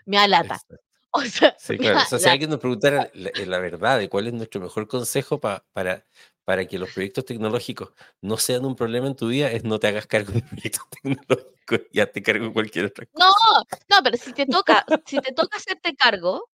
Me 0.05 0.19
da 0.19 0.29
lata. 0.29 0.55
Exacto. 0.55 0.77
O 1.13 1.23
sea, 1.23 1.57
Sí, 1.59 1.79
claro. 1.79 2.01
O 2.01 2.05
sea, 2.05 2.19
si 2.19 2.29
alguien 2.29 2.51
nos 2.51 2.59
preguntara 2.59 3.11
la, 3.15 3.31
la 3.47 3.59
verdad 3.59 3.99
de 3.99 4.11
cuál 4.11 4.27
es 4.27 4.35
nuestro 4.35 4.61
mejor 4.61 4.87
consejo 4.87 5.41
pa- 5.41 5.65
para, 5.73 6.05
para 6.47 6.65
que 6.65 6.79
los 6.79 6.93
proyectos 6.93 7.25
tecnológicos 7.25 7.91
no 8.23 8.37
sean 8.39 8.65
un 8.65 8.77
problema 8.77 9.09
en 9.09 9.17
tu 9.17 9.27
vida, 9.29 9.51
es 9.51 9.65
no 9.65 9.81
te 9.81 9.89
hagas 9.89 10.07
cargo 10.07 10.33
de 10.33 10.43
proyectos 10.81 10.85
tecnológicos 11.03 11.81
y 11.91 11.99
hazte 12.01 12.23
cargo 12.23 12.47
de 12.47 12.53
cualquier 12.53 12.85
otra 12.87 13.05
cosa. 13.07 13.27
No, 13.27 13.65
no, 13.91 14.03
pero 14.05 14.17
si 14.17 14.33
te 14.33 14.47
toca, 14.47 14.87
si 15.05 15.19
te 15.21 15.33
toca 15.35 15.57
hacerte 15.57 15.97
cargo, 15.97 16.49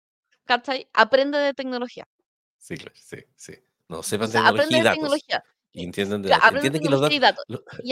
¿cachai? 0.46 0.88
Aprende 0.94 1.36
de 1.38 1.52
tecnología. 1.52 2.08
Sí, 2.56 2.76
claro, 2.76 2.94
sí, 2.96 3.18
sí. 3.36 3.52
No, 3.88 3.98
O 3.98 4.02
sepan 4.02 4.30
sea, 4.30 4.40
tecnología 4.40 4.64
aprende 4.64 4.74
y 4.74 4.78
de 4.78 4.84
datos. 4.84 4.96
tecnología. 4.96 5.44
Y 5.74 5.84
entiendan 5.84 6.22
de 6.22 6.28
Ca- 6.30 6.34
datos. 6.36 6.50
De 6.50 6.56
Entienden 6.56 6.82
que 6.82 6.88
los 6.88 7.12
y 7.12 7.18
datos, 7.18 7.44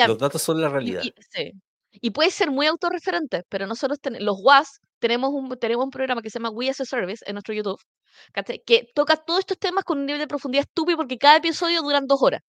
los 0.07 0.19
datos 0.19 0.43
son 0.43 0.61
la 0.61 0.69
Y, 0.69 0.73
realidad. 0.73 1.03
y- 1.05 1.15
sí. 1.31 1.53
Y 1.93 2.11
puede 2.13 2.31
ser 2.31 2.51
muy 2.51 2.67
autorreferente, 2.67 3.43
pero 3.51 3.67
nosotros, 3.67 4.01
ten- 4.01 4.25
los 4.25 4.39
WAS, 4.43 4.81
tenemos 5.01 5.31
un, 5.35 5.51
tenemos 5.59 5.85
un 5.85 5.91
programa 5.91 6.23
que 6.23 6.31
se 6.31 6.39
llama 6.39 6.49
We 6.51 6.71
as 6.71 6.81
a 6.81 6.87
Service 6.87 7.23
en 7.27 7.35
nuestro 7.35 7.53
YouTube, 7.53 7.79
¿cachai? 8.33 8.63
que 8.65 8.91
toca 8.95 9.17
todos 9.17 9.41
estos 9.41 9.59
temas 9.59 9.85
con 9.85 9.99
un 9.99 10.07
nivel 10.07 10.21
de 10.21 10.27
profundidad 10.29 10.63
estúpido 10.69 10.97
porque 10.99 11.19
cada 11.19 11.37
episodio 11.37 11.83
duran 11.83 12.07
dos 12.07 12.23
horas. 12.23 12.43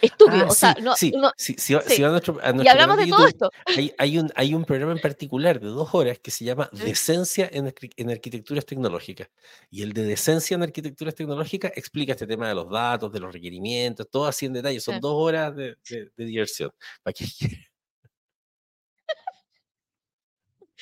Estúpido, 0.00 0.46
Ah, 0.46 0.48
o 0.50 0.54
sea, 0.54 0.74
sí, 0.74 0.80
no, 0.82 0.96
sí, 0.96 1.10
no- 1.12 1.30
sí, 1.36 1.54
si, 1.58 1.74
va- 1.74 1.82
sí. 1.82 1.96
si 1.96 2.02
va 2.02 2.08
a 2.08 2.10
nuestro, 2.12 2.40
y 2.64 2.66
hablamos 2.68 2.96
de 2.96 3.06
todo 3.08 3.26
YouTube, 3.26 3.28
esto. 3.28 3.50
hay, 3.66 3.94
hay 3.98 4.18
un, 4.18 4.32
hay 4.34 4.54
un 4.54 4.64
programa 4.64 4.92
en 4.92 5.00
particular 5.00 5.60
de 5.60 5.66
dos 5.66 5.94
horas 5.94 6.18
que 6.18 6.30
se 6.30 6.46
llama. 6.46 6.70
Decencia 6.72 7.46
en, 7.52 7.72
en 7.96 8.10
Arquitecturas 8.10 8.64
Tecnológicas. 8.64 9.28
Y 9.70 9.82
el 9.82 9.92
de 9.92 10.04
Decencia 10.04 10.54
en 10.54 10.62
Arquitecturas 10.62 11.14
Tecnológicas 11.14 11.72
explica 11.76 12.12
este 12.12 12.26
tema 12.26 12.48
de 12.48 12.54
los 12.54 12.70
datos, 12.70 13.12
de 13.12 13.20
los 13.20 13.30
requerimientos, 13.34 14.08
todo 14.10 14.24
así 14.26 14.46
en 14.46 14.54
detalle. 14.54 14.80
Son 14.80 14.98
dos 14.98 15.12
horas 15.14 15.54
de, 15.54 15.76
de- 15.88 16.10
de 16.16 16.24
diversión. 16.24 16.70
¿Para 17.02 17.12
qué 17.12 17.26
quiere? 17.38 17.68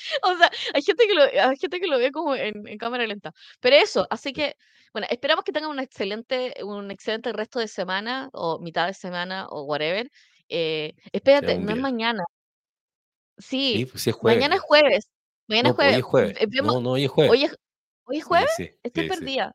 O 0.23 0.37
sea, 0.37 0.51
hay 0.75 0.83
gente 0.83 1.07
que 1.07 1.15
lo, 1.15 1.23
hay 1.23 1.57
gente 1.57 1.81
que 1.81 1.87
lo 1.87 1.99
ve 1.99 2.13
como 2.13 2.35
en, 2.35 2.67
en 2.67 2.79
cámara 2.79 3.07
lenta. 3.07 3.33
Pero 3.61 3.77
eso, 3.77 4.07
así 4.11 4.33
que, 4.33 4.57
bueno, 4.93 5.07
esperamos 5.11 5.45
que 5.45 5.53
tengan 5.53 5.71
un 5.71 5.79
excelente, 5.81 6.55
un 6.65 6.91
excelente 6.91 7.33
resto 7.33 7.59
de 7.59 7.69
semana, 7.69 8.29
o 8.33 8.59
mitad 8.59 8.87
de 8.87 8.95
semana, 8.95 9.47
o 9.49 9.63
whatever. 9.63 10.11
Eh, 10.49 10.95
espérate, 11.13 11.59
no 11.59 11.73
es 11.73 11.79
mañana. 11.79 12.25
Sí, 13.39 13.75
Sí, 13.77 13.87
pues 13.87 14.03
sí 14.03 14.11
es 14.11 14.17
jueves. 14.17 14.39
mañana 14.39 14.57
es 14.57 14.61
jueves. 14.61 15.11
Mañana 15.47 15.69
No, 15.69 15.71
es 15.71 15.77
pues 15.77 15.89
hoy 15.89 15.99
es 15.99 16.03
jueves. 16.05 16.39
No, 16.63 16.81
no, 16.81 16.91
hoy 16.91 17.05
es 17.05 17.11
jueves. 17.11 17.33
Hoy 17.33 17.45
es, 17.45 17.57
¿hoy 18.05 18.19
es 18.19 18.25
jueves? 18.25 18.51
sí, 18.57 18.71
Estoy 18.83 19.09
perdida. 19.09 19.55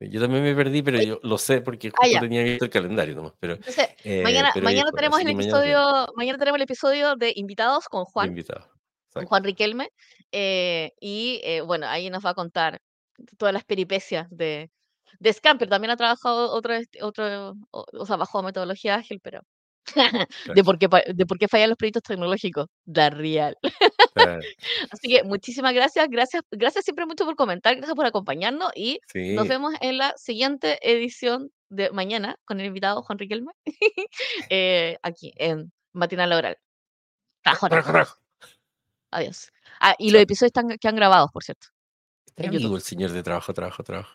Yo 0.00 0.20
también 0.20 0.44
me 0.44 0.54
perdí, 0.54 0.80
pero 0.82 1.02
yo 1.02 1.18
lo 1.24 1.38
sé 1.38 1.60
porque 1.60 1.88
ah, 1.88 2.04
justo 2.04 2.20
tenía 2.20 2.42
abierto 2.42 2.64
el 2.66 2.70
calendario 2.70 3.16
nomás. 3.16 3.32
Pero, 3.40 3.54
Entonces, 3.54 3.88
eh, 4.04 4.22
mañana, 4.22 4.50
pero 4.54 4.64
mañana 4.64 4.90
tenemos 4.92 5.18
el 5.18 5.24
mañana 5.24 5.42
episodio, 5.42 6.06
mañana 6.14 6.38
tenemos 6.38 6.56
el 6.56 6.62
episodio 6.62 7.16
de 7.16 7.32
invitados 7.34 7.88
con 7.88 8.04
Juan. 8.04 8.28
invitado. 8.28 8.70
Con. 9.12 9.26
Juan 9.26 9.44
Riquelme. 9.44 9.88
eh, 10.32 10.92
y 11.00 11.40
eh, 11.44 11.60
bueno, 11.62 11.86
ahí 11.88 12.10
nos 12.10 12.24
va 12.24 12.30
a 12.30 12.34
contar 12.34 12.78
todas 13.38 13.52
las 13.54 13.64
peripecias 13.64 14.26
de, 14.30 14.70
de 15.18 15.32
Scam, 15.32 15.58
pero 15.58 15.70
también 15.70 15.90
ha 15.90 15.96
trabajado 15.96 16.52
otro, 16.52 16.74
otro 17.02 17.54
o, 17.70 17.84
o 17.92 18.06
sea, 18.06 18.16
bajo 18.16 18.42
metodología 18.42 18.96
ágil, 18.96 19.20
pero 19.22 19.40
de 20.54 20.64
por, 20.64 20.78
qué, 20.78 20.88
de 21.14 21.26
por 21.26 21.38
qué 21.38 21.48
fallan 21.48 21.70
los 21.70 21.78
proyectos 21.78 22.02
tecnológicos, 22.02 22.66
da 22.84 23.10
real. 23.10 23.56
Así 24.90 25.08
que 25.08 25.22
muchísimas 25.24 25.72
gracias, 25.74 26.06
gracias, 26.10 26.42
gracias 26.50 26.84
siempre 26.84 27.06
mucho 27.06 27.24
por 27.24 27.36
comentar, 27.36 27.74
gracias 27.76 27.96
por 27.96 28.06
acompañarnos 28.06 28.70
y 28.74 29.00
nos 29.34 29.44
Sí. 29.44 29.48
vemos 29.48 29.74
en 29.80 29.98
la 29.98 30.12
siguiente 30.16 30.78
edición 30.82 31.50
de 31.70 31.90
mañana 31.90 32.36
con 32.44 32.60
el 32.60 32.66
invitado 32.66 33.02
Juan 33.02 33.18
Riquelme, 33.18 33.52
eh, 34.50 34.98
aquí 35.02 35.32
en 35.36 35.72
Matinal 35.94 36.30
Laboral. 36.30 36.58
Trabajo. 37.68 38.27
Adiós. 39.10 39.50
Ah, 39.80 39.94
y 39.98 40.10
los 40.10 40.20
episodios 40.22 40.48
están, 40.50 40.68
que 40.78 40.88
han 40.88 40.96
grabados, 40.96 41.30
por 41.32 41.42
cierto. 41.44 41.68
¿Está 42.26 42.44
en 42.44 42.52
YouTube. 42.52 42.76
el 42.76 42.82
señor 42.82 43.10
de 43.12 43.22
trabajo, 43.22 43.52
trabajo, 43.54 43.82
trabajo? 43.82 44.14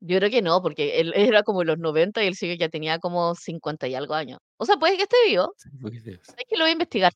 Yo 0.00 0.18
creo 0.18 0.28
que 0.30 0.42
no, 0.42 0.60
porque 0.60 1.00
él 1.00 1.12
era 1.16 1.42
como 1.42 1.62
en 1.62 1.68
los 1.68 1.78
90 1.78 2.22
y 2.22 2.26
él 2.26 2.34
sigue 2.34 2.58
ya 2.58 2.68
tenía 2.68 2.98
como 2.98 3.34
50 3.34 3.88
y 3.88 3.94
algo 3.94 4.12
años. 4.14 4.38
O 4.58 4.66
sea, 4.66 4.76
puede 4.76 4.96
que 4.98 5.04
esté 5.04 5.16
vivo. 5.28 5.54
Sí. 5.56 6.10
Es 6.10 6.44
que 6.46 6.56
lo 6.58 6.64
voy 6.64 6.70
a 6.70 6.72
investigar. 6.72 7.12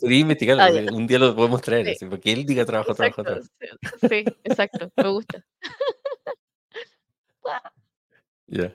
Podría 0.00 0.18
investigarlo, 0.20 0.66
ya. 0.68 0.80
porque 0.82 0.94
un 0.94 1.06
día 1.06 1.18
lo 1.18 1.36
podemos 1.36 1.60
traer, 1.60 1.84
Sí. 1.86 1.92
así, 1.92 2.06
porque 2.06 2.32
él 2.32 2.46
diga 2.46 2.64
trabajo, 2.64 2.94
trabajo, 2.94 3.20
Exacto. 3.22 3.48
trabajo. 3.58 4.08
Sí, 4.08 4.24
exacto. 4.44 4.90
Me 4.96 5.08
gusta. 5.08 5.44
Ya. 8.46 8.74